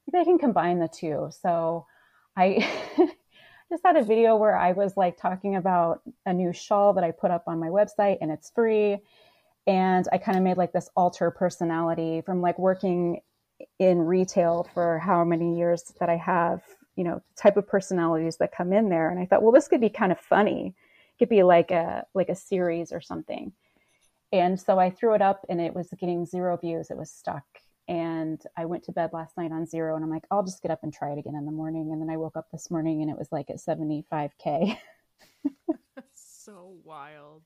maybe 0.07 0.21
I 0.21 0.23
can 0.23 0.37
combine 0.37 0.79
the 0.79 0.87
two. 0.87 1.29
So 1.41 1.85
I 2.37 2.65
just 3.69 3.83
had 3.83 3.97
a 3.97 4.03
video 4.03 4.37
where 4.37 4.55
I 4.55 4.71
was 4.71 4.95
like 4.95 5.17
talking 5.17 5.57
about 5.57 6.01
a 6.25 6.31
new 6.31 6.53
shawl 6.53 6.93
that 6.93 7.03
I 7.03 7.11
put 7.11 7.31
up 7.31 7.43
on 7.47 7.59
my 7.59 7.67
website 7.67 8.19
and 8.21 8.31
it's 8.31 8.51
free. 8.51 8.99
And 9.67 10.07
I 10.13 10.17
kind 10.17 10.37
of 10.37 10.43
made 10.43 10.57
like 10.57 10.71
this 10.71 10.89
alter 10.95 11.31
personality 11.31 12.21
from 12.25 12.39
like 12.39 12.57
working 12.57 13.19
in 13.79 13.99
retail 13.99 14.67
for 14.73 14.99
how 14.99 15.23
many 15.23 15.57
years 15.57 15.93
that 15.99 16.09
I 16.09 16.17
have, 16.17 16.61
you 16.95 17.03
know, 17.03 17.21
type 17.35 17.57
of 17.57 17.67
personalities 17.67 18.37
that 18.37 18.55
come 18.55 18.73
in 18.73 18.89
there. 18.89 19.09
And 19.09 19.19
I 19.19 19.25
thought, 19.25 19.43
well, 19.43 19.51
this 19.51 19.67
could 19.67 19.81
be 19.81 19.89
kind 19.89 20.11
of 20.11 20.19
funny. 20.19 20.75
It 21.13 21.19
could 21.19 21.29
be 21.29 21.43
like 21.43 21.71
a 21.71 22.05
like 22.13 22.29
a 22.29 22.35
series 22.35 22.91
or 22.91 23.01
something. 23.01 23.53
And 24.31 24.59
so 24.59 24.79
I 24.79 24.89
threw 24.89 25.13
it 25.13 25.21
up 25.21 25.45
and 25.49 25.61
it 25.61 25.73
was 25.73 25.89
getting 25.99 26.25
zero 26.25 26.57
views. 26.57 26.89
It 26.89 26.97
was 26.97 27.11
stuck 27.11 27.45
and 27.87 28.41
I 28.57 28.65
went 28.65 28.83
to 28.85 28.91
bed 28.91 29.11
last 29.13 29.37
night 29.37 29.51
on 29.51 29.65
zero 29.65 29.95
and 29.95 30.03
I'm 30.03 30.09
like, 30.09 30.25
I'll 30.31 30.43
just 30.43 30.61
get 30.61 30.71
up 30.71 30.79
and 30.83 30.93
try 30.93 31.11
it 31.11 31.19
again 31.19 31.35
in 31.35 31.45
the 31.45 31.51
morning. 31.51 31.91
And 31.91 32.01
then 32.01 32.09
I 32.09 32.17
woke 32.17 32.35
up 32.35 32.47
this 32.51 32.71
morning 32.71 33.01
and 33.01 33.11
it 33.11 33.17
was 33.17 33.31
like 33.31 33.49
at 33.49 33.57
75K. 33.57 34.77
so 36.15 36.75
wild. 36.83 37.43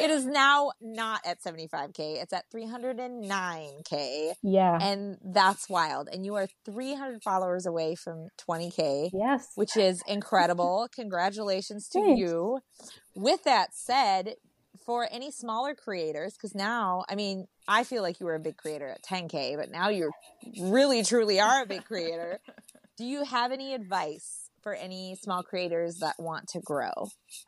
It 0.00 0.10
is 0.10 0.26
now 0.26 0.72
not 0.80 1.20
at 1.24 1.42
75K. 1.42 2.22
It's 2.22 2.32
at 2.32 2.50
309K. 2.50 4.34
Yeah. 4.42 4.78
And 4.80 5.18
that's 5.24 5.68
wild. 5.68 6.08
And 6.12 6.24
you 6.24 6.34
are 6.34 6.48
300 6.64 7.22
followers 7.22 7.66
away 7.66 7.94
from 7.94 8.28
20K. 8.48 9.10
Yes. 9.12 9.48
Which 9.54 9.76
is 9.76 10.02
incredible. 10.06 10.88
Congratulations 10.94 11.88
to 11.90 12.00
Thanks. 12.00 12.20
you. 12.20 12.60
With 13.14 13.44
that 13.44 13.74
said, 13.74 14.34
for 14.84 15.06
any 15.10 15.30
smaller 15.30 15.74
creators, 15.74 16.34
because 16.34 16.54
now, 16.54 17.04
I 17.08 17.14
mean, 17.14 17.46
I 17.68 17.84
feel 17.84 18.02
like 18.02 18.20
you 18.20 18.26
were 18.26 18.34
a 18.34 18.40
big 18.40 18.56
creator 18.56 18.88
at 18.88 19.02
10K, 19.02 19.56
but 19.56 19.70
now 19.70 19.88
you 19.88 20.10
really 20.60 21.04
truly 21.04 21.40
are 21.40 21.62
a 21.62 21.66
big 21.66 21.84
creator. 21.84 22.40
Do 22.98 23.04
you 23.04 23.24
have 23.24 23.52
any 23.52 23.74
advice 23.74 24.41
for 24.62 24.74
any 24.74 25.16
small 25.20 25.42
creators 25.42 25.98
that 25.98 26.14
want 26.18 26.48
to 26.48 26.60
grow? 26.60 26.92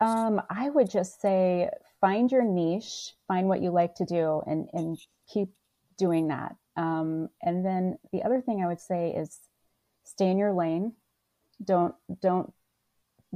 Um, 0.01 0.41
I 0.49 0.69
would 0.69 0.89
just 0.89 1.21
say 1.21 1.69
find 2.01 2.31
your 2.31 2.43
niche, 2.43 3.13
find 3.27 3.47
what 3.47 3.61
you 3.61 3.71
like 3.71 3.95
to 3.95 4.05
do, 4.05 4.41
and 4.45 4.67
and 4.73 4.97
keep 5.27 5.49
doing 5.97 6.27
that. 6.27 6.55
Um, 6.77 7.29
and 7.41 7.65
then 7.65 7.97
the 8.11 8.23
other 8.23 8.41
thing 8.41 8.61
I 8.63 8.67
would 8.67 8.81
say 8.81 9.11
is 9.11 9.39
stay 10.03 10.29
in 10.29 10.37
your 10.37 10.53
lane. 10.53 10.93
Don't 11.63 11.95
don't 12.21 12.53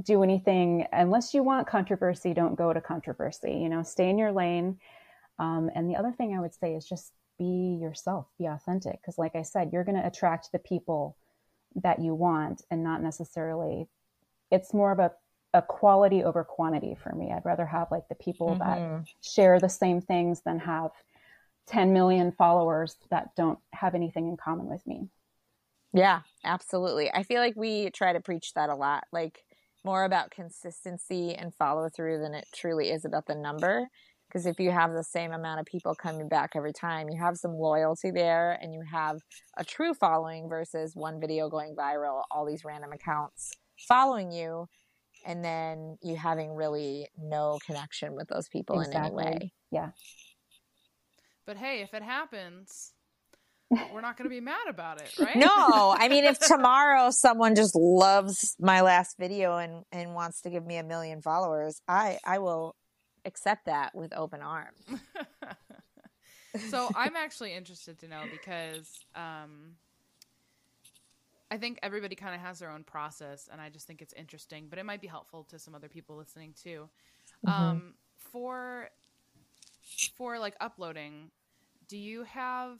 do 0.02 0.22
anything 0.22 0.86
unless 0.92 1.34
you 1.34 1.42
want 1.42 1.66
controversy. 1.66 2.34
Don't 2.34 2.56
go 2.56 2.72
to 2.72 2.80
controversy. 2.80 3.52
You 3.52 3.68
know, 3.68 3.82
stay 3.82 4.08
in 4.08 4.18
your 4.18 4.32
lane. 4.32 4.78
Um, 5.38 5.70
and 5.74 5.88
the 5.88 5.96
other 5.96 6.12
thing 6.12 6.34
I 6.36 6.40
would 6.40 6.54
say 6.54 6.74
is 6.74 6.86
just 6.86 7.12
be 7.38 7.78
yourself, 7.80 8.26
be 8.38 8.46
authentic. 8.46 9.00
Because, 9.00 9.18
like 9.18 9.34
I 9.34 9.42
said, 9.42 9.70
you're 9.72 9.84
going 9.84 10.00
to 10.00 10.06
attract 10.06 10.52
the 10.52 10.58
people 10.58 11.16
that 11.76 12.00
you 12.00 12.14
want, 12.14 12.62
and 12.70 12.82
not 12.84 13.02
necessarily. 13.02 13.88
It's 14.50 14.74
more 14.74 14.92
of 14.92 14.98
a 15.00 15.12
a 15.54 15.62
quality 15.62 16.22
over 16.24 16.44
quantity 16.44 16.94
for 16.94 17.12
me. 17.14 17.32
I'd 17.32 17.44
rather 17.44 17.66
have 17.66 17.90
like 17.90 18.08
the 18.08 18.14
people 18.16 18.54
Mm-hmm. 18.54 18.60
that 18.60 18.84
share 19.22 19.60
the 19.60 19.68
same 19.68 20.00
things 20.00 20.42
than 20.42 20.60
have 20.60 20.92
10 21.66 21.92
million 21.92 22.32
followers 22.32 22.96
that 23.10 23.34
don't 23.36 23.58
have 23.72 23.94
anything 23.96 24.28
in 24.28 24.36
common 24.36 24.66
with 24.68 24.86
me. 24.86 25.08
Yeah, 25.92 26.20
absolutely. 26.44 27.10
I 27.12 27.22
feel 27.24 27.40
like 27.40 27.54
we 27.56 27.90
try 27.90 28.12
to 28.12 28.20
preach 28.20 28.54
that 28.54 28.70
a 28.70 28.74
lot, 28.74 29.04
like 29.12 29.44
more 29.84 30.04
about 30.04 30.30
consistency 30.30 31.34
and 31.34 31.54
follow 31.54 31.88
through 31.88 32.18
than 32.20 32.34
it 32.34 32.46
truly 32.54 32.90
is 32.90 33.04
about 33.04 33.26
the 33.26 33.34
number. 33.34 33.88
Because 34.30 34.46
if 34.46 34.60
you 34.60 34.70
have 34.70 34.92
the 34.92 35.02
same 35.02 35.32
amount 35.32 35.58
of 35.58 35.66
people 35.66 35.92
coming 35.94 36.28
back 36.28 36.52
every 36.54 36.72
time, 36.72 37.08
you 37.08 37.18
have 37.18 37.36
some 37.36 37.52
loyalty 37.52 38.12
there 38.12 38.56
and 38.62 38.72
you 38.72 38.82
have 38.88 39.18
a 39.56 39.64
true 39.64 39.92
following 39.92 40.48
versus 40.48 40.94
one 40.94 41.20
video 41.20 41.48
going 41.48 41.74
viral, 41.74 42.22
all 42.30 42.46
these 42.46 42.64
random 42.64 42.92
accounts 42.92 43.50
following 43.88 44.30
you, 44.30 44.68
and 45.26 45.44
then 45.44 45.98
you 46.00 46.14
having 46.14 46.54
really 46.54 47.08
no 47.18 47.58
connection 47.66 48.14
with 48.14 48.28
those 48.28 48.48
people 48.48 48.80
in 48.80 48.94
any 48.94 49.10
way. 49.10 49.52
Yeah. 49.72 49.90
But 51.44 51.56
hey, 51.56 51.82
if 51.82 51.92
it 51.92 52.02
happens, 52.02 52.92
we're 53.92 54.00
not 54.00 54.16
going 54.16 54.30
to 54.30 54.34
be 54.34 54.40
mad 54.52 54.68
about 54.68 55.00
it, 55.00 55.12
right? 55.18 55.34
No, 55.34 55.96
I 55.98 56.08
mean, 56.08 56.24
if 56.24 56.38
tomorrow 56.46 57.10
someone 57.10 57.56
just 57.56 57.74
loves 57.74 58.54
my 58.60 58.80
last 58.82 59.16
video 59.18 59.56
and, 59.56 59.84
and 59.90 60.14
wants 60.14 60.42
to 60.42 60.50
give 60.50 60.64
me 60.64 60.76
a 60.76 60.84
million 60.84 61.20
followers, 61.20 61.80
I, 61.88 62.18
I 62.24 62.38
will 62.38 62.76
accept 63.24 63.66
that 63.66 63.94
with 63.94 64.12
open 64.14 64.42
arms. 64.42 64.78
so 66.70 66.88
I'm 66.94 67.16
actually 67.16 67.54
interested 67.54 67.98
to 68.00 68.08
know 68.08 68.22
because 68.30 69.04
um, 69.14 69.76
I 71.50 71.58
think 71.58 71.78
everybody 71.82 72.14
kind 72.14 72.34
of 72.34 72.40
has 72.40 72.58
their 72.58 72.70
own 72.70 72.84
process, 72.84 73.48
and 73.50 73.60
I 73.60 73.68
just 73.68 73.86
think 73.86 74.02
it's 74.02 74.14
interesting. 74.14 74.66
But 74.70 74.78
it 74.78 74.84
might 74.84 75.00
be 75.00 75.08
helpful 75.08 75.44
to 75.50 75.58
some 75.58 75.74
other 75.74 75.88
people 75.88 76.16
listening 76.16 76.54
too. 76.60 76.88
Um, 77.46 77.94
for 78.16 78.90
for 80.16 80.38
like 80.38 80.54
uploading, 80.60 81.30
do 81.88 81.98
you 81.98 82.24
have 82.24 82.78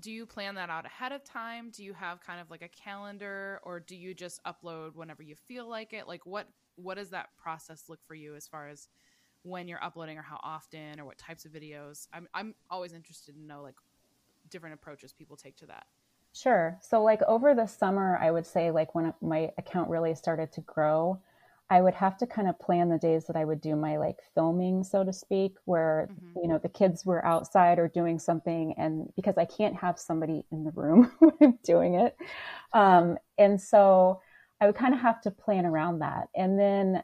do 0.00 0.10
you 0.10 0.24
plan 0.26 0.54
that 0.54 0.70
out 0.70 0.86
ahead 0.86 1.12
of 1.12 1.22
time? 1.24 1.70
Do 1.70 1.84
you 1.84 1.92
have 1.92 2.20
kind 2.20 2.40
of 2.40 2.50
like 2.50 2.62
a 2.62 2.68
calendar, 2.68 3.60
or 3.62 3.80
do 3.80 3.96
you 3.96 4.14
just 4.14 4.42
upload 4.44 4.94
whenever 4.94 5.22
you 5.22 5.34
feel 5.34 5.68
like 5.68 5.92
it? 5.92 6.06
Like 6.06 6.24
what 6.24 6.48
what 6.76 6.96
does 6.96 7.10
that 7.10 7.30
process 7.36 7.84
look 7.88 8.00
for 8.06 8.14
you 8.14 8.34
as 8.34 8.46
far 8.46 8.68
as 8.68 8.88
when 9.42 9.68
you're 9.68 9.82
uploading 9.82 10.18
or 10.18 10.22
how 10.22 10.40
often 10.42 11.00
or 11.00 11.04
what 11.04 11.18
types 11.18 11.44
of 11.44 11.52
videos 11.52 12.06
i'm, 12.12 12.28
I'm 12.34 12.54
always 12.70 12.92
interested 12.92 13.34
to 13.34 13.40
know 13.40 13.62
like 13.62 13.76
different 14.50 14.74
approaches 14.74 15.12
people 15.12 15.36
take 15.36 15.56
to 15.58 15.66
that 15.66 15.86
Sure. 16.34 16.78
So, 16.80 17.02
like 17.02 17.22
over 17.22 17.54
the 17.54 17.66
summer, 17.66 18.16
I 18.20 18.30
would 18.30 18.46
say, 18.46 18.70
like 18.70 18.94
when 18.94 19.12
my 19.20 19.50
account 19.58 19.90
really 19.90 20.14
started 20.14 20.50
to 20.52 20.60
grow, 20.62 21.20
I 21.68 21.82
would 21.82 21.94
have 21.94 22.16
to 22.18 22.26
kind 22.26 22.48
of 22.48 22.58
plan 22.58 22.88
the 22.88 22.98
days 22.98 23.26
that 23.26 23.36
I 23.36 23.44
would 23.44 23.60
do 23.60 23.76
my 23.76 23.96
like 23.98 24.18
filming, 24.34 24.82
so 24.84 25.04
to 25.04 25.12
speak, 25.12 25.56
where, 25.66 26.10
Mhm. 26.10 26.42
you 26.42 26.48
know, 26.48 26.58
the 26.58 26.68
kids 26.70 27.04
were 27.04 27.24
outside 27.24 27.78
or 27.78 27.88
doing 27.88 28.18
something. 28.18 28.74
And 28.78 29.12
because 29.14 29.36
I 29.36 29.44
can't 29.44 29.76
have 29.76 29.98
somebody 29.98 30.44
in 30.50 30.64
the 30.64 30.70
room 30.72 31.12
when 31.18 31.32
I'm 31.40 31.58
doing 31.64 31.94
it. 31.96 32.16
Um, 32.72 33.18
and 33.38 33.60
so 33.60 34.22
I 34.60 34.66
would 34.66 34.76
kind 34.76 34.94
of 34.94 35.00
have 35.00 35.20
to 35.22 35.30
plan 35.30 35.66
around 35.66 35.98
that. 36.00 36.28
And 36.34 36.58
then 36.58 37.02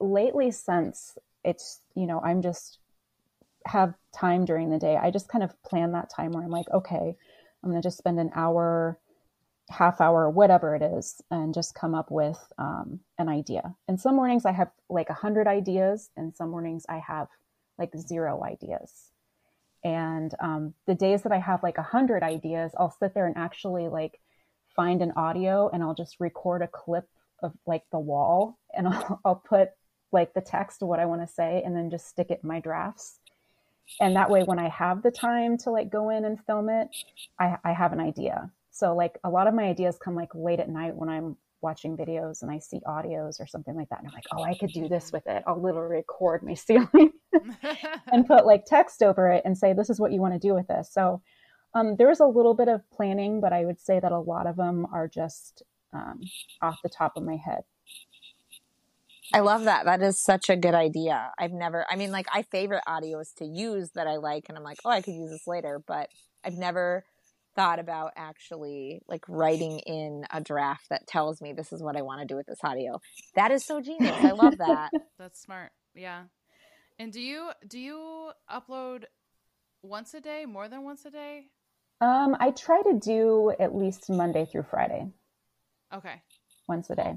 lately, 0.00 0.50
since 0.50 1.18
it's, 1.44 1.80
you 1.94 2.06
know, 2.06 2.20
I'm 2.20 2.42
just 2.42 2.78
have 3.66 3.94
time 4.14 4.44
during 4.44 4.70
the 4.70 4.78
day, 4.78 4.96
I 4.96 5.10
just 5.10 5.28
kind 5.28 5.44
of 5.44 5.60
plan 5.62 5.92
that 5.92 6.10
time 6.10 6.32
where 6.32 6.42
I'm 6.42 6.50
like, 6.50 6.68
okay, 6.70 7.16
I'm 7.62 7.70
going 7.70 7.80
to 7.80 7.86
just 7.86 7.98
spend 7.98 8.18
an 8.18 8.30
hour, 8.34 8.98
half 9.70 10.00
hour, 10.00 10.28
whatever 10.28 10.74
it 10.74 10.82
is, 10.82 11.22
and 11.30 11.54
just 11.54 11.74
come 11.74 11.94
up 11.94 12.10
with 12.10 12.38
um, 12.58 13.00
an 13.18 13.28
idea. 13.28 13.74
And 13.88 14.00
some 14.00 14.16
mornings 14.16 14.44
I 14.44 14.52
have 14.52 14.70
like 14.88 15.10
a 15.10 15.14
hundred 15.14 15.46
ideas, 15.46 16.10
and 16.16 16.34
some 16.34 16.50
mornings 16.50 16.84
I 16.88 16.98
have 16.98 17.28
like 17.78 17.96
zero 17.96 18.42
ideas. 18.44 19.10
And 19.84 20.32
um, 20.40 20.74
the 20.86 20.94
days 20.94 21.22
that 21.22 21.32
I 21.32 21.38
have 21.38 21.62
like 21.62 21.78
a 21.78 21.82
hundred 21.82 22.22
ideas, 22.22 22.72
I'll 22.76 22.94
sit 23.00 23.14
there 23.14 23.26
and 23.26 23.36
actually 23.36 23.88
like 23.88 24.20
find 24.74 25.02
an 25.02 25.12
audio, 25.16 25.70
and 25.72 25.82
I'll 25.82 25.94
just 25.94 26.16
record 26.20 26.62
a 26.62 26.68
clip 26.68 27.08
of 27.42 27.52
like 27.66 27.84
the 27.90 27.98
wall, 27.98 28.58
and 28.74 28.88
I'll, 28.88 29.20
I'll 29.24 29.42
put 29.48 29.70
like 30.12 30.34
the 30.34 30.40
text 30.40 30.82
of 30.82 30.88
what 30.88 31.00
I 31.00 31.06
want 31.06 31.22
to 31.22 31.26
say, 31.26 31.62
and 31.64 31.74
then 31.74 31.90
just 31.90 32.08
stick 32.08 32.30
it 32.30 32.40
in 32.42 32.48
my 32.48 32.60
drafts. 32.60 33.18
And 34.00 34.16
that 34.16 34.30
way 34.30 34.42
when 34.42 34.58
i 34.58 34.68
have 34.68 35.02
the 35.02 35.10
time 35.10 35.58
to 35.58 35.70
like 35.70 35.90
go 35.90 36.10
in 36.10 36.24
and 36.24 36.38
film 36.46 36.68
it 36.68 36.88
I, 37.38 37.56
I 37.64 37.72
have 37.72 37.92
an 37.92 38.00
idea. 38.00 38.50
So 38.70 38.94
like 38.94 39.18
a 39.24 39.30
lot 39.30 39.46
of 39.46 39.54
my 39.54 39.64
ideas 39.64 39.98
come 40.02 40.14
like 40.14 40.34
late 40.34 40.60
at 40.60 40.68
night 40.68 40.94
when 40.94 41.08
i'm 41.08 41.36
watching 41.60 41.96
videos 41.96 42.42
and 42.42 42.50
i 42.50 42.58
see 42.58 42.80
audios 42.88 43.40
or 43.40 43.46
something 43.46 43.76
like 43.76 43.88
that 43.88 44.00
and 44.00 44.08
i'm 44.08 44.14
like 44.14 44.24
oh 44.36 44.42
i 44.42 44.54
could 44.54 44.72
do 44.72 44.88
this 44.88 45.12
with 45.12 45.24
it. 45.26 45.44
I'll 45.46 45.60
literally 45.60 45.96
record 45.96 46.42
my 46.42 46.54
ceiling 46.66 47.12
and 48.12 48.26
put 48.26 48.46
like 48.46 48.64
text 48.66 49.02
over 49.02 49.30
it 49.30 49.42
and 49.44 49.56
say 49.56 49.72
this 49.72 49.90
is 49.90 50.00
what 50.00 50.12
you 50.12 50.20
want 50.20 50.34
to 50.34 50.40
do 50.40 50.54
with 50.54 50.66
this 50.66 50.90
so 50.92 51.22
um, 51.74 51.96
there's 51.96 52.20
a 52.20 52.26
little 52.26 52.54
bit 52.54 52.68
of 52.68 52.88
planning 52.90 53.40
but 53.40 53.52
i 53.52 53.64
would 53.64 53.80
say 53.80 54.00
that 54.00 54.12
a 54.12 54.18
lot 54.18 54.46
of 54.46 54.56
them 54.56 54.86
are 54.92 55.06
just 55.06 55.62
um, 55.92 56.20
off 56.62 56.78
the 56.82 56.88
top 56.88 57.12
of 57.16 57.22
my 57.22 57.36
head 57.36 57.62
I 59.34 59.40
love 59.40 59.64
that. 59.64 59.84
That 59.84 60.02
is 60.02 60.20
such 60.20 60.50
a 60.50 60.56
good 60.56 60.74
idea. 60.74 61.32
I've 61.38 61.52
never, 61.52 61.86
I 61.90 61.96
mean, 61.96 62.10
like, 62.12 62.26
I 62.32 62.42
favorite 62.42 62.82
audios 62.86 63.34
to 63.38 63.44
use 63.44 63.90
that 63.94 64.06
I 64.06 64.16
like, 64.16 64.46
and 64.48 64.58
I'm 64.58 64.64
like, 64.64 64.78
oh, 64.84 64.90
I 64.90 65.02
could 65.02 65.14
use 65.14 65.30
this 65.30 65.46
later, 65.46 65.80
but 65.86 66.08
I've 66.44 66.58
never 66.58 67.04
thought 67.54 67.78
about 67.78 68.12
actually 68.16 69.02
like 69.08 69.22
writing 69.28 69.78
in 69.80 70.24
a 70.32 70.40
draft 70.40 70.88
that 70.88 71.06
tells 71.06 71.42
me 71.42 71.52
this 71.52 71.70
is 71.70 71.82
what 71.82 71.96
I 71.96 72.02
want 72.02 72.20
to 72.22 72.26
do 72.26 72.34
with 72.34 72.46
this 72.46 72.60
audio. 72.64 72.98
That 73.34 73.50
is 73.50 73.64
so 73.64 73.80
genius. 73.80 74.16
I 74.24 74.30
love 74.30 74.56
that. 74.58 74.90
that's 75.18 75.40
smart 75.40 75.70
yeah 75.94 76.24
and 76.98 77.12
do 77.12 77.20
you 77.20 77.50
do 77.68 77.78
you 77.78 78.30
upload 78.50 79.04
once 79.82 80.14
a 80.14 80.20
day 80.20 80.44
more 80.46 80.68
than 80.68 80.82
once 80.82 81.04
a 81.04 81.10
day 81.10 81.44
um, 82.00 82.36
i 82.40 82.50
try 82.50 82.80
to 82.82 82.98
do 82.98 83.52
at 83.60 83.74
least 83.74 84.08
monday 84.10 84.44
through 84.44 84.64
friday 84.64 85.06
okay 85.94 86.22
once 86.68 86.90
a 86.90 86.96
day 86.96 87.14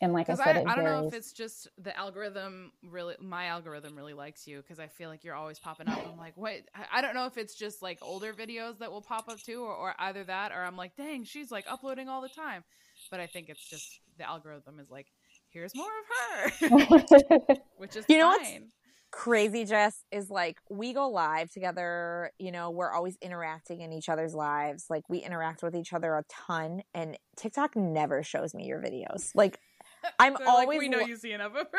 and 0.00 0.12
like 0.12 0.28
I 0.28 0.32
because 0.32 0.44
said, 0.44 0.56
I, 0.66 0.72
I 0.72 0.74
don't 0.76 0.84
know 0.84 1.06
if 1.06 1.14
it's 1.14 1.32
just 1.32 1.68
the 1.78 1.96
algorithm 1.96 2.72
really 2.82 3.14
my 3.20 3.46
algorithm 3.46 3.96
really 3.96 4.14
likes 4.14 4.46
you 4.46 4.58
because 4.58 4.78
I 4.78 4.86
feel 4.88 5.08
like 5.08 5.24
you're 5.24 5.34
always 5.34 5.58
popping 5.58 5.88
up. 5.88 5.98
I'm 6.10 6.18
like, 6.18 6.36
wait, 6.36 6.64
I- 6.74 6.98
I 6.98 7.00
don't 7.02 7.14
know 7.14 7.26
if 7.26 7.36
it's 7.38 7.54
just 7.54 7.82
like 7.82 7.98
older 8.02 8.32
videos 8.32 8.78
that 8.78 8.90
will 8.90 9.02
pop 9.02 9.28
up 9.28 9.40
too, 9.40 9.62
or, 9.62 9.74
or 9.74 9.94
either 9.98 10.24
that, 10.24 10.52
or 10.52 10.62
I'm 10.64 10.76
like, 10.76 10.96
dang, 10.96 11.24
she's 11.24 11.50
like 11.50 11.64
uploading 11.68 12.08
all 12.08 12.22
the 12.22 12.28
time. 12.28 12.64
But 13.10 13.20
I 13.20 13.26
think 13.26 13.48
it's 13.48 13.66
just 13.68 14.00
the 14.18 14.24
algorithm 14.28 14.78
is 14.80 14.90
like, 14.90 15.06
here's 15.50 15.74
more 15.74 15.86
of 15.86 16.60
her, 16.70 16.76
which 17.76 17.96
is 17.96 18.04
You 18.08 18.18
know 18.18 18.28
what's- 18.28 18.50
fine. 18.50 18.68
Crazy 19.12 19.64
Jess 19.64 20.04
is 20.12 20.30
like, 20.30 20.58
we 20.70 20.92
go 20.92 21.08
live 21.08 21.50
together. 21.50 22.30
You 22.38 22.52
know, 22.52 22.70
we're 22.70 22.92
always 22.92 23.16
interacting 23.20 23.80
in 23.80 23.92
each 23.92 24.08
other's 24.08 24.34
lives. 24.34 24.84
Like, 24.88 25.02
we 25.08 25.18
interact 25.18 25.64
with 25.64 25.74
each 25.74 25.92
other 25.92 26.14
a 26.14 26.22
ton, 26.30 26.82
and 26.94 27.18
TikTok 27.36 27.74
never 27.74 28.22
shows 28.22 28.54
me 28.54 28.66
your 28.66 28.80
videos. 28.80 29.32
Like, 29.34 29.58
I'm 30.18 30.34
They're 30.36 30.46
like, 30.46 30.56
always 30.58 30.78
we 30.78 30.88
know 30.88 31.00
you 31.00 31.16
see 31.16 31.32
enough 31.32 31.54
of 31.54 31.66
her. 31.72 31.78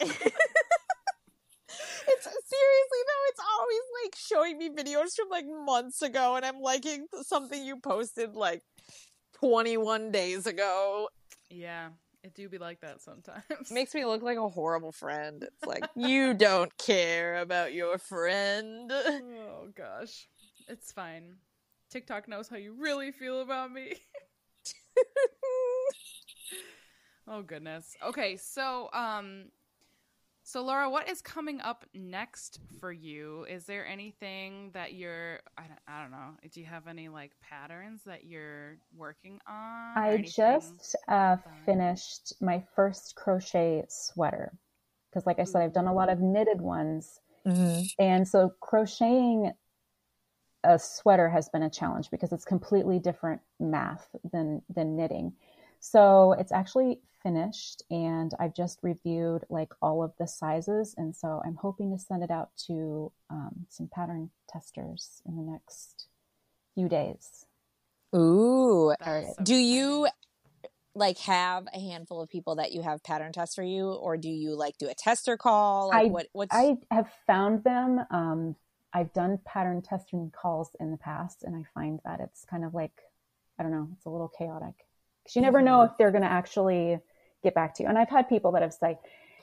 it's 0.00 0.12
seriously 2.24 3.02
though, 3.06 3.24
it's 3.28 3.40
always 3.58 3.80
like 4.04 4.14
showing 4.16 4.58
me 4.58 4.70
videos 4.70 5.14
from 5.14 5.28
like 5.30 5.46
months 5.46 6.02
ago, 6.02 6.36
and 6.36 6.44
I'm 6.44 6.60
liking 6.60 7.06
something 7.22 7.64
you 7.64 7.78
posted 7.78 8.34
like 8.34 8.62
21 9.40 10.10
days 10.10 10.46
ago. 10.46 11.08
Yeah, 11.50 11.88
it 12.22 12.34
do 12.34 12.48
be 12.48 12.58
like 12.58 12.80
that 12.80 13.00
sometimes. 13.02 13.70
makes 13.70 13.94
me 13.94 14.04
look 14.04 14.22
like 14.22 14.38
a 14.38 14.48
horrible 14.48 14.92
friend. 14.92 15.42
It's 15.42 15.64
like 15.66 15.84
you 15.96 16.34
don't 16.34 16.76
care 16.78 17.38
about 17.38 17.72
your 17.72 17.98
friend. 17.98 18.90
oh 18.92 19.68
gosh, 19.76 20.28
it's 20.68 20.92
fine. 20.92 21.36
TikTok 21.90 22.28
knows 22.28 22.48
how 22.48 22.56
you 22.56 22.74
really 22.78 23.12
feel 23.12 23.42
about 23.42 23.70
me. 23.72 23.94
oh 27.28 27.42
goodness. 27.42 27.96
Okay, 28.06 28.36
so 28.36 28.88
um 28.92 29.44
so 30.44 30.62
Lara, 30.64 30.90
what 30.90 31.08
is 31.08 31.22
coming 31.22 31.60
up 31.60 31.84
next 31.94 32.58
for 32.80 32.90
you? 32.92 33.46
Is 33.48 33.64
there 33.64 33.86
anything 33.86 34.70
that 34.74 34.92
you're 34.94 35.40
I 35.56 35.62
don't, 35.62 35.78
I 35.86 36.02
don't 36.02 36.10
know. 36.10 36.30
Do 36.50 36.60
you 36.60 36.66
have 36.66 36.88
any 36.88 37.08
like 37.08 37.32
patterns 37.40 38.02
that 38.06 38.24
you're 38.24 38.78
working 38.96 39.40
on? 39.46 39.94
I 39.94 40.18
just 40.18 40.96
uh, 41.08 41.36
fun? 41.36 41.52
finished 41.66 42.34
my 42.40 42.62
first 42.74 43.14
crochet 43.14 43.84
sweater 43.88 44.52
because, 45.10 45.26
like 45.26 45.38
I 45.38 45.44
said, 45.44 45.62
I've 45.62 45.74
done 45.74 45.86
a 45.86 45.94
lot 45.94 46.08
of 46.08 46.20
knitted 46.20 46.60
ones, 46.60 47.20
Mm-hmm. 47.46 47.82
and 47.98 48.26
so 48.26 48.52
crocheting 48.60 49.52
a 50.64 50.78
sweater 50.78 51.28
has 51.28 51.48
been 51.48 51.62
a 51.62 51.70
challenge 51.70 52.10
because 52.10 52.32
it's 52.32 52.44
completely 52.44 52.98
different 52.98 53.40
math 53.58 54.08
than 54.32 54.62
than 54.74 54.96
knitting. 54.96 55.32
So 55.80 56.32
it's 56.34 56.52
actually 56.52 57.00
finished, 57.22 57.82
and 57.90 58.32
I've 58.38 58.54
just 58.54 58.78
reviewed 58.82 59.42
like 59.48 59.72
all 59.80 60.02
of 60.02 60.12
the 60.18 60.26
sizes, 60.26 60.94
and 60.96 61.14
so 61.14 61.40
I'm 61.44 61.56
hoping 61.56 61.90
to 61.92 61.98
send 61.98 62.22
it 62.22 62.30
out 62.30 62.50
to 62.66 63.12
um, 63.30 63.66
some 63.68 63.88
pattern 63.92 64.30
testers 64.48 65.22
in 65.26 65.36
the 65.36 65.42
next 65.42 66.06
few 66.74 66.88
days. 66.88 67.46
Ooh. 68.14 68.94
So 69.02 69.34
Do 69.42 69.54
you 69.54 70.08
like 70.94 71.18
have 71.18 71.66
a 71.72 71.80
handful 71.80 72.20
of 72.20 72.28
people 72.28 72.56
that 72.56 72.72
you 72.72 72.82
have 72.82 73.02
pattern 73.02 73.32
test 73.32 73.54
for 73.54 73.62
you, 73.62 73.92
or 73.92 74.16
do 74.16 74.28
you 74.28 74.54
like 74.54 74.76
do 74.78 74.88
a 74.88 74.94
tester 74.94 75.36
call? 75.36 75.88
Like 75.88 76.06
I- 76.06 76.10
what? 76.10 76.26
What's 76.32 76.54
I 76.54 76.76
have 76.90 77.10
found 77.26 77.64
them. 77.64 78.00
Um, 78.10 78.56
I've 78.94 79.12
done 79.14 79.38
pattern 79.46 79.80
testing 79.80 80.30
calls 80.30 80.70
in 80.78 80.90
the 80.90 80.98
past, 80.98 81.44
and 81.44 81.56
I 81.56 81.62
find 81.72 82.00
that 82.04 82.20
it's 82.20 82.44
kind 82.44 82.64
of 82.64 82.74
like, 82.74 82.92
I 83.58 83.62
don't 83.62 83.72
know, 83.72 83.88
it's 83.96 84.04
a 84.04 84.10
little 84.10 84.30
chaotic 84.36 84.74
because 85.22 85.36
you 85.36 85.42
never 85.42 85.62
know 85.62 85.82
if 85.82 85.92
they're 85.98 86.10
going 86.10 86.22
to 86.22 86.30
actually 86.30 86.98
get 87.42 87.54
back 87.54 87.74
to 87.74 87.82
you. 87.82 87.88
And 87.88 87.98
I've 87.98 88.08
had 88.08 88.28
people 88.28 88.52
that 88.52 88.62
have 88.62 88.74
said, 88.74 88.98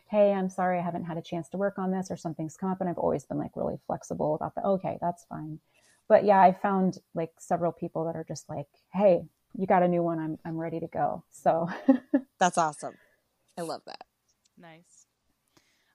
Hey, 0.10 0.34
I'm 0.34 0.50
sorry, 0.50 0.80
I 0.80 0.82
haven't 0.82 1.06
had 1.06 1.18
a 1.18 1.22
chance 1.22 1.50
to 1.50 1.58
work 1.58 1.78
on 1.78 1.92
this, 1.92 2.10
or 2.10 2.18
something's 2.18 2.58
come 2.58 2.72
up. 2.72 2.82
And 2.82 2.90
I've 2.90 2.98
always 2.98 3.26
been 3.26 3.38
like 3.38 3.56
really 3.56 3.78
flexible 3.86 4.36
about 4.36 4.56
that. 4.56 4.66
Okay, 4.66 4.98
that's 5.02 5.26
fine. 5.26 5.60
But 6.08 6.26
yeah, 6.26 6.42
I 6.42 6.52
found 6.52 6.98
like 7.14 7.32
several 7.38 7.72
people 7.72 8.06
that 8.06 8.16
are 8.16 8.26
just 8.28 8.50
like, 8.50 8.68
Hey, 8.94 9.24
you 9.58 9.68
got 9.68 9.84
a 9.84 9.88
new 9.88 10.04
one. 10.04 10.20
I'm, 10.20 10.40
I'm 10.46 10.58
ready 10.58 10.80
to 10.80 10.88
go. 10.88 11.24
So 11.30 11.70
that's 12.40 12.58
awesome. 12.58 12.96
I 13.58 13.62
love 13.62 13.82
that. 13.86 14.06
Nice. 14.58 15.06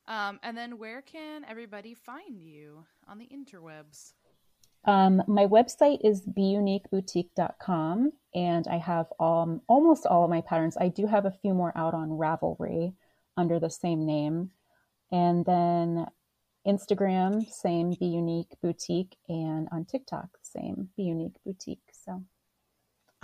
Um, 0.06 0.38
and 0.42 0.56
then 0.56 0.78
where 0.78 1.02
can 1.02 1.44
everybody 1.48 1.94
find 1.94 2.38
you 2.38 2.84
on 3.08 3.18
the 3.18 3.28
interwebs? 3.28 4.12
Um, 4.84 5.22
my 5.26 5.46
website 5.46 5.98
is 6.04 6.22
beuniqueboutique.com 6.22 8.12
and 8.34 8.66
I 8.68 8.78
have 8.78 9.06
um, 9.20 9.60
almost 9.68 10.06
all 10.06 10.24
of 10.24 10.30
my 10.30 10.40
patterns. 10.40 10.76
I 10.78 10.88
do 10.88 11.06
have 11.06 11.24
a 11.24 11.34
few 11.42 11.54
more 11.54 11.72
out 11.76 11.94
on 11.94 12.10
Ravelry 12.10 12.94
under 13.36 13.58
the 13.58 13.70
same 13.70 14.04
name. 14.06 14.50
And 15.12 15.44
then 15.44 16.06
Instagram, 16.66 17.48
same 17.50 17.90
Be 17.90 18.06
Ewenique 18.06 18.60
Boutique, 18.62 19.16
and 19.28 19.68
on 19.70 19.84
TikTok, 19.84 20.28
same 20.42 20.88
Be 20.96 21.04
Ewenique 21.04 21.36
Boutique. 21.44 21.90
So 21.92 22.24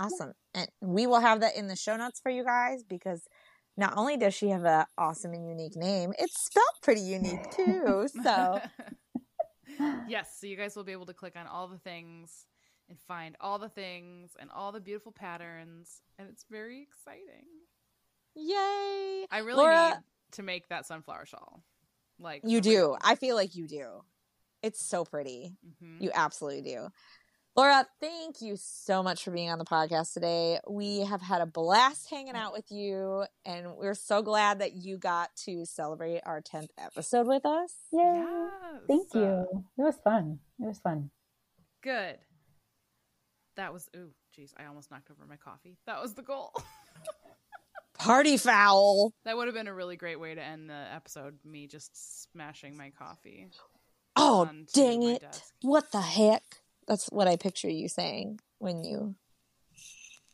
Awesome. 0.01 0.33
And 0.55 0.67
we 0.81 1.05
will 1.05 1.19
have 1.19 1.41
that 1.41 1.55
in 1.55 1.67
the 1.67 1.75
show 1.75 1.95
notes 1.95 2.19
for 2.19 2.31
you 2.31 2.43
guys 2.43 2.83
because 2.83 3.21
not 3.77 3.93
only 3.97 4.17
does 4.17 4.33
she 4.33 4.49
have 4.49 4.65
an 4.65 4.85
awesome 4.97 5.33
and 5.33 5.47
unique 5.47 5.75
name, 5.75 6.11
it's 6.17 6.45
spelled 6.45 6.65
pretty 6.81 7.01
unique 7.01 7.51
too. 7.51 8.07
So 8.23 8.59
yes, 10.07 10.37
so 10.39 10.47
you 10.47 10.57
guys 10.57 10.75
will 10.75 10.83
be 10.83 10.91
able 10.91 11.05
to 11.05 11.13
click 11.13 11.35
on 11.35 11.45
all 11.45 11.67
the 11.67 11.77
things 11.77 12.47
and 12.91 12.99
find 13.07 13.37
all 13.39 13.57
the 13.57 13.69
things 13.69 14.31
and 14.37 14.51
all 14.51 14.73
the 14.73 14.81
beautiful 14.81 15.13
patterns, 15.13 16.01
and 16.19 16.27
it's 16.29 16.43
very 16.51 16.81
exciting. 16.83 17.47
yay. 18.35 19.25
I 19.31 19.39
really 19.39 19.57
Lara- 19.63 19.89
need 19.89 19.97
to 20.33 20.43
make 20.43 20.67
that 20.69 20.85
sunflower 20.85 21.25
shawl. 21.25 21.63
Like 22.19 22.41
You 22.45 22.61
do. 22.61 22.69
real. 22.69 22.97
I 23.01 23.15
feel 23.15 23.35
like 23.35 23.55
you 23.55 23.67
do. 23.67 24.01
It's 24.61 24.83
so 24.85 25.03
pretty. 25.05 25.55
Mhm. 25.65 26.01
You 26.01 26.11
absolutely 26.13 26.61
do. 26.61 26.89
Lara, 27.55 27.85
thank 27.99 28.41
you 28.41 28.55
so 28.57 29.03
much 29.03 29.23
for 29.23 29.31
being 29.31 29.49
on 29.49 29.57
the 29.59 29.65
podcast 29.65 30.13
today. 30.13 30.59
We 30.69 30.99
have 31.01 31.21
had 31.21 31.41
a 31.41 31.45
blast 31.45 32.09
hanging 32.09 32.35
out 32.35 32.53
with 32.53 32.71
you, 32.71 33.25
and 33.43 33.75
we're 33.75 33.93
so 33.95 34.21
glad 34.21 34.59
that 34.59 34.73
you 34.73 34.97
got 34.97 35.35
to 35.45 35.65
celebrate 35.65 36.21
our 36.25 36.41
10th 36.41 36.69
episode 36.77 37.27
with 37.27 37.45
us. 37.45 37.73
yeah, 37.91 38.49
Yes. 38.73 38.81
thank 38.87 39.13
you. 39.13 39.65
It 39.77 39.81
was 39.81 39.97
fun. 39.97 40.39
It 40.59 40.65
was 40.67 40.79
fun. 40.79 41.11
Good. 41.81 42.19
That 43.57 43.73
was 43.73 43.89
ooh, 43.95 44.11
jeez, 44.37 44.53
I 44.57 44.65
almost 44.65 44.91
knocked 44.91 45.11
over 45.11 45.25
my 45.27 45.35
coffee. 45.35 45.77
That 45.85 46.01
was 46.01 46.13
the 46.13 46.21
goal. 46.21 46.51
Party 47.99 48.37
foul. 48.37 49.13
that 49.25 49.37
would 49.37 49.47
have 49.47 49.53
been 49.53 49.67
a 49.67 49.73
really 49.73 49.95
great 49.95 50.19
way 50.19 50.33
to 50.33 50.41
end 50.41 50.69
the 50.69 50.85
episode. 50.93 51.37
Me 51.45 51.67
just 51.67 52.31
smashing 52.31 52.75
my 52.75 52.89
coffee. 52.97 53.47
Oh, 54.15 54.49
dang 54.73 55.03
it. 55.03 55.21
desk. 55.21 55.53
What 55.61 55.91
the 55.91 56.01
heck? 56.01 56.43
That's 56.87 57.07
what 57.07 57.27
I 57.27 57.35
picture 57.35 57.69
you 57.69 57.87
saying 57.87 58.39
when 58.57 58.83
you 58.83 59.15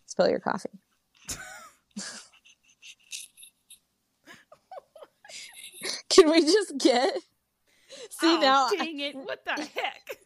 spill 0.06 0.30
your 0.30 0.40
coffee. 0.40 0.80
Can 6.10 6.32
we 6.32 6.42
just 6.42 6.78
get. 6.78 7.14
See 8.12 8.36
oh, 8.36 8.40
now. 8.40 8.70
dang 8.70 9.00
it! 9.00 9.16
What 9.16 9.44
the 9.46 9.52
heck? 9.76 10.18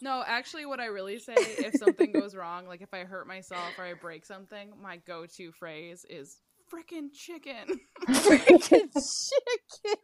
no, 0.02 0.22
actually, 0.26 0.66
what 0.66 0.80
I 0.80 0.86
really 0.86 1.18
say 1.18 1.34
if 1.36 1.74
something 1.76 2.12
goes 2.12 2.34
wrong, 2.34 2.66
like 2.66 2.80
if 2.80 2.92
I 2.92 3.00
hurt 3.00 3.26
myself 3.26 3.78
or 3.78 3.84
I 3.84 3.94
break 3.94 4.24
something, 4.24 4.72
my 4.80 4.96
go-to 4.98 5.52
phrase 5.52 6.04
is 6.08 6.38
"frickin' 6.72 7.12
chicken." 7.12 7.80
Freaking 8.08 8.68
chicken. 8.92 9.96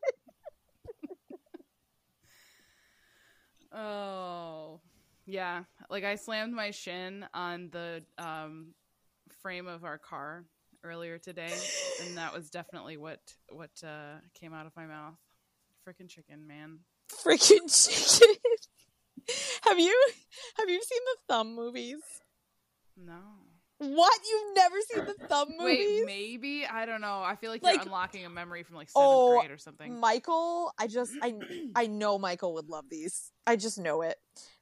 Oh, 3.72 4.80
yeah. 5.26 5.64
Like 5.90 6.04
I 6.04 6.14
slammed 6.14 6.54
my 6.54 6.70
shin 6.70 7.26
on 7.34 7.68
the 7.72 8.02
um, 8.16 8.74
frame 9.42 9.66
of 9.66 9.84
our 9.84 9.98
car 9.98 10.44
earlier 10.82 11.18
today, 11.18 11.52
and 12.02 12.16
that 12.16 12.32
was 12.32 12.48
definitely 12.48 12.96
what 12.96 13.20
what 13.50 13.70
uh, 13.84 14.18
came 14.34 14.54
out 14.54 14.66
of 14.66 14.72
my 14.76 14.86
mouth. 14.86 15.18
Freaking 15.86 16.08
chicken, 16.08 16.46
man. 16.46 16.78
Freaking 17.22 17.68
chicken. 17.68 18.36
Have 19.68 19.78
you 19.78 20.08
have 20.58 20.68
you 20.68 20.80
seen 20.82 21.00
the 21.04 21.34
thumb 21.34 21.54
movies? 21.54 21.98
No. 22.96 23.14
What? 23.78 24.18
You've 24.30 24.56
never 24.56 24.76
seen 24.90 25.04
the 25.04 25.26
thumb 25.26 25.48
movies? 25.58 26.04
Wait, 26.04 26.06
maybe 26.06 26.64
I 26.66 26.86
don't 26.86 27.02
know. 27.02 27.20
I 27.22 27.36
feel 27.36 27.50
like, 27.50 27.62
Like- 27.62 27.74
you're 27.74 27.82
unlocking 27.82 28.24
a 28.24 28.30
memory 28.30 28.62
from 28.62 28.76
like 28.76 28.88
seventh 28.88 29.06
Oh, 29.06 29.38
grade 29.38 29.50
or 29.50 29.58
something. 29.58 30.00
Michael, 30.00 30.72
I 30.78 30.86
just 30.86 31.12
I 31.22 31.34
I 31.76 31.86
know 31.86 32.18
Michael 32.18 32.54
would 32.54 32.70
love 32.70 32.86
these. 32.90 33.32
I 33.46 33.56
just 33.56 33.78
know 33.78 34.00
it. 34.00 34.16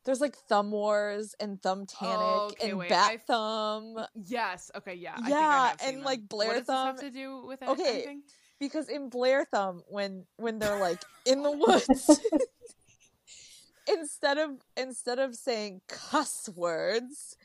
There's 0.04 0.20
like 0.20 0.34
Thumb 0.48 0.72
Wars 0.72 1.34
and 1.38 1.62
Thumbtanic 1.62 1.96
Oh, 2.02 2.50
okay, 2.52 2.70
and 2.70 2.78
wait, 2.78 2.88
Bat 2.88 3.10
I- 3.12 3.16
Thumb 3.18 4.06
yes. 4.16 4.70
Okay. 4.76 4.94
Yeah. 4.94 5.12
I 5.12 5.16
think 5.16 5.26
I 5.28 5.30
Yeah, 5.30 5.68
have 5.68 5.80
seen 5.80 5.88
and, 5.90 5.98
them. 5.98 6.04
like, 6.04 6.28
Blair 6.28 6.48
what 6.48 6.56
does 6.56 6.66
Thumb- 6.66 6.96
This 6.96 7.02
have 7.04 7.12
to 7.12 7.16
do 7.18 7.46
with 7.46 7.62
Okay. 7.62 7.92
anything? 7.94 8.22
because 8.58 8.88
in 8.88 9.10
Blair 9.10 9.44
Thumb 9.44 9.82
when 9.88 10.24
when 10.38 10.58
they're 10.58 10.80
like 10.80 11.02
in 11.24 11.42
the 11.44 11.50
woods 11.56 12.20
instead 13.88 14.38
of 14.38 14.50
instead 14.76 15.18
of 15.18 15.34
saying 15.34 15.80
cuss 15.88 16.48
words 16.54 17.36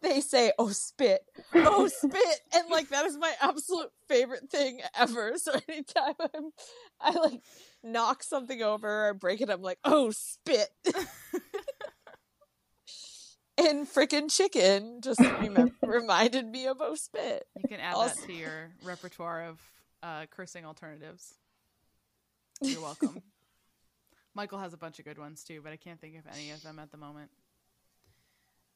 they 0.00 0.20
say 0.22 0.50
oh 0.58 0.68
spit. 0.70 1.20
Oh 1.54 1.88
spit. 1.92 2.40
And 2.54 2.70
like 2.70 2.88
that 2.88 3.04
is 3.04 3.18
my 3.18 3.32
absolute 3.40 3.90
favorite 4.08 4.50
thing 4.50 4.80
ever. 4.98 5.34
So 5.38 5.52
anytime 5.68 6.14
i'm 6.20 6.50
i 7.00 7.10
like 7.10 7.40
knock 7.82 8.22
something 8.22 8.62
over 8.62 9.08
or 9.08 9.14
break 9.14 9.40
it 9.42 9.50
i'm 9.50 9.60
like 9.62 9.78
oh 9.84 10.10
spit. 10.10 10.70
And 13.56 13.86
frickin' 13.86 14.34
chicken 14.34 15.00
just 15.00 15.20
remem- 15.20 15.74
reminded 15.82 16.44
me 16.48 16.66
of 16.66 16.78
oh 16.80 16.96
spit. 16.96 17.44
You 17.62 17.68
can 17.68 17.78
add 17.78 17.94
Also- 17.94 18.16
that 18.20 18.26
to 18.26 18.32
your 18.32 18.70
repertoire 18.82 19.44
of 19.44 19.60
uh, 20.02 20.26
cursing 20.28 20.64
alternatives. 20.64 21.34
You're 22.60 22.82
welcome. 22.82 23.22
Michael 24.34 24.58
has 24.58 24.72
a 24.72 24.76
bunch 24.76 24.98
of 24.98 25.04
good 25.04 25.18
ones 25.18 25.44
too, 25.44 25.60
but 25.62 25.72
I 25.72 25.76
can't 25.76 26.00
think 26.00 26.16
of 26.16 26.24
any 26.32 26.50
of 26.50 26.62
them 26.62 26.78
at 26.78 26.90
the 26.90 26.96
moment. 26.96 27.30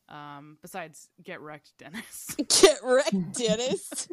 Um, 0.08 0.56
besides, 0.62 1.08
get 1.22 1.40
wrecked, 1.40 1.72
Dennis. 1.78 2.34
Get 2.62 2.78
wrecked, 2.82 3.32
Dennis. 3.34 4.08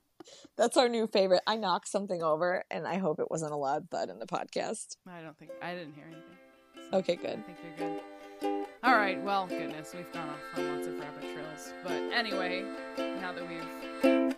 That's 0.56 0.78
our 0.78 0.88
new 0.88 1.06
favorite. 1.06 1.42
I 1.46 1.56
knocked 1.56 1.88
something 1.88 2.22
over, 2.22 2.64
and 2.70 2.86
I 2.86 2.96
hope 2.96 3.20
it 3.20 3.30
wasn't 3.30 3.52
a 3.52 3.56
loud 3.56 3.90
thud 3.90 4.08
in 4.08 4.18
the 4.18 4.26
podcast. 4.26 4.96
I 5.06 5.20
don't 5.20 5.36
think 5.36 5.50
I 5.60 5.74
didn't 5.74 5.94
hear 5.94 6.06
anything. 6.06 6.92
Okay, 6.94 7.16
good. 7.16 7.38
I 7.38 7.42
think 7.42 7.58
you're 7.62 7.88
good. 7.88 8.00
All 8.82 8.94
right. 8.94 9.22
Well, 9.22 9.46
goodness, 9.46 9.92
we've 9.94 10.10
gone 10.12 10.28
off 10.28 10.58
on 10.58 10.76
lots 10.76 10.86
of 10.86 10.98
rabbit 10.98 11.22
trails. 11.34 11.72
But 11.82 11.92
anyway, 11.92 12.64
now 12.96 13.32
that 13.32 13.46
we've 13.48 14.34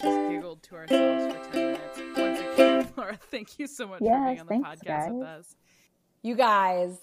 just 0.00 0.30
giggled 0.30 0.62
to 0.62 0.76
ourselves 0.76 1.34
for 1.34 1.52
ten 1.52 1.72
minutes, 1.72 2.00
once 2.16 2.40
again, 2.40 2.92
Lara, 2.96 3.18
thank 3.30 3.58
you 3.58 3.66
so 3.66 3.86
much 3.86 3.98
for 3.98 4.04
being 4.04 4.14
on 4.14 4.36
the 4.36 4.44
thanks, 4.44 4.68
podcast 4.68 5.12
with 5.12 5.26
us. 5.28 5.56
You 6.22 6.34
guys, 6.34 6.98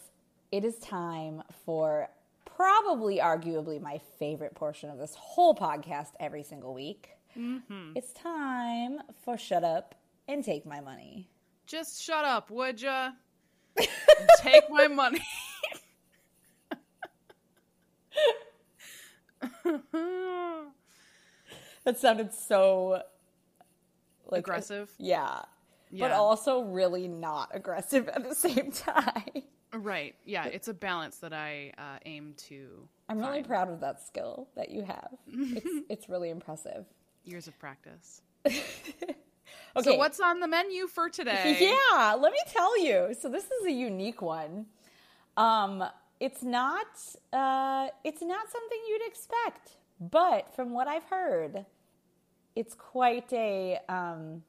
it 0.51 0.65
is 0.65 0.77
time 0.79 1.41
for 1.65 2.09
probably, 2.43 3.19
arguably, 3.19 3.81
my 3.81 4.01
favorite 4.19 4.55
portion 4.55 4.89
of 4.89 4.97
this 4.97 5.15
whole 5.15 5.55
podcast 5.55 6.09
every 6.19 6.43
single 6.43 6.73
week. 6.73 7.11
Mm-hmm. 7.37 7.93
It's 7.95 8.11
time 8.13 8.99
for 9.23 9.37
Shut 9.37 9.63
Up 9.63 9.95
and 10.27 10.43
Take 10.43 10.65
My 10.65 10.81
Money. 10.81 11.29
Just 11.65 12.01
shut 12.03 12.25
up, 12.25 12.49
would 12.51 12.81
ya? 12.81 13.11
Take 14.39 14.69
my 14.69 14.87
money. 14.87 15.23
That 21.85 21.99
sounded 21.99 22.33
so 22.33 23.03
like 24.25 24.39
Aggressive. 24.39 24.89
Yeah. 24.97 25.41
But 25.99 26.11
also 26.11 26.61
really 26.61 27.07
not 27.07 27.49
aggressive 27.53 28.07
at 28.09 28.27
the 28.27 28.35
same 28.35 28.71
time. 28.73 29.43
Right. 29.73 30.15
Yeah, 30.25 30.45
it's 30.45 30.67
a 30.67 30.73
balance 30.73 31.17
that 31.17 31.33
I 31.33 31.73
uh, 31.77 31.99
aim 32.05 32.33
to. 32.49 32.87
I'm 33.09 33.19
really 33.19 33.43
proud 33.43 33.69
of 33.69 33.81
that 33.81 34.01
skill 34.05 34.47
that 34.55 34.69
you 34.69 34.83
have. 34.83 35.09
It's 35.27 35.85
it's 35.89 36.09
really 36.09 36.29
impressive. 36.29 36.85
Years 37.23 37.47
of 37.47 37.57
practice. 37.59 38.21
Okay. 39.77 39.91
So 39.91 39.97
what's 39.97 40.21
on 40.21 40.39
the 40.39 40.47
menu 40.47 40.87
for 40.87 41.09
today? 41.09 41.57
Yeah, 41.59 42.13
let 42.13 42.31
me 42.31 42.39
tell 42.47 42.81
you. 42.81 43.13
So 43.19 43.27
this 43.27 43.43
is 43.43 43.65
a 43.67 43.71
unique 43.71 44.21
one. 44.21 44.67
Um, 45.35 45.83
it's 46.19 46.43
not 46.43 46.87
uh, 47.33 47.87
it's 48.05 48.21
not 48.21 48.49
something 48.49 48.79
you'd 48.87 49.05
expect, 49.05 49.71
but 49.99 50.53
from 50.55 50.71
what 50.71 50.87
I've 50.87 51.03
heard, 51.03 51.65
it's 52.55 52.73
quite 52.73 53.31
a 53.33 53.79
um, 53.89 54.43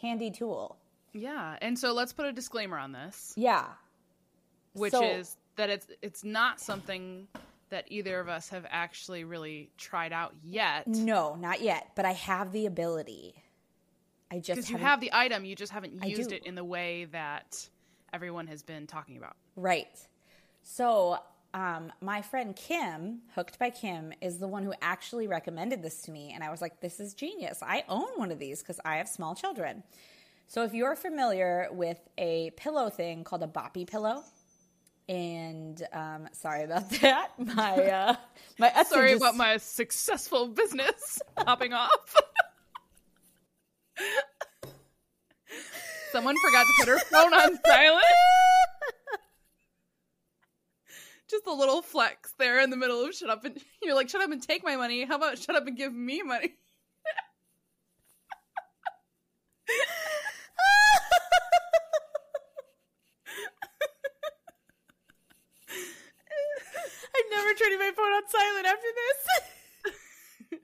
handy 0.00 0.32
tool. 0.32 0.76
Yeah. 1.12 1.56
And 1.60 1.78
so 1.78 1.92
let's 1.92 2.12
put 2.12 2.26
a 2.26 2.32
disclaimer 2.32 2.78
on 2.78 2.92
this, 2.92 3.32
Yeah, 3.36 3.66
which 4.72 4.92
So- 4.92 5.02
is 5.04 5.36
that 5.56 5.68
it's 5.70 5.86
it's 6.00 6.24
not 6.24 6.60
something 6.60 7.28
that 7.68 7.84
either 7.90 8.20
of 8.20 8.28
us 8.28 8.48
have 8.50 8.66
actually 8.68 9.24
really 9.24 9.70
tried 9.78 10.12
out 10.12 10.34
yet. 10.44 10.86
no, 10.86 11.34
not 11.36 11.60
yet, 11.62 11.90
but 11.94 12.04
I 12.04 12.12
have 12.12 12.52
the 12.52 12.66
ability. 12.66 13.34
I 14.30 14.38
just 14.40 14.56
Because 14.56 14.70
you 14.70 14.76
haven't- 14.78 15.00
the 15.00 15.10
item, 15.16 15.44
you 15.44 15.54
just 15.56 15.72
haven't 15.72 16.04
used 16.04 16.32
it 16.32 16.44
in 16.46 16.54
the 16.54 16.64
way 16.64 17.04
that 17.06 17.68
everyone 18.12 18.46
has 18.48 18.62
been 18.62 18.86
talking 18.86 19.16
about. 19.18 19.36
Right. 19.56 19.88
So, 20.62 21.18
um, 21.54 21.92
my 22.00 22.22
friend 22.22 22.54
Kim, 22.56 23.22
Hooked 23.34 23.58
by 23.58 23.68
Kim, 23.70 24.12
is 24.22 24.38
the 24.38 24.48
one 24.48 24.62
who 24.64 24.72
actually 24.80 25.26
recommended 25.26 25.82
this 25.82 26.02
to 26.02 26.10
me. 26.10 26.32
And 26.32 26.42
I 26.44 26.50
was 26.50 26.60
like, 26.62 26.80
this 26.80 26.98
is 27.00 27.12
genius. 27.14 27.62
I 27.62 27.84
own 27.88 28.08
one 28.16 28.30
of 28.30 28.38
these 28.38 28.60
because 28.62 28.80
I 28.84 28.96
have 28.96 29.08
small 29.08 29.34
children. 29.34 29.82
So, 30.46 30.64
if 30.64 30.74
you're 30.74 30.96
familiar 30.96 31.68
with 31.72 31.98
a 32.18 32.50
pillow 32.56 32.90
thing 32.90 33.24
called 33.24 33.42
a 33.42 33.46
boppy 33.46 33.86
pillow, 33.86 34.22
and 35.08 35.82
um, 35.92 36.28
sorry 36.32 36.64
about 36.64 36.90
that. 37.00 37.30
My 37.38 37.74
uh, 37.86 38.16
my 38.58 38.82
Sorry 38.84 39.10
just- 39.10 39.22
about 39.22 39.36
my 39.36 39.56
successful 39.56 40.48
business 40.48 41.20
popping 41.36 41.72
off. 41.72 42.16
Someone 46.12 46.34
forgot 46.44 46.64
to 46.66 46.72
put 46.80 46.88
her 46.88 46.98
phone 46.98 47.32
on 47.34 47.58
silent. 47.66 48.02
Just 51.30 51.46
a 51.46 51.52
little 51.52 51.80
flex 51.80 52.34
there 52.38 52.60
in 52.60 52.68
the 52.68 52.76
middle 52.76 53.02
of 53.02 53.14
shut 53.14 53.30
up 53.30 53.44
and 53.46 53.58
you're 53.82 53.94
like, 53.94 54.10
shut 54.10 54.20
up 54.20 54.30
and 54.30 54.42
take 54.42 54.62
my 54.62 54.76
money. 54.76 55.04
How 55.06 55.16
about 55.16 55.38
shut 55.38 55.56
up 55.56 55.66
and 55.66 55.74
give 55.76 55.92
me 55.94 56.22
money? 56.22 56.52
I'm 67.14 67.30
never 67.30 67.54
turning 67.54 67.78
my 67.78 67.90
phone 67.94 68.12
on 68.12 68.22
silent 68.28 68.66
after 68.66 68.86
this. 68.96 70.60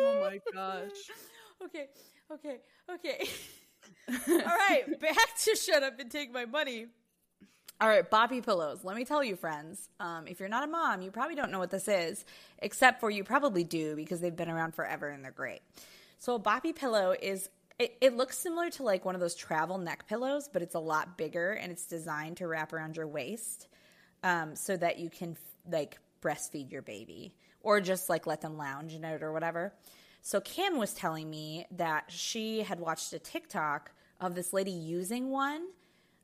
Oh 0.00 0.20
my 0.30 0.38
gosh. 0.52 1.10
okay, 1.64 1.88
okay, 2.38 2.58
okay. 2.92 3.28
All 4.28 4.44
right, 4.44 4.84
back 5.00 5.36
to 5.44 5.56
shut 5.56 5.82
up 5.82 5.98
and 6.00 6.10
take 6.10 6.32
my 6.32 6.44
money. 6.44 6.86
All 7.80 7.88
right, 7.88 8.08
Boppy 8.10 8.44
pillows. 8.44 8.82
Let 8.82 8.96
me 8.96 9.04
tell 9.04 9.22
you, 9.22 9.36
friends. 9.36 9.88
Um, 10.00 10.26
if 10.26 10.40
you're 10.40 10.48
not 10.48 10.64
a 10.64 10.66
mom, 10.66 11.00
you 11.00 11.12
probably 11.12 11.36
don't 11.36 11.52
know 11.52 11.60
what 11.60 11.70
this 11.70 11.86
is, 11.86 12.24
except 12.58 12.98
for 12.98 13.08
you 13.08 13.22
probably 13.22 13.62
do 13.62 13.94
because 13.94 14.20
they've 14.20 14.34
been 14.34 14.50
around 14.50 14.74
forever 14.74 15.08
and 15.08 15.22
they're 15.22 15.30
great. 15.30 15.60
So 16.18 16.34
a 16.34 16.40
Boppy 16.40 16.74
pillow 16.74 17.14
is 17.20 17.48
it, 17.78 17.96
it 18.00 18.16
looks 18.16 18.36
similar 18.36 18.70
to 18.70 18.82
like 18.82 19.04
one 19.04 19.14
of 19.14 19.20
those 19.20 19.36
travel 19.36 19.78
neck 19.78 20.08
pillows, 20.08 20.48
but 20.52 20.62
it's 20.62 20.74
a 20.74 20.80
lot 20.80 21.16
bigger 21.16 21.52
and 21.52 21.70
it's 21.70 21.86
designed 21.86 22.38
to 22.38 22.48
wrap 22.48 22.72
around 22.72 22.96
your 22.96 23.06
waist 23.06 23.68
um, 24.24 24.56
so 24.56 24.76
that 24.76 24.98
you 24.98 25.08
can 25.08 25.36
like 25.70 25.98
breastfeed 26.20 26.72
your 26.72 26.82
baby 26.82 27.36
or 27.60 27.80
just 27.80 28.08
like 28.08 28.26
let 28.26 28.40
them 28.40 28.56
lounge 28.56 28.94
in 28.94 29.04
it 29.04 29.22
or 29.22 29.32
whatever. 29.32 29.72
So 30.22 30.40
Kim 30.40 30.78
was 30.78 30.92
telling 30.92 31.30
me 31.30 31.66
that 31.70 32.04
she 32.08 32.62
had 32.62 32.80
watched 32.80 33.12
a 33.12 33.18
TikTok 33.18 33.92
of 34.20 34.34
this 34.34 34.52
lady 34.52 34.70
using 34.70 35.30
one 35.30 35.68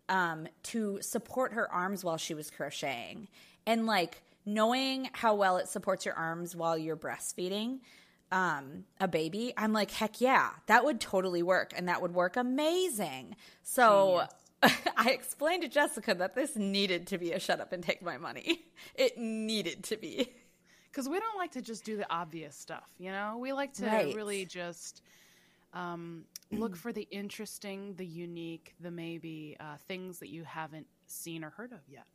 um, 0.09 0.47
to 0.64 0.99
support 1.01 1.53
her 1.53 1.70
arms 1.72 2.05
while 2.05 2.16
she 2.16 2.34
was 2.34 2.51
crocheting. 2.51 3.28
And 3.66 3.86
like 3.86 4.22
knowing 4.45 5.09
how 5.12 5.34
well 5.34 5.57
it 5.57 5.68
supports 5.68 6.05
your 6.05 6.14
arms 6.14 6.55
while 6.55 6.76
you're 6.76 6.97
breastfeeding 6.97 7.80
um, 8.32 8.84
a 9.01 9.07
baby, 9.07 9.53
I'm 9.57 9.72
like, 9.72 9.90
heck 9.90 10.20
yeah, 10.20 10.51
that 10.66 10.84
would 10.84 11.01
totally 11.01 11.42
work. 11.42 11.72
And 11.76 11.88
that 11.88 12.03
would 12.03 12.14
work 12.14 12.36
amazing. 12.36 13.36
So 13.62 14.24
I 14.62 15.11
explained 15.11 15.62
to 15.62 15.68
Jessica 15.68 16.14
that 16.14 16.34
this 16.34 16.57
needed 16.57 17.07
to 17.09 17.18
be 17.18 17.32
a 17.32 17.38
shut 17.38 17.61
up 17.61 17.72
and 17.72 17.82
take 17.82 18.03
my 18.03 18.18
money. 18.18 18.64
It 18.97 19.16
needed 19.16 19.82
to 19.84 19.97
be. 19.97 20.34
Because 20.95 21.09
we 21.09 21.18
don't 21.18 21.36
like 21.36 21.51
to 21.53 21.61
just 21.62 21.84
do 21.84 21.97
the 21.97 22.07
obvious 22.09 22.55
stuff, 22.55 22.88
you 22.99 23.11
know? 23.11 23.38
We 23.40 23.53
like 23.53 23.72
to 23.74 23.86
Right. 23.86 24.14
really 24.14 24.45
just 24.45 25.03
um, 25.72 26.24
look 26.53 26.76
for 26.76 26.92
the 26.92 27.03
interesting, 27.11 27.95
the 27.97 28.07
unique, 28.07 28.74
the 28.78 28.92
maybe 28.92 29.57
uh, 29.59 29.76
things 29.88 30.20
that 30.20 30.28
you 30.28 30.45
haven't 30.45 30.86
seen 31.09 31.42
or 31.42 31.51
heard 31.51 31.72
of 31.72 31.80
yet. 31.88 32.07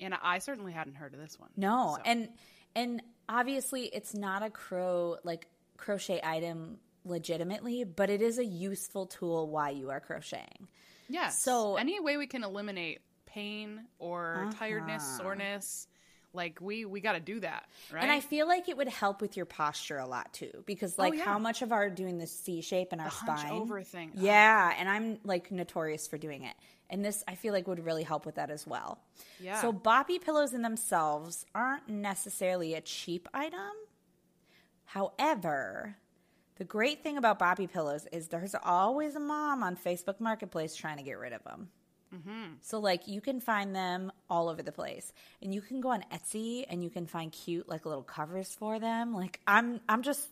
And 0.00 0.14
I 0.22 0.38
certainly 0.38 0.72
hadn't 0.72 0.94
heard 0.94 1.12
of 1.12 1.20
this 1.20 1.38
one. 1.38 1.50
No, 1.54 1.96
So- 1.98 2.02
and 2.06 2.30
and 2.74 3.02
obviously 3.28 3.82
it's 3.88 4.14
not 4.14 4.42
a 4.42 4.48
crow 4.48 5.18
like 5.22 5.46
crochet 5.76 6.18
item 6.24 6.78
legitimately, 7.04 7.84
but 7.84 8.08
it 8.08 8.22
is 8.22 8.38
a 8.38 8.44
useful 8.44 9.04
tool 9.04 9.50
while 9.50 9.70
you 9.70 9.90
are 9.90 10.00
crocheting. 10.00 10.66
Yes. 11.10 11.42
So- 11.42 11.76
any 11.76 12.00
way 12.00 12.16
we 12.16 12.26
can 12.26 12.42
eliminate 12.42 13.02
pain 13.26 13.86
or 13.98 14.48
tiredness, 14.54 15.02
Uh-huh. 15.04 15.18
soreness, 15.24 15.88
like 16.34 16.60
we 16.60 16.84
we 16.84 17.00
got 17.00 17.12
to 17.12 17.20
do 17.20 17.40
that, 17.40 17.68
right? 17.92 18.02
And 18.02 18.10
I 18.10 18.20
feel 18.20 18.46
like 18.48 18.68
it 18.68 18.76
would 18.76 18.88
help 18.88 19.20
with 19.20 19.36
your 19.36 19.46
posture 19.46 19.98
a 19.98 20.06
lot 20.06 20.32
too, 20.32 20.62
because 20.66 20.94
oh, 20.98 21.02
like 21.02 21.12
Oh, 21.14 21.16
yeah. 21.16 21.24
how 21.24 21.38
much 21.38 21.62
of 21.62 21.72
our 21.72 21.90
doing 21.90 22.18
the 22.18 22.26
C 22.26 22.60
shape 22.60 22.92
in 22.92 23.00
our 23.00 23.10
The 23.10 23.14
spine 23.14 23.52
over 23.52 23.82
thing. 23.82 24.12
Oh, 24.16 24.20
Yeah, 24.22 24.74
and 24.78 24.88
I'm 24.88 25.18
like 25.24 25.50
notorious 25.50 26.06
for 26.06 26.18
doing 26.18 26.44
it. 26.44 26.54
And 26.90 27.04
this 27.04 27.24
I 27.26 27.34
feel 27.36 27.52
like 27.52 27.66
would 27.66 27.84
really 27.84 28.02
help 28.02 28.26
with 28.26 28.34
that 28.34 28.50
as 28.50 28.66
well. 28.66 28.98
Yeah. 29.40 29.60
So 29.60 29.72
boppy 29.72 30.20
pillows 30.20 30.52
in 30.52 30.62
themselves 30.62 31.46
aren't 31.54 31.88
necessarily 31.88 32.74
a 32.74 32.80
cheap 32.80 33.28
item. 33.32 33.60
However, 34.84 35.96
the 36.56 36.64
great 36.64 37.02
thing 37.02 37.16
about 37.16 37.38
boppy 37.38 37.70
pillows 37.70 38.06
is 38.12 38.28
there's 38.28 38.54
always 38.62 39.14
a 39.16 39.20
mom 39.20 39.62
on 39.62 39.76
Facebook 39.76 40.20
Marketplace 40.20 40.74
trying 40.76 40.98
to 40.98 41.02
get 41.02 41.18
rid 41.18 41.32
of 41.32 41.42
them. 41.44 41.70
Mm-hmm. 42.14 42.54
So 42.60 42.78
like 42.78 43.08
you 43.08 43.20
can 43.20 43.40
find 43.40 43.74
them 43.74 44.12
all 44.28 44.48
over 44.48 44.62
the 44.62 44.72
place, 44.72 45.12
and 45.40 45.54
you 45.54 45.60
can 45.60 45.80
go 45.80 45.90
on 45.90 46.04
Etsy 46.12 46.64
and 46.68 46.82
you 46.82 46.90
can 46.90 47.06
find 47.06 47.32
cute 47.32 47.68
like 47.68 47.86
little 47.86 48.02
covers 48.02 48.54
for 48.54 48.78
them. 48.78 49.14
Like 49.14 49.40
I'm 49.46 49.80
I'm 49.88 50.02
just 50.02 50.28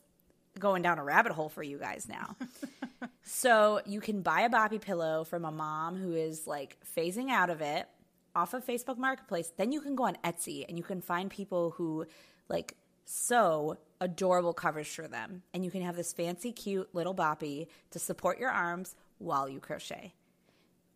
going 0.58 0.82
down 0.82 0.98
a 0.98 1.04
rabbit 1.04 1.32
hole 1.32 1.48
for 1.48 1.62
you 1.62 1.78
guys 1.78 2.08
now. 2.08 2.36
so 3.22 3.80
you 3.86 4.00
can 4.00 4.22
buy 4.22 4.42
a 4.42 4.50
boppy 4.50 4.80
pillow 4.80 5.24
from 5.24 5.44
a 5.44 5.52
mom 5.52 5.96
who 5.96 6.14
is 6.14 6.46
like 6.46 6.76
phasing 6.96 7.30
out 7.30 7.50
of 7.50 7.60
it 7.60 7.88
off 8.34 8.54
of 8.54 8.66
Facebook 8.66 8.98
Marketplace. 8.98 9.52
Then 9.56 9.72
you 9.72 9.80
can 9.80 9.94
go 9.94 10.04
on 10.04 10.16
Etsy 10.24 10.64
and 10.68 10.76
you 10.76 10.84
can 10.84 11.00
find 11.00 11.30
people 11.30 11.70
who 11.70 12.06
like 12.48 12.76
sew 13.04 13.76
adorable 14.00 14.52
covers 14.52 14.86
for 14.86 15.08
them, 15.08 15.42
and 15.52 15.64
you 15.64 15.70
can 15.70 15.82
have 15.82 15.96
this 15.96 16.12
fancy, 16.12 16.52
cute 16.52 16.94
little 16.94 17.14
boppy 17.14 17.66
to 17.90 17.98
support 17.98 18.38
your 18.38 18.50
arms 18.50 18.94
while 19.18 19.48
you 19.48 19.60
crochet. 19.60 20.14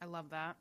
I 0.01 0.07
love 0.07 0.31
that. 0.31 0.57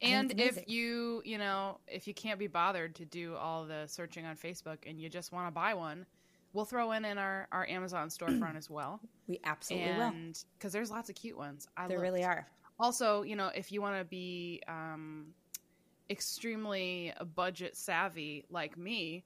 And 0.00 0.30
And 0.30 0.40
if 0.40 0.68
you, 0.68 1.22
you 1.24 1.38
know, 1.38 1.78
if 1.88 2.06
you 2.06 2.14
can't 2.14 2.38
be 2.38 2.46
bothered 2.46 2.94
to 2.96 3.04
do 3.04 3.34
all 3.34 3.64
the 3.64 3.84
searching 3.86 4.26
on 4.26 4.36
Facebook 4.36 4.78
and 4.86 5.00
you 5.00 5.08
just 5.08 5.32
want 5.32 5.46
to 5.48 5.50
buy 5.50 5.74
one, 5.74 6.06
we'll 6.52 6.64
throw 6.64 6.92
in 6.92 7.04
in 7.04 7.18
our 7.18 7.48
our 7.52 7.66
Amazon 7.68 8.08
storefront 8.08 8.56
as 8.56 8.70
well. 8.70 9.00
We 9.26 9.40
absolutely 9.44 9.92
will. 9.92 10.02
and 10.02 10.44
because 10.58 10.72
there's 10.72 10.90
lots 10.90 11.08
of 11.08 11.16
cute 11.16 11.36
ones. 11.36 11.66
I 11.76 11.88
There 11.88 12.00
really 12.00 12.24
are. 12.24 12.46
Also, 12.80 13.22
you 13.22 13.34
know, 13.34 13.50
if 13.54 13.72
you 13.72 13.82
want 13.82 13.98
to 13.98 14.04
be 14.04 14.62
um, 14.68 15.26
extremely 16.10 17.12
budget 17.34 17.76
savvy 17.76 18.44
like 18.50 18.78
me, 18.78 19.24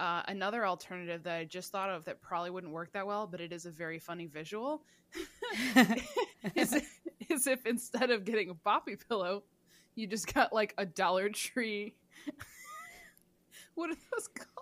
uh, 0.00 0.22
another 0.26 0.66
alternative 0.66 1.22
that 1.22 1.36
I 1.36 1.44
just 1.44 1.70
thought 1.70 1.90
of 1.90 2.04
that 2.06 2.20
probably 2.20 2.50
wouldn't 2.50 2.72
work 2.72 2.92
that 2.92 3.06
well, 3.06 3.26
but 3.26 3.40
it 3.40 3.52
is 3.52 3.66
a 3.66 3.70
very 3.70 3.98
funny 3.98 4.26
visual, 4.26 4.82
is, 6.54 6.74
is 7.28 7.46
if 7.46 7.64
instead 7.66 8.10
of 8.10 8.24
getting 8.24 8.50
a 8.50 8.54
boppy 8.54 8.96
pillow, 9.08 9.44
you 9.94 10.06
just 10.06 10.32
got 10.32 10.52
like 10.52 10.74
a 10.78 10.86
Dollar 10.86 11.28
Tree. 11.28 11.94
what 13.74 13.90
are 13.90 13.96
those 14.12 14.28
called? 14.28 14.56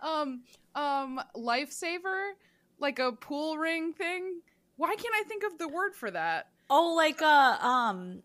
Um, 0.00 0.42
um, 0.74 1.20
lifesaver, 1.34 2.32
like 2.78 2.98
a 2.98 3.12
pool 3.12 3.56
ring 3.58 3.92
thing. 3.92 4.40
Why 4.76 4.94
can't 4.94 5.14
I 5.14 5.22
think 5.26 5.42
of 5.44 5.58
the 5.58 5.68
word 5.68 5.94
for 5.94 6.10
that? 6.10 6.48
Oh, 6.68 6.94
like 6.94 7.20
a 7.20 7.58
um 7.66 8.22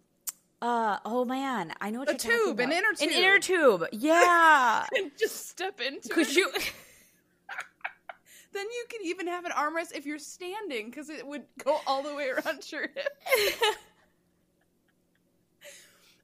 uh 0.62 0.98
oh 1.06 1.26
man, 1.26 1.74
I 1.80 1.90
know 1.92 2.00
what 2.00 2.10
A 2.10 2.12
you're 2.12 2.18
talking 2.20 2.38
tube, 2.38 2.60
an 2.60 2.66
about. 2.72 2.78
inner 2.78 2.88
An 3.02 3.10
inner 3.24 3.40
tube. 3.40 3.86
Yeah. 3.94 4.86
and 4.98 5.12
just 5.18 5.48
step 5.50 5.80
into 5.80 6.10
Could 6.10 6.28
it. 6.28 6.36
you 6.36 6.52
Then 8.54 8.66
you 8.66 8.86
could 8.90 9.02
even 9.06 9.28
have 9.28 9.46
an 9.46 9.54
armrest 9.54 9.96
if 9.96 10.06
you're 10.06 10.20
standing 10.20 10.90
because 10.90 11.10
it 11.10 11.26
would 11.26 11.44
go 11.64 11.80
all 11.88 12.04
the 12.04 12.14
way 12.14 12.30
around 12.30 12.70
your 12.70 12.82
hip. 12.82 13.08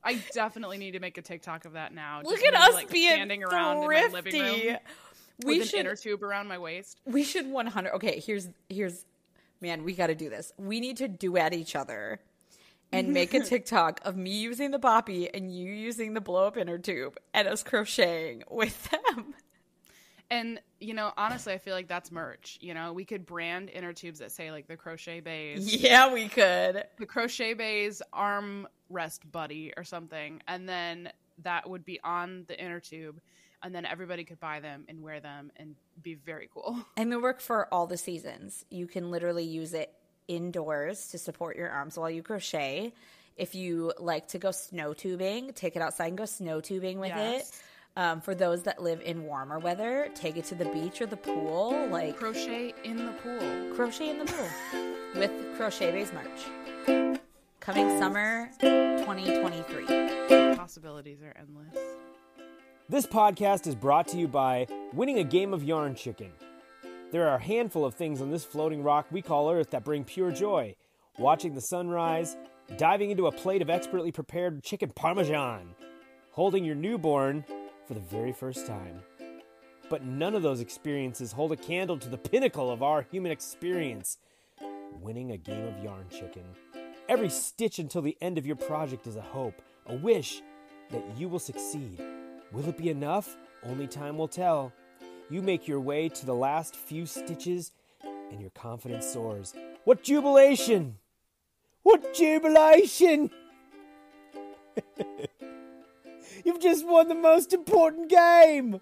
I 0.07 0.23
definitely 0.33 0.77
need 0.77 0.91
to 0.91 0.99
make 0.99 1.17
a 1.17 1.21
TikTok 1.21 1.65
of 1.65 1.73
that 1.73 1.93
now. 1.93 2.21
Look 2.23 2.41
at 2.41 2.53
us 2.53 2.73
like, 2.73 2.89
being 2.89 3.11
standing 3.11 3.43
around 3.43 3.83
in 3.83 3.89
my 3.89 4.07
living 4.07 4.41
room 4.41 4.77
We 5.43 5.59
with 5.59 5.69
should 5.69 5.81
an 5.81 5.85
inner 5.85 5.95
tube 5.95 6.23
around 6.23 6.47
my 6.47 6.57
waist. 6.57 6.99
we 7.05 7.23
should 7.23 7.45
100 7.47 7.93
Okay, 7.95 8.21
here's 8.25 8.47
here's 8.69 9.05
man, 9.61 9.83
we 9.83 9.93
got 9.93 10.07
to 10.07 10.15
do 10.15 10.29
this. 10.29 10.53
We 10.57 10.79
need 10.79 10.97
to 10.97 11.07
duet 11.07 11.53
each 11.53 11.75
other 11.75 12.21
and 12.91 13.09
make 13.13 13.33
a 13.33 13.41
TikTok 13.41 13.99
of 14.05 14.15
me 14.15 14.31
using 14.31 14.71
the 14.71 14.79
boppy 14.79 15.29
and 15.33 15.53
you 15.53 15.71
using 15.71 16.13
the 16.13 16.21
blow 16.21 16.47
up 16.47 16.57
inner 16.57 16.77
tube 16.77 17.17
and 17.33 17.47
us 17.47 17.63
crocheting 17.63 18.43
with 18.49 18.89
them. 18.89 19.33
And 20.29 20.59
you 20.79 20.93
know, 20.93 21.11
honestly, 21.17 21.53
I 21.53 21.57
feel 21.57 21.73
like 21.73 21.87
that's 21.87 22.11
merch. 22.11 22.59
You 22.61 22.73
know, 22.73 22.93
we 22.93 23.03
could 23.05 23.25
brand 23.25 23.69
inner 23.69 23.93
tubes 23.93 24.19
that 24.19 24.31
say 24.31 24.51
like 24.51 24.67
the 24.67 24.77
crochet 24.77 25.21
Baes. 25.21 25.73
Yeah, 25.75 26.13
we 26.13 26.27
could. 26.27 26.83
the 26.97 27.05
crochet 27.05 27.53
Baes 27.53 28.01
arm 28.13 28.67
rest 28.89 29.29
buddy 29.31 29.73
or 29.77 29.83
something 29.83 30.41
and 30.47 30.67
then 30.67 31.09
that 31.43 31.69
would 31.69 31.85
be 31.85 31.99
on 32.03 32.45
the 32.47 32.59
inner 32.59 32.79
tube 32.79 33.19
and 33.63 33.73
then 33.73 33.85
everybody 33.85 34.23
could 34.23 34.39
buy 34.39 34.59
them 34.59 34.85
and 34.87 35.01
wear 35.01 35.19
them 35.19 35.51
and 35.57 35.75
be 36.01 36.13
very 36.15 36.49
cool 36.53 36.77
And 36.97 37.11
they 37.11 37.17
work 37.17 37.39
for 37.41 37.67
all 37.73 37.87
the 37.87 37.97
seasons. 37.97 38.63
You 38.69 38.87
can 38.87 39.09
literally 39.11 39.43
use 39.45 39.73
it 39.73 39.91
indoors 40.27 41.07
to 41.09 41.17
support 41.17 41.55
your 41.57 41.69
arms 41.69 41.97
while 41.97 42.09
you 42.09 42.21
crochet. 42.21 42.93
If 43.35 43.55
you 43.55 43.93
like 43.99 44.29
to 44.29 44.39
go 44.39 44.51
snow 44.51 44.93
tubing, 44.93 45.53
take 45.53 45.75
it 45.75 45.81
outside 45.81 46.07
and 46.07 46.17
go 46.17 46.25
snow 46.25 46.59
tubing 46.61 46.99
with 46.99 47.09
Yes. 47.09 47.49
it. 47.49 47.61
Um, 47.99 48.21
for 48.21 48.35
those 48.35 48.63
that 48.63 48.81
live 48.81 49.01
in 49.01 49.23
warmer 49.23 49.57
weather, 49.57 50.09
take 50.13 50.37
it 50.37 50.45
to 50.45 50.55
the 50.55 50.65
beach 50.65 51.01
or 51.01 51.07
the 51.07 51.17
pool. 51.17 51.87
Like 51.89 52.17
crochet 52.17 52.73
in 52.83 52.97
the 52.97 53.11
pool 53.13 53.75
crochet 53.75 54.09
in 54.11 54.19
the 54.19 54.25
pool 54.25 54.47
with 55.15 55.31
Crochet 55.57 55.91
Baes 55.91 56.11
merch. 56.13 56.66
Coming 57.67 57.99
summer 57.99 58.49
2023. 58.61 60.55
possibilities 60.55 61.21
are 61.21 61.35
endless 61.37 61.75
This 62.87 63.05
podcast 63.05 63.67
is 63.67 63.75
brought 63.75 64.07
to 64.07 64.17
you 64.17 64.29
by 64.29 64.67
winning 64.93 65.19
a 65.19 65.25
game 65.25 65.53
of 65.53 65.65
yarn 65.65 65.93
chicken. 65.93 66.31
There 67.11 67.27
are 67.27 67.35
a 67.35 67.43
handful 67.43 67.83
of 67.83 67.93
things 67.93 68.21
on 68.21 68.31
this 68.31 68.45
floating 68.45 68.83
rock 68.83 69.07
we 69.11 69.21
call 69.21 69.51
Earth 69.51 69.71
that 69.71 69.83
bring 69.83 70.05
pure 70.05 70.31
joy. 70.31 70.77
Watching 71.19 71.55
the 71.55 71.59
sunrise, 71.59 72.37
diving 72.77 73.11
into 73.11 73.27
a 73.27 73.33
plate 73.33 73.61
of 73.61 73.69
expertly 73.69 74.13
prepared 74.13 74.63
chicken 74.63 74.91
parmesan, 74.95 75.75
holding 76.31 76.63
your 76.63 76.75
newborn 76.75 77.43
for 77.85 77.95
the 77.95 77.99
very 77.99 78.31
first 78.31 78.65
time. 78.65 79.01
But 79.89 80.05
none 80.05 80.35
of 80.35 80.41
those 80.41 80.61
experiences 80.61 81.33
hold 81.33 81.51
a 81.51 81.57
candle 81.57 81.97
to 81.97 82.07
the 82.07 82.17
pinnacle 82.17 82.71
of 82.71 82.81
our 82.81 83.01
human 83.01 83.33
experience 83.33 84.19
winning 85.01 85.31
a 85.31 85.37
game 85.37 85.67
of 85.67 85.83
yarn 85.83 86.05
chicken. 86.09 86.45
Every 87.09 87.29
stitch 87.29 87.79
until 87.79 88.01
the 88.01 88.17
end 88.19 88.37
of 88.37 88.45
your 88.45 88.57
project 88.57 89.07
is 89.07 89.15
a 89.15 89.21
hope, 89.21 89.61
a 89.85 89.95
wish 89.95 90.41
that 90.91 91.01
you 91.17 91.29
will 91.29 91.39
succeed. 91.39 92.01
Will 92.51 92.67
it 92.67 92.77
be 92.77 92.89
enough? 92.89 93.37
Only 93.63 93.87
time 93.87 94.17
will 94.17 94.27
tell. 94.27 94.73
You 95.29 95.41
make 95.41 95.69
your 95.69 95.79
way 95.79 96.09
to 96.09 96.25
the 96.25 96.35
last 96.35 96.75
few 96.75 97.05
stitches, 97.05 97.71
and 98.03 98.41
your 98.41 98.49
confidence 98.49 99.05
soars. 99.05 99.53
What 99.85 100.03
jubilation! 100.03 100.97
What 101.83 102.13
jubilation! 102.13 103.31
You've 106.43 106.59
just 106.59 106.85
won 106.85 107.07
the 107.07 107.15
most 107.15 107.53
important 107.53 108.09
game! 108.09 108.81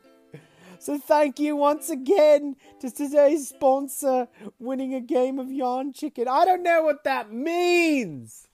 So 0.80 0.98
thank 0.98 1.40
you 1.40 1.56
once 1.56 1.90
again 1.90 2.56
to 2.82 2.92
today's 2.92 3.50
sponsor, 3.50 4.28
winning 4.60 4.94
a 4.94 5.02
game 5.02 5.40
of 5.40 5.52
yarn 5.52 5.94
chicken. 5.94 6.28
I 6.28 6.46
don't 6.46 6.64
know 6.64 6.84
what 6.84 7.04
that 7.04 7.32
means! 7.32 8.48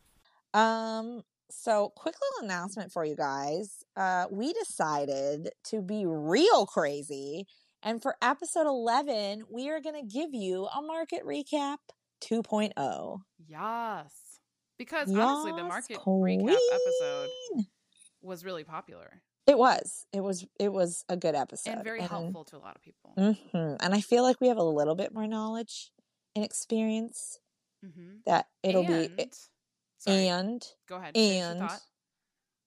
Um, 0.53 1.23
so 1.49 1.91
quick 1.95 2.15
little 2.15 2.49
announcement 2.49 2.91
for 2.91 3.05
you 3.05 3.15
guys. 3.15 3.83
Uh, 3.95 4.25
we 4.31 4.53
decided 4.53 5.49
to 5.65 5.81
be 5.81 6.05
real 6.05 6.65
crazy. 6.65 7.45
And 7.83 8.01
for 8.01 8.15
episode 8.21 8.67
11, 8.67 9.45
we 9.49 9.69
are 9.69 9.81
going 9.81 9.95
to 9.95 10.13
give 10.13 10.33
you 10.33 10.67
a 10.67 10.81
market 10.81 11.25
recap 11.25 11.77
oh. 12.31 12.41
2.0. 12.43 13.17
yes 13.47 14.13
because 14.77 15.11
honestly 15.11 15.51
the 15.51 15.57
Yes, 15.57 15.67
market 15.67 15.99
recap 15.99 16.57
episode 16.73 17.29
was 18.21 18.45
really 18.45 18.63
popular 18.63 19.21
It 19.47 19.57
was. 19.57 20.05
It 20.13 20.21
was. 20.21 20.45
It 20.59 20.71
was 20.71 21.03
a 21.09 21.17
good 21.17 21.35
episode 21.35 21.71
and 21.71 21.83
very 21.83 22.01
helpful 22.01 22.45
to 22.45 22.57
a 22.57 22.59
lot 22.59 22.75
of 22.75 22.81
people 22.81 23.13
hmm 23.17 23.75
And 23.79 23.93
I 23.93 24.01
feel 24.01 24.23
like 24.23 24.39
we 24.39 24.47
have 24.47 24.57
a 24.57 24.63
little 24.63 24.95
bit 24.95 25.13
more 25.13 25.27
knowledge 25.27 25.91
and 26.35 26.45
experience 26.45 27.39
hmm 27.83 28.17
that 28.25 28.47
it'll 28.63 28.83
and, 28.83 29.17
be. 29.17 29.29
sorry, 29.97 30.27
And 30.27 30.65
go 30.87 30.95
ahead 30.97 31.15
and 31.15 31.69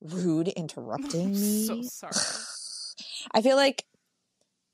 rude 0.01 0.49
interrupting 0.57 1.33
me. 1.33 1.67
so 1.67 1.81
sorry 1.83 2.15
I 3.33 3.41
feel 3.43 3.57
like 3.57 3.85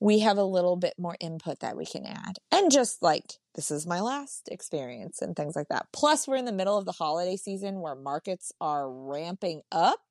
we 0.00 0.20
have 0.20 0.38
a 0.38 0.44
little 0.44 0.76
bit 0.76 0.94
more 0.98 1.16
input 1.20 1.60
that 1.60 1.76
we 1.76 1.84
can 1.84 2.06
add. 2.06 2.38
And 2.50 2.72
just 2.72 3.02
like, 3.02 3.34
this 3.54 3.70
is 3.70 3.86
my 3.86 4.00
last 4.00 4.48
experience 4.50 5.20
and 5.20 5.36
things 5.36 5.54
like 5.54 5.68
that. 5.68 5.88
Plus, 5.92 6.26
we're 6.26 6.36
in 6.36 6.46
the 6.46 6.52
middle 6.52 6.78
of 6.78 6.86
the 6.86 6.92
holiday 6.92 7.36
season 7.36 7.80
where 7.80 7.94
markets 7.94 8.50
are 8.60 8.90
ramping 8.90 9.60
up. 9.70 10.09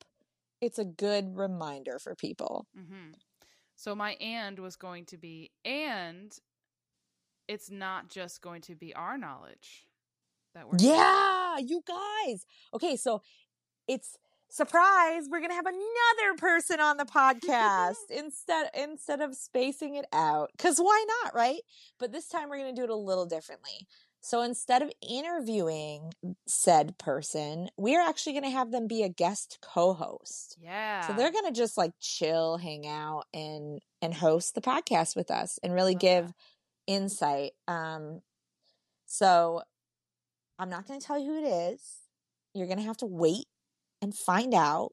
It's 0.61 0.79
a 0.79 0.85
good 0.85 1.37
reminder 1.37 1.99
for 1.99 2.15
people. 2.15 2.67
hmm 2.75 3.11
So 3.75 3.95
my 3.95 4.13
and 4.13 4.59
was 4.59 4.75
going 4.75 5.05
to 5.05 5.17
be, 5.17 5.51
and 5.63 6.31
it's 7.47 7.71
not 7.71 8.09
just 8.09 8.41
going 8.41 8.61
to 8.61 8.75
be 8.75 8.93
our 8.93 9.17
knowledge 9.17 9.87
that 10.53 10.67
we're 10.67 10.77
Yeah, 10.79 11.57
you 11.57 11.81
guys. 11.87 12.45
Okay, 12.73 12.95
so 12.95 13.21
it's 13.87 14.17
surprise, 14.49 15.27
we're 15.29 15.39
going 15.39 15.51
to 15.51 15.55
have 15.55 15.65
another 15.65 16.37
person 16.37 16.79
on 16.79 16.97
the 16.97 17.05
podcast 17.05 17.95
instead 18.09 18.69
instead 18.77 19.21
of 19.21 19.35
spacing 19.35 19.95
it 19.95 20.05
out. 20.11 20.51
Cuz 20.57 20.77
why 20.79 21.05
not, 21.23 21.33
right? 21.35 21.61
But 21.99 22.11
this 22.11 22.27
time 22.27 22.49
we're 22.49 22.57
going 22.57 22.75
to 22.75 22.79
do 22.79 22.85
it 22.85 22.89
a 22.89 22.95
little 22.95 23.25
differently. 23.25 23.87
So 24.21 24.41
instead 24.41 24.81
of 24.81 24.91
interviewing 25.07 26.13
said 26.45 26.97
person, 26.97 27.69
we're 27.77 28.01
actually 28.01 28.33
going 28.33 28.43
to 28.43 28.49
have 28.49 28.71
them 28.71 28.87
be 28.87 29.03
a 29.03 29.09
guest 29.09 29.59
co-host. 29.61 30.57
Yeah. 30.61 31.07
So 31.07 31.13
they're 31.13 31.31
going 31.31 31.45
to 31.45 31.51
just 31.51 31.77
like 31.77 31.93
chill, 31.99 32.57
hang 32.57 32.85
out 32.85 33.25
and 33.33 33.79
and 34.01 34.13
host 34.13 34.55
the 34.55 34.61
podcast 34.61 35.15
with 35.15 35.31
us 35.31 35.59
and 35.63 35.73
really 35.73 35.93
Love 35.93 36.01
give 36.01 36.25
that. 36.27 36.35
insight. 36.87 37.51
Um 37.67 38.21
so 39.05 39.61
I'm 40.57 40.69
not 40.69 40.87
going 40.87 40.99
to 40.99 41.05
tell 41.05 41.17
you 41.17 41.31
who 41.33 41.45
it 41.45 41.73
is. 41.73 41.81
You're 42.53 42.67
going 42.67 42.79
to 42.79 42.85
have 42.85 42.97
to 42.97 43.05
wait 43.05 43.45
and 44.01 44.13
find 44.13 44.53
out, 44.53 44.91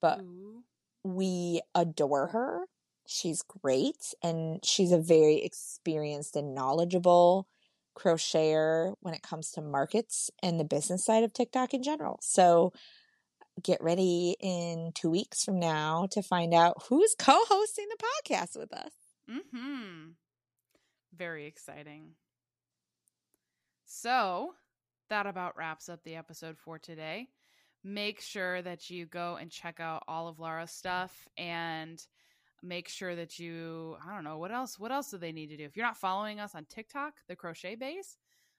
but 0.00 0.20
Ooh. 0.20 0.64
we 1.04 1.60
adore 1.74 2.28
her. 2.28 2.64
She's 3.06 3.42
great 3.42 4.14
and 4.22 4.64
she's 4.64 4.92
a 4.92 4.98
very 4.98 5.42
experienced 5.42 6.36
and 6.36 6.54
knowledgeable 6.54 7.46
crocheter 7.94 8.94
when 9.00 9.14
it 9.14 9.22
comes 9.22 9.50
to 9.52 9.62
markets 9.62 10.30
and 10.42 10.58
the 10.58 10.64
business 10.64 11.04
side 11.04 11.24
of 11.24 11.32
TikTok 11.32 11.74
in 11.74 11.82
general. 11.82 12.18
So 12.22 12.72
get 13.62 13.82
ready 13.82 14.36
in 14.40 14.90
2 14.94 15.08
weeks 15.08 15.44
from 15.44 15.60
now 15.60 16.08
to 16.10 16.22
find 16.22 16.52
out 16.52 16.82
who's 16.88 17.14
co-hosting 17.18 17.86
the 17.88 18.04
podcast 18.04 18.58
with 18.58 18.72
us. 18.72 18.92
Mm-hmm. 19.30 20.10
Very 21.16 21.46
exciting. 21.46 22.10
So 23.84 24.54
that 25.08 25.26
about 25.26 25.56
wraps 25.56 25.88
up 25.88 26.02
the 26.02 26.16
episode 26.16 26.58
for 26.58 26.78
today. 26.78 27.28
Make 27.84 28.20
sure 28.20 28.60
that 28.62 28.90
you 28.90 29.06
go 29.06 29.36
and 29.36 29.50
check 29.50 29.78
out 29.78 30.02
all 30.08 30.26
of 30.26 30.40
Lara's 30.40 30.72
stuff 30.72 31.28
and 31.36 32.04
make 32.64 32.88
sure 32.88 33.14
that 33.14 33.38
you 33.38 33.96
I 34.04 34.14
don't 34.14 34.24
know 34.24 34.38
what 34.38 34.50
else 34.50 34.78
what 34.78 34.90
else 34.90 35.10
do 35.10 35.18
they 35.18 35.32
need 35.32 35.48
to 35.48 35.56
do? 35.56 35.64
If 35.64 35.76
you're 35.76 35.86
not 35.86 35.96
following 35.96 36.40
us 36.40 36.54
on 36.54 36.64
TikTok, 36.64 37.14
the 37.28 37.36
Crochet 37.36 37.74
Baes, 37.76 38.16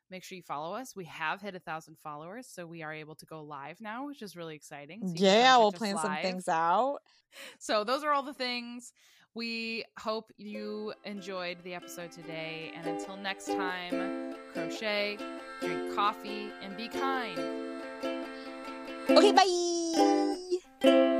make 0.09 0.23
sure 0.23 0.35
you 0.35 0.43
follow 0.43 0.75
us. 0.75 0.95
We 0.95 1.05
have 1.05 1.41
hit 1.41 1.55
a 1.55 1.59
thousand 1.59 1.97
followers, 2.03 2.47
so 2.49 2.65
we 2.65 2.83
are 2.83 2.93
able 2.93 3.15
to 3.15 3.25
go 3.25 3.41
live 3.43 3.81
now, 3.81 4.07
which 4.07 4.21
is 4.21 4.35
really 4.35 4.55
exciting. 4.55 5.07
So 5.07 5.13
yeah, 5.17 5.57
we'll 5.57 5.71
plan 5.71 5.97
some 5.97 6.17
things 6.21 6.47
out. 6.47 6.99
So 7.59 7.83
those 7.83 8.01
are 8.05 8.13
all 8.13 8.23
the 8.23 8.33
things. 8.33 8.93
We 9.33 9.83
hope 9.99 10.31
you 10.37 10.93
enjoyed 11.03 11.57
the 11.65 11.73
episode 11.73 12.13
today, 12.13 12.71
and 12.73 12.87
until 12.87 13.17
next 13.17 13.47
time, 13.47 14.33
crochet, 14.53 15.17
drink 15.59 15.93
coffee, 15.93 16.49
and 16.63 16.77
be 16.77 16.87
kind. 16.87 17.37
Okay, 19.09 19.33
bye. 20.81 21.11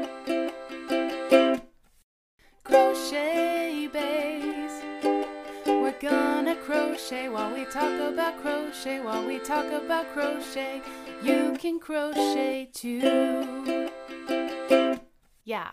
Crochet 6.65 7.29
while 7.29 7.53
we 7.53 7.63
talk 7.65 7.99
about 8.01 8.41
crochet. 8.41 8.99
While 8.99 9.27
we 9.27 9.37
talk 9.37 9.71
about 9.71 10.11
crochet, 10.13 10.81
you 11.21 11.55
can 11.59 11.79
crochet 11.79 12.69
too. 12.73 13.91
Yeah. 15.43 15.69